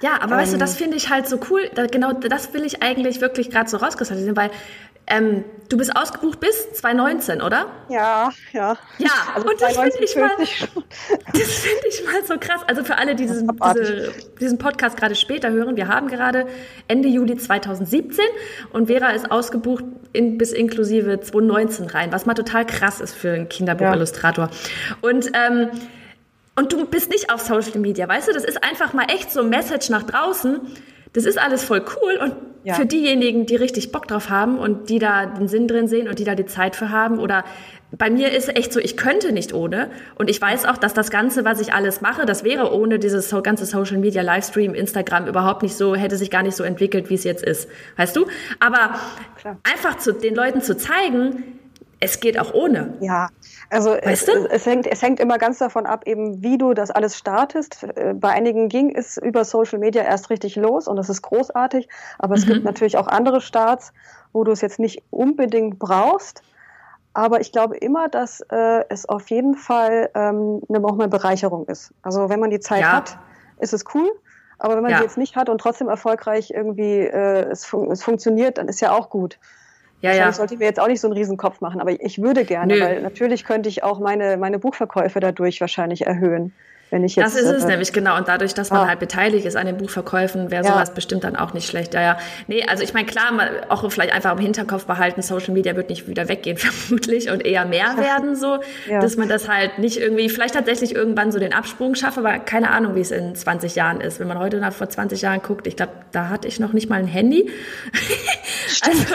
Ja, 0.00 0.20
aber 0.20 0.32
ähm, 0.32 0.38
weißt 0.38 0.52
du, 0.52 0.56
ähm. 0.56 0.60
das 0.60 0.76
finde 0.76 0.96
ich 0.96 1.10
halt 1.10 1.28
so 1.28 1.40
cool. 1.50 1.70
Da, 1.74 1.86
genau 1.86 2.12
das 2.12 2.52
will 2.54 2.64
ich 2.64 2.82
eigentlich 2.82 3.20
wirklich 3.20 3.50
gerade 3.50 3.68
so 3.68 3.78
rauskristallisieren, 3.78 4.36
weil 4.36 4.50
ähm, 5.08 5.44
du 5.68 5.76
bist 5.76 5.94
ausgebucht 5.96 6.40
bis 6.40 6.72
2019, 6.74 7.42
oder? 7.42 7.66
Ja, 7.88 8.30
ja. 8.52 8.76
Ja, 8.98 9.10
also 9.34 9.48
und 9.48 9.60
das 9.60 9.76
finde 9.76 10.04
ich 10.04 10.16
mal, 10.16 10.30
das 11.32 11.48
finde 11.54 11.88
ich 11.88 12.04
mal 12.04 12.24
so 12.26 12.34
krass. 12.38 12.62
Also 12.66 12.84
für 12.84 12.96
alle, 12.96 13.14
die 13.14 13.26
diesen, 13.26 13.50
diese, 13.76 14.12
diesen 14.40 14.58
Podcast 14.58 14.96
gerade 14.96 15.14
später 15.14 15.50
hören, 15.50 15.76
wir 15.76 15.88
haben 15.88 16.08
gerade 16.08 16.46
Ende 16.88 17.08
Juli 17.08 17.36
2017 17.36 18.24
und 18.72 18.86
Vera 18.86 19.10
ist 19.10 19.30
ausgebucht 19.30 19.84
in, 20.12 20.38
bis 20.38 20.52
inklusive 20.52 21.20
2019 21.20 21.86
rein, 21.86 22.12
was 22.12 22.26
mal 22.26 22.34
total 22.34 22.66
krass 22.66 23.00
ist 23.00 23.14
für 23.14 23.32
einen 23.32 23.48
Kinderbuchillustrator. 23.48 24.46
Ja. 24.46 24.96
Und 25.00 25.30
ähm, 25.34 25.70
und 26.58 26.72
du 26.72 26.86
bist 26.86 27.08
nicht 27.10 27.32
auf 27.32 27.40
Social 27.42 27.78
Media, 27.78 28.08
weißt 28.08 28.26
du? 28.26 28.32
Das 28.32 28.42
ist 28.42 28.64
einfach 28.64 28.92
mal 28.92 29.04
echt 29.04 29.30
so 29.30 29.42
ein 29.42 29.48
Message 29.48 29.90
nach 29.90 30.02
draußen. 30.02 30.60
Das 31.12 31.24
ist 31.24 31.38
alles 31.38 31.64
voll 31.64 31.82
cool 32.02 32.18
und 32.22 32.34
ja. 32.64 32.74
für 32.74 32.86
diejenigen, 32.86 33.46
die 33.46 33.56
richtig 33.56 33.92
Bock 33.92 34.06
drauf 34.08 34.30
haben 34.30 34.58
und 34.58 34.90
die 34.90 34.98
da 34.98 35.26
den 35.26 35.48
Sinn 35.48 35.68
drin 35.68 35.88
sehen 35.88 36.08
und 36.08 36.18
die 36.18 36.24
da 36.24 36.34
die 36.34 36.46
Zeit 36.46 36.76
für 36.76 36.90
haben 36.90 37.18
oder 37.18 37.44
bei 37.96 38.10
mir 38.10 38.32
ist 38.32 38.54
echt 38.54 38.72
so, 38.72 38.80
ich 38.80 38.98
könnte 38.98 39.32
nicht 39.32 39.54
ohne. 39.54 39.90
Und 40.16 40.28
ich 40.28 40.40
weiß 40.42 40.66
auch, 40.66 40.76
dass 40.76 40.92
das 40.92 41.10
Ganze, 41.10 41.46
was 41.46 41.58
ich 41.58 41.72
alles 41.72 42.02
mache, 42.02 42.26
das 42.26 42.44
wäre 42.44 42.74
ohne 42.74 42.98
dieses 42.98 43.34
ganze 43.42 43.64
Social 43.64 43.96
Media, 43.96 44.20
Livestream, 44.20 44.74
Instagram 44.74 45.26
überhaupt 45.26 45.62
nicht 45.62 45.74
so, 45.74 45.94
hätte 45.94 46.18
sich 46.18 46.30
gar 46.30 46.42
nicht 46.42 46.54
so 46.54 46.64
entwickelt, 46.64 47.08
wie 47.08 47.14
es 47.14 47.24
jetzt 47.24 47.42
ist. 47.42 47.68
Weißt 47.96 48.14
du? 48.14 48.26
Aber 48.60 48.98
Klar. 49.38 49.58
einfach 49.62 49.96
zu, 49.96 50.12
den 50.12 50.34
Leuten 50.34 50.60
zu 50.60 50.76
zeigen, 50.76 51.57
es 52.00 52.20
geht 52.20 52.38
auch 52.38 52.54
ohne. 52.54 52.94
Ja, 53.00 53.28
also 53.70 53.90
weißt 53.90 54.28
es, 54.28 54.34
du? 54.34 54.50
es, 54.50 54.66
hängt, 54.66 54.86
es 54.86 55.02
hängt 55.02 55.20
immer 55.20 55.38
ganz 55.38 55.58
davon 55.58 55.86
ab, 55.86 56.06
eben 56.06 56.42
wie 56.42 56.58
du 56.58 56.74
das 56.74 56.90
alles 56.90 57.16
startest. 57.16 57.82
Äh, 57.82 58.14
bei 58.14 58.30
einigen 58.30 58.68
ging 58.68 58.94
es 58.94 59.16
über 59.16 59.44
Social 59.44 59.78
Media 59.78 60.02
erst 60.02 60.30
richtig 60.30 60.56
los 60.56 60.86
und 60.86 60.96
das 60.96 61.08
ist 61.08 61.22
großartig, 61.22 61.88
aber 62.18 62.34
es 62.34 62.46
mhm. 62.46 62.54
gibt 62.54 62.64
natürlich 62.64 62.96
auch 62.96 63.08
andere 63.08 63.40
Starts, 63.40 63.92
wo 64.32 64.44
du 64.44 64.52
es 64.52 64.60
jetzt 64.60 64.78
nicht 64.78 65.02
unbedingt 65.10 65.78
brauchst. 65.78 66.42
Aber 67.14 67.40
ich 67.40 67.50
glaube 67.50 67.76
immer, 67.76 68.08
dass 68.08 68.42
äh, 68.52 68.84
es 68.88 69.08
auf 69.08 69.30
jeden 69.30 69.54
Fall 69.54 70.10
ähm, 70.14 70.60
eine, 70.68 70.84
auch 70.84 70.92
eine 70.92 71.08
Bereicherung 71.08 71.66
ist. 71.66 71.92
Also 72.02 72.28
wenn 72.28 72.38
man 72.38 72.50
die 72.50 72.60
Zeit 72.60 72.82
ja. 72.82 72.92
hat, 72.92 73.18
ist 73.58 73.72
es 73.72 73.84
cool. 73.94 74.08
Aber 74.58 74.76
wenn 74.76 74.82
man 74.82 74.92
ja. 74.92 74.98
die 74.98 75.04
jetzt 75.04 75.18
nicht 75.18 75.36
hat 75.36 75.48
und 75.48 75.60
trotzdem 75.60 75.88
erfolgreich 75.88 76.50
irgendwie 76.50 77.00
äh, 77.00 77.48
es, 77.50 77.64
fun 77.64 77.90
es 77.90 78.02
funktioniert, 78.02 78.58
dann 78.58 78.68
ist 78.68 78.80
ja 78.80 78.92
auch 78.92 79.10
gut. 79.10 79.38
Ja, 80.00 80.12
ja. 80.14 80.28
Ich 80.28 80.36
sollte 80.36 80.56
mir 80.56 80.64
jetzt 80.64 80.78
auch 80.78 80.86
nicht 80.86 81.00
so 81.00 81.08
einen 81.08 81.16
Riesenkopf 81.16 81.60
machen, 81.60 81.80
aber 81.80 81.90
ich 81.90 82.22
würde 82.22 82.44
gerne, 82.44 82.74
Nö. 82.74 82.80
weil 82.80 83.02
natürlich 83.02 83.44
könnte 83.44 83.68
ich 83.68 83.82
auch 83.82 83.98
meine, 83.98 84.36
meine 84.36 84.58
Buchverkäufe 84.58 85.18
dadurch 85.20 85.60
wahrscheinlich 85.60 86.06
erhöhen. 86.06 86.52
Wenn 86.90 87.04
ich 87.04 87.16
jetzt, 87.16 87.34
das 87.34 87.42
ist 87.42 87.50
es 87.50 87.64
äh, 87.64 87.66
nämlich, 87.66 87.92
genau. 87.92 88.16
Und 88.16 88.28
dadurch, 88.28 88.54
dass 88.54 88.70
man 88.70 88.80
ah. 88.80 88.88
halt 88.88 88.98
beteiligt 88.98 89.44
ist 89.44 89.56
an 89.56 89.66
den 89.66 89.76
Buchverkäufen, 89.76 90.50
wäre 90.50 90.64
sowas 90.64 90.88
ja. 90.88 90.94
bestimmt 90.94 91.24
dann 91.24 91.36
auch 91.36 91.52
nicht 91.52 91.66
schlecht. 91.68 91.92
Ja, 91.94 92.00
ja. 92.00 92.18
Nee, 92.46 92.64
also 92.66 92.82
ich 92.82 92.94
meine, 92.94 93.06
klar, 93.06 93.32
auch 93.68 93.90
vielleicht 93.90 94.12
einfach 94.12 94.32
im 94.32 94.38
Hinterkopf 94.38 94.86
behalten, 94.86 95.20
Social 95.20 95.52
Media 95.52 95.76
wird 95.76 95.90
nicht 95.90 96.08
wieder 96.08 96.28
weggehen, 96.28 96.56
vermutlich, 96.58 97.30
und 97.30 97.44
eher 97.44 97.66
mehr 97.66 97.96
werden, 97.98 98.36
so, 98.36 98.58
ja. 98.88 99.00
dass 99.00 99.16
man 99.16 99.28
das 99.28 99.48
halt 99.48 99.78
nicht 99.78 99.98
irgendwie, 99.98 100.28
vielleicht 100.28 100.54
tatsächlich 100.54 100.94
irgendwann 100.94 101.30
so 101.30 101.38
den 101.38 101.52
Absprung 101.52 101.94
schafft, 101.94 102.18
aber 102.18 102.38
keine 102.38 102.70
Ahnung, 102.70 102.94
wie 102.94 103.00
es 103.00 103.10
in 103.10 103.34
20 103.34 103.74
Jahren 103.74 104.00
ist. 104.00 104.20
Wenn 104.20 104.28
man 104.28 104.38
heute 104.38 104.58
nach 104.58 104.72
vor 104.72 104.88
20 104.88 105.20
Jahren 105.20 105.42
guckt, 105.42 105.66
ich 105.66 105.76
glaube, 105.76 105.92
da 106.12 106.28
hatte 106.28 106.48
ich 106.48 106.58
noch 106.58 106.72
nicht 106.72 106.88
mal 106.88 106.98
ein 106.98 107.06
Handy. 107.06 107.50
Also, 108.82 109.14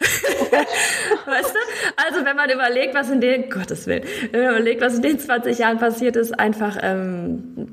weißt 0.00 1.54
du? 1.54 1.58
Also, 1.96 2.24
wenn 2.24 2.36
man 2.36 2.50
überlegt, 2.50 2.94
was 2.94 3.10
in 3.10 3.20
den, 3.20 3.50
Gottes 3.50 3.86
Willen, 3.86 4.02
wenn 4.32 4.42
man 4.42 4.50
überlegt, 4.52 4.80
was 4.80 4.94
in 4.94 5.02
den 5.02 5.18
20 5.18 5.58
Jahren 5.58 5.78
passiert 5.78 6.16
ist, 6.16 6.38
einfach, 6.38 6.78
ähm, 6.82 7.13
ähm, 7.14 7.68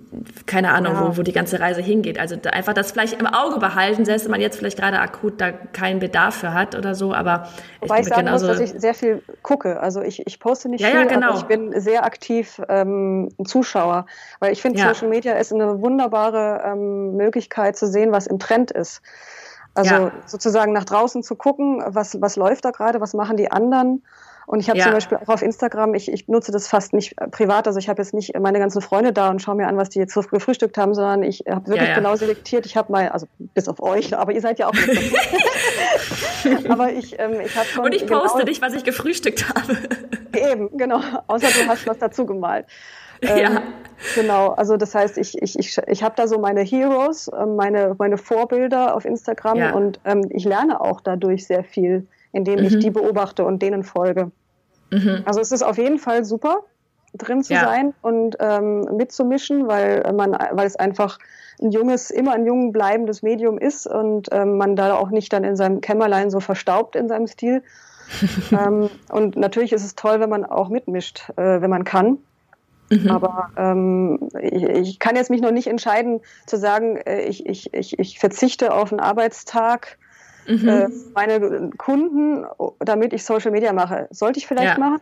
keine 0.46 0.72
Ahnung, 0.72 0.94
ja. 0.94 1.08
wo, 1.08 1.18
wo 1.18 1.22
die 1.24 1.32
ganze 1.32 1.60
Reise 1.60 1.82
hingeht. 1.82 2.20
Also 2.20 2.36
da 2.36 2.52
einfach 2.52 2.74
das 2.74 2.92
vielleicht 2.92 3.20
im 3.20 3.28
Auge 3.28 3.60
behalten, 3.60 4.06
selbst 4.06 4.26
wenn 4.26 4.32
man 4.32 4.42
jetzt 4.42 4.58
vielleicht 4.58 4.78
gerade 4.78 5.00
akut 5.00 5.40
da 5.42 5.52
keinen 5.52 6.00
Bedarf 6.00 6.36
für 6.36 6.54
hat 6.54 6.76
oder 6.76 6.96
so, 6.96 7.14
aber 7.14 7.48
Wobei 7.80 7.96
ich, 7.96 8.02
ich 8.02 8.08
sagen 8.08 8.26
genauso, 8.26 8.48
muss, 8.48 8.58
dass 8.58 8.72
ich 8.72 8.80
sehr 8.80 8.94
viel 8.94 9.22
gucke. 9.42 9.80
Also 9.80 10.02
ich, 10.02 10.26
ich 10.26 10.40
poste 10.40 10.70
nicht 10.70 10.82
ja, 10.82 10.90
viel, 10.90 11.00
ja, 11.00 11.06
genau. 11.06 11.30
aber 11.30 11.38
ich 11.38 11.46
bin 11.46 11.80
sehr 11.80 12.06
aktiv 12.06 12.62
ähm, 12.70 13.30
Zuschauer, 13.44 14.06
weil 14.40 14.54
ich 14.54 14.62
finde, 14.62 14.80
ja. 14.80 14.94
Social 14.94 15.10
Media 15.10 15.34
ist 15.34 15.54
eine 15.54 15.82
wunderbare 15.82 16.64
ähm, 16.66 17.16
Möglichkeit 17.16 17.76
zu 17.78 17.88
sehen, 17.88 18.12
was 18.12 18.28
im 18.28 18.40
Trend 18.40 18.72
ist. 18.72 19.02
Also 19.74 20.12
sozusagen 20.26 20.74
nach 20.74 20.84
draußen 20.84 21.24
zu 21.24 21.36
gucken, 21.36 21.82
was, 21.86 22.20
was 22.20 22.36
läuft 22.36 22.66
da 22.66 22.72
gerade, 22.72 23.00
was 23.00 23.14
machen 23.14 23.38
die 23.38 23.52
anderen 23.52 24.04
und 24.52 24.60
ich 24.60 24.68
habe 24.68 24.80
ja. 24.80 24.84
zum 24.84 24.94
Beispiel 24.94 25.18
auch 25.18 25.30
auf 25.30 25.42
Instagram, 25.42 25.94
ich, 25.94 26.12
ich 26.12 26.28
nutze 26.28 26.52
das 26.52 26.68
fast 26.68 26.92
nicht 26.92 27.18
äh, 27.22 27.30
privat, 27.30 27.68
also 27.68 27.80
ich 27.80 27.88
habe 27.88 28.02
jetzt 28.02 28.14
nicht 28.14 28.38
meine 28.38 28.60
ganzen 28.60 28.82
Freunde 28.82 29.14
da 29.14 29.30
und 29.30 29.42
schaue 29.42 29.56
mir 29.56 29.68
an, 29.68 29.78
was 29.78 29.88
die 29.88 30.00
jetzt 30.00 30.14
gefrühstückt 30.14 30.78
haben, 30.78 30.94
sondern 30.94 31.24
ich 31.24 31.46
habe 31.50 31.68
wirklich 31.68 31.88
ja, 31.88 31.94
ja. 31.94 31.96
genau 31.96 32.18
selektiert. 32.18 32.66
Ich 32.66 32.76
habe 32.76 32.92
mal, 32.92 33.08
also 33.08 33.28
bis 33.40 33.70
auf 33.70 33.82
euch, 33.82 34.14
aber 34.14 34.34
ihr 34.34 34.42
seid 34.42 34.60
ja 34.60 34.68
auch 34.68 34.74
nicht 34.74 35.14
Aber 36.70 36.92
ich, 36.92 37.18
ähm, 37.18 37.40
ich 37.46 37.56
habe 37.56 37.66
schon. 37.66 37.86
Und 37.86 37.96
ich 37.96 38.06
poste 38.06 38.40
genau, 38.40 38.50
nicht, 38.50 38.62
was 38.62 38.74
ich 38.74 38.84
gefrühstückt 38.84 39.48
habe. 39.48 39.78
Eben, 40.52 40.76
genau. 40.78 41.00
Außer 41.28 41.48
du 41.48 41.70
hast 41.70 41.88
was 41.88 42.00
dazu 42.00 42.26
gemalt. 42.26 42.66
Ähm, 43.22 43.38
ja. 43.38 43.62
Genau, 44.16 44.50
also 44.50 44.76
das 44.76 44.94
heißt, 44.94 45.18
ich, 45.18 45.42
ich, 45.42 45.58
ich, 45.58 45.78
ich 45.88 46.04
habe 46.04 46.16
da 46.18 46.28
so 46.28 46.40
meine 46.40 46.62
Heroes, 46.62 47.32
ähm, 47.40 47.56
meine, 47.56 47.96
meine 47.98 48.18
Vorbilder 48.18 48.96
auf 48.96 49.06
Instagram 49.06 49.58
ja. 49.58 49.72
und 49.74 50.02
ähm, 50.04 50.28
ich 50.30 50.44
lerne 50.44 50.82
auch 50.82 51.00
dadurch 51.00 51.46
sehr 51.46 51.64
viel, 51.64 52.06
indem 52.34 52.60
mhm. 52.60 52.66
ich 52.66 52.80
die 52.80 52.90
beobachte 52.90 53.46
und 53.46 53.62
denen 53.62 53.84
folge. 53.84 54.32
Mhm. 54.92 55.24
Also 55.26 55.40
es 55.40 55.52
ist 55.52 55.64
auf 55.64 55.78
jeden 55.78 55.98
Fall 55.98 56.24
super, 56.24 56.64
drin 57.14 57.44
zu 57.44 57.54
ja. 57.54 57.62
sein 57.62 57.94
und 58.02 58.38
ähm, 58.40 58.82
mitzumischen, 58.96 59.68
weil 59.68 60.04
man, 60.14 60.32
weil 60.52 60.68
es 60.68 60.76
einfach 60.76 61.18
ein 61.62 61.72
junges, 61.72 62.10
immer 62.10 62.34
ein 62.34 62.46
jung 62.46 62.72
bleibendes 62.72 63.22
Medium 63.22 63.58
ist 63.58 63.88
und 63.88 64.30
ähm, 64.32 64.58
man 64.58 64.76
da 64.76 64.96
auch 64.96 65.10
nicht 65.10 65.32
dann 65.34 65.44
in 65.44 65.56
seinem 65.56 65.82
Kämmerlein 65.82 66.32
so 66.32 66.40
verstaubt 66.40 66.96
in 66.96 67.08
seinem 67.08 67.28
Stil. 67.28 67.64
ähm, 68.52 68.90
und 69.10 69.36
natürlich 69.36 69.74
ist 69.74 69.86
es 69.86 69.96
toll, 69.96 70.20
wenn 70.20 70.30
man 70.30 70.46
auch 70.46 70.70
mitmischt, 70.70 71.30
äh, 71.38 71.62
wenn 71.62 71.70
man 71.70 71.84
kann. 71.84 72.18
Mhm. 72.90 73.10
Aber 73.10 73.50
ähm, 73.56 74.30
ich, 74.42 74.64
ich, 74.64 75.00
kann 75.00 75.16
jetzt 75.16 75.30
mich 75.30 75.42
noch 75.42 75.52
nicht 75.52 75.68
entscheiden 75.68 76.20
zu 76.46 76.58
sagen, 76.58 76.98
äh, 76.98 77.22
ich, 77.22 77.46
ich, 77.46 77.74
ich, 77.74 77.98
ich 77.98 78.20
verzichte 78.20 78.74
auf 78.74 78.92
einen 78.92 79.00
Arbeitstag 79.00 79.98
mhm. 80.48 80.68
äh, 80.68 80.88
meine 81.14 81.70
Kunden, 81.78 82.46
damit 82.80 83.14
ich 83.14 83.24
Social 83.24 83.52
Media 83.52 83.74
mache. 83.74 84.08
Sollte 84.12 84.40
ich 84.40 84.48
vielleicht 84.48 84.78
ja. 84.78 84.80
machen? 84.80 85.02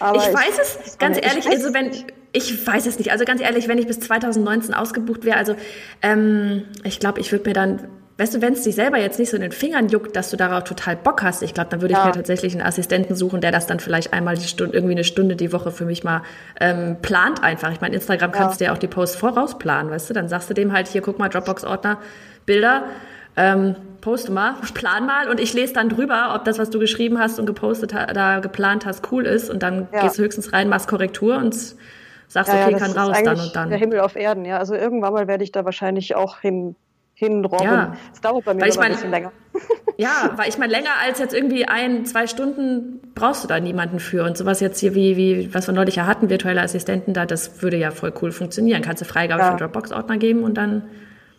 Aber 0.00 0.18
ich 0.18 0.32
weiß 0.32 0.58
es, 0.60 0.98
ganz 0.98 1.18
ehrlich, 1.20 1.48
also 1.48 1.74
wenn 1.74 1.90
ich 2.32 2.66
weiß 2.66 2.86
es 2.86 2.98
nicht. 2.98 3.10
Also 3.10 3.24
ganz 3.24 3.40
ehrlich, 3.40 3.68
wenn 3.68 3.78
ich 3.78 3.86
bis 3.86 4.00
2019 4.00 4.74
ausgebucht 4.74 5.24
wäre, 5.24 5.36
also 5.36 5.54
ähm, 6.02 6.64
ich 6.84 7.00
glaube, 7.00 7.20
ich 7.20 7.32
würde 7.32 7.48
mir 7.48 7.54
dann, 7.54 7.88
weißt 8.18 8.34
du, 8.34 8.42
wenn 8.42 8.52
es 8.52 8.62
dich 8.62 8.74
selber 8.74 8.98
jetzt 8.98 9.18
nicht 9.18 9.30
so 9.30 9.36
in 9.36 9.42
den 9.42 9.52
Fingern 9.52 9.88
juckt, 9.88 10.14
dass 10.14 10.30
du 10.30 10.36
darauf 10.36 10.64
total 10.64 10.96
Bock 10.96 11.22
hast, 11.22 11.42
ich 11.42 11.54
glaube, 11.54 11.70
dann 11.70 11.80
würde 11.80 11.92
ich 11.92 11.98
ja. 11.98 12.06
mir 12.06 12.12
tatsächlich 12.12 12.52
einen 12.52 12.62
Assistenten 12.62 13.14
suchen, 13.14 13.40
der 13.40 13.50
das 13.50 13.66
dann 13.66 13.80
vielleicht 13.80 14.12
einmal 14.12 14.36
die 14.36 14.46
Stunde, 14.46 14.74
irgendwie 14.74 14.94
eine 14.94 15.04
Stunde 15.04 15.36
die 15.36 15.52
Woche 15.52 15.70
für 15.70 15.86
mich 15.86 16.04
mal 16.04 16.22
ähm, 16.60 16.96
plant 17.00 17.42
einfach. 17.42 17.72
Ich 17.72 17.80
meine, 17.80 17.94
Instagram 17.94 18.30
ja. 18.30 18.36
kannst 18.36 18.60
du 18.60 18.66
ja 18.66 18.72
auch 18.72 18.78
die 18.78 18.88
Posts 18.88 19.16
vorausplanen, 19.16 19.90
weißt 19.90 20.10
du? 20.10 20.14
Dann 20.14 20.28
sagst 20.28 20.50
du 20.50 20.54
dem 20.54 20.72
halt 20.72 20.88
hier, 20.88 21.00
guck 21.00 21.18
mal, 21.18 21.28
Dropbox-Ordner, 21.28 21.98
Bilder 22.44 22.84
ähm, 23.36 23.76
poste 24.00 24.32
mal, 24.32 24.54
plan 24.74 25.06
mal 25.06 25.28
und 25.28 25.40
ich 25.40 25.54
lese 25.54 25.72
dann 25.72 25.88
drüber, 25.88 26.32
ob 26.34 26.44
das, 26.44 26.58
was 26.58 26.70
du 26.70 26.78
geschrieben 26.78 27.18
hast 27.18 27.38
und 27.38 27.46
gepostet 27.46 27.92
da 27.92 28.40
geplant 28.40 28.86
hast, 28.86 29.10
cool 29.12 29.26
ist 29.26 29.50
und 29.50 29.62
dann 29.62 29.88
ja. 29.92 30.02
gehst 30.02 30.18
du 30.18 30.22
höchstens 30.22 30.52
rein, 30.52 30.68
machst 30.68 30.88
Korrektur 30.88 31.36
und 31.38 31.54
sagst, 31.54 32.52
ja, 32.52 32.64
okay, 32.64 32.72
ja, 32.72 32.78
kann 32.78 32.92
raus 32.92 33.16
dann 33.24 33.40
und 33.40 33.56
dann. 33.56 33.70
Der 33.70 33.78
Himmel 33.78 34.00
auf 34.00 34.16
Erden, 34.16 34.44
ja. 34.44 34.58
Also 34.58 34.74
irgendwann 34.74 35.12
mal 35.12 35.28
werde 35.28 35.44
ich 35.44 35.52
da 35.52 35.64
wahrscheinlich 35.64 36.14
auch 36.14 36.38
hin 36.40 36.76
hinrobben. 37.18 37.66
Ja. 37.66 37.96
Es 38.12 38.20
dauert 38.20 38.44
bei 38.44 38.54
mir 38.54 38.60
weil 38.60 38.68
ich 38.68 38.76
mein, 38.76 38.86
ein 38.86 38.92
bisschen 38.92 39.10
länger. 39.10 39.32
Ja, 40.00 40.30
weil 40.36 40.48
ich 40.48 40.56
meine, 40.58 40.70
länger 40.70 40.90
als 41.04 41.18
jetzt 41.18 41.34
irgendwie 41.34 41.66
ein, 41.66 42.06
zwei 42.06 42.28
Stunden 42.28 43.00
brauchst 43.16 43.42
du 43.42 43.48
da 43.48 43.58
niemanden 43.58 43.98
für. 43.98 44.22
Und 44.22 44.36
sowas 44.36 44.60
jetzt 44.60 44.78
hier 44.78 44.94
wie, 44.94 45.16
wie 45.16 45.52
was 45.52 45.66
wir 45.66 45.74
neulich 45.74 45.96
ja 45.96 46.06
hatten, 46.06 46.30
virtuelle 46.30 46.62
Assistenten 46.62 47.14
da, 47.14 47.26
das 47.26 47.62
würde 47.62 47.76
ja 47.78 47.90
voll 47.90 48.12
cool 48.22 48.30
funktionieren. 48.30 48.80
Kannst 48.80 49.02
du 49.02 49.06
Freigabe 49.06 49.42
ja. 49.42 49.50
für 49.50 49.56
Dropbox-Ordner 49.56 50.18
geben 50.18 50.44
und 50.44 50.54
dann 50.54 50.84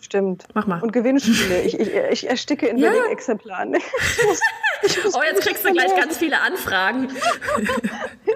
Stimmt. 0.01 0.45
Mach 0.53 0.65
mal. 0.65 0.81
Und 0.81 0.93
Gewinnspiele. 0.93 1.61
Ich, 1.61 1.79
ich, 1.79 1.93
ich 1.93 2.29
ersticke 2.29 2.67
in 2.67 2.77
ja. 2.79 2.91
Exemplaren. 3.11 3.75
oh, 3.75 5.21
jetzt 5.29 5.41
kriegst 5.41 5.65
du 5.65 5.73
gleich 5.73 5.95
ganz 5.95 6.17
viele 6.17 6.39
Anfragen. 6.39 7.09
ja. 8.25 8.33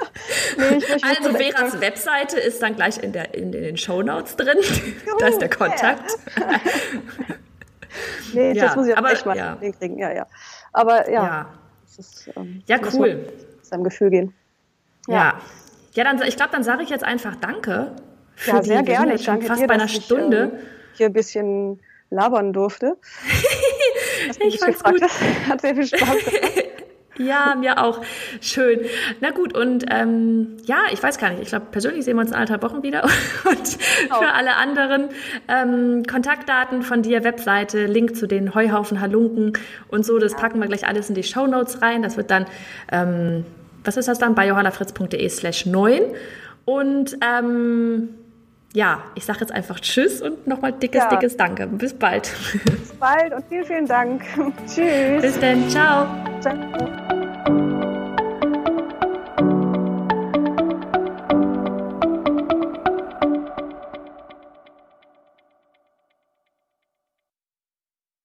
nee, 0.58 0.78
ich, 0.78 1.04
also 1.04 1.34
Veras 1.34 1.80
Webseite 1.80 2.40
ist 2.40 2.62
dann 2.62 2.76
gleich 2.76 3.02
in, 3.02 3.14
der, 3.14 3.34
in, 3.34 3.54
in 3.54 3.64
den 3.64 3.78
Shownotes 3.78 4.36
drin. 4.36 4.58
Juhu, 4.62 5.18
da 5.20 5.28
ist 5.28 5.40
der 5.40 5.50
Kontakt. 5.50 6.12
nee, 8.34 8.54
ja, 8.54 8.66
das 8.66 8.76
muss 8.76 8.88
ich 8.88 8.94
auch 8.94 8.98
aber, 8.98 9.12
echt 9.12 9.26
mal 9.26 9.38
ja. 9.38 9.58
hinkriegen. 9.60 9.98
Ja, 9.98 10.12
ja. 10.12 10.28
Aber 10.74 11.10
ja. 11.10 11.24
Ja, 11.24 11.54
ist, 11.98 12.30
ähm, 12.36 12.62
ja 12.68 12.78
cool. 12.94 13.32
Seinem 13.62 13.84
Gefühl 13.84 14.10
gehen. 14.10 14.34
Ja. 15.08 15.40
Ja, 15.94 16.04
dann, 16.04 16.22
ich 16.24 16.36
glaube, 16.36 16.52
dann 16.52 16.64
sage 16.64 16.84
ich 16.84 16.90
jetzt 16.90 17.04
einfach 17.04 17.36
Danke. 17.36 17.96
Für 18.36 18.52
ja, 18.52 18.64
sehr 18.64 18.80
die, 18.80 18.86
gerne. 18.86 19.14
Ich 19.14 19.26
danke 19.26 19.46
fast 19.46 19.62
dir, 19.62 19.68
bei 19.68 19.76
einer 19.76 19.88
Stunde. 19.88 20.52
Ich, 20.54 20.60
ähm, 20.60 20.68
hier 20.94 21.08
ein 21.08 21.14
bisschen 21.14 21.80
labern 22.10 22.54
durfte. 22.54 22.98
ich 24.48 24.60
fand's 24.60 24.84
gut. 24.84 25.02
Hat 25.50 25.62
sehr 25.62 25.76
viel 25.76 25.88
Spaß 25.88 26.00
gemacht. 26.00 26.64
Ja, 27.20 27.54
mir 27.56 27.78
auch. 27.78 28.02
Schön. 28.42 28.80
Na 29.22 29.30
gut, 29.30 29.56
und 29.56 29.86
ähm, 29.92 30.58
ja, 30.66 30.86
ich 30.92 31.04
weiß 31.04 31.20
gar 31.20 31.30
nicht. 31.30 31.44
Ich 31.44 31.50
glaube, 31.50 31.68
persönlich 31.70 32.06
sehen 32.06 32.16
wir 32.16 32.22
uns 32.22 32.32
in 32.32 32.36
anderthalb 32.36 32.64
Wochen 32.64 32.82
wieder. 32.82 33.04
Und 33.04 33.78
oh. 34.10 34.16
für 34.16 34.32
alle 34.34 34.56
anderen 34.56 35.10
ähm, 35.48 36.04
Kontaktdaten 36.10 36.82
von 36.82 37.04
dir, 37.04 37.24
Webseite, 37.24 37.86
Link 37.86 38.16
zu 38.16 38.26
den 38.26 38.56
Heuhaufen, 38.56 39.00
Halunken 39.00 39.54
und 39.90 40.04
so, 40.08 40.18
das 40.18 40.36
packen 40.36 40.60
wir 40.60 40.68
gleich 40.68 40.88
alles 40.88 41.10
in 41.10 41.14
die 41.14 41.22
Show 41.22 41.46
Notes 41.46 41.84
rein. 41.84 42.02
Das 42.02 42.18
wird 42.18 42.32
dann, 42.32 42.48
ähm, 42.92 43.46
was 43.84 43.96
ist 43.96 44.08
das 44.08 44.18
dann? 44.18 44.34
Bei 44.34 44.48
johannafritz.de 44.48 45.30
slash 45.30 45.68
9. 45.68 46.02
Und 46.66 47.16
ähm, 47.22 48.10
ja, 48.74 49.04
ich 49.16 49.26
sage 49.26 49.40
jetzt 49.42 49.52
einfach 49.52 49.80
Tschüss 49.80 50.22
und 50.22 50.48
nochmal 50.48 50.74
dickes, 50.74 51.04
ja. 51.04 51.10
dickes 51.10 51.38
Danke. 51.38 51.68
Bis 51.68 51.94
bald. 51.94 52.32
Bis 52.66 52.94
bald 52.94 53.34
und 53.34 53.46
vielen, 53.48 53.66
vielen 53.66 53.86
Dank. 53.86 54.24
Tschüss. 54.68 55.22
Bis 55.22 55.40
dann. 55.40 55.70
Ciao. 55.70 56.08
Ciao. 56.42 57.70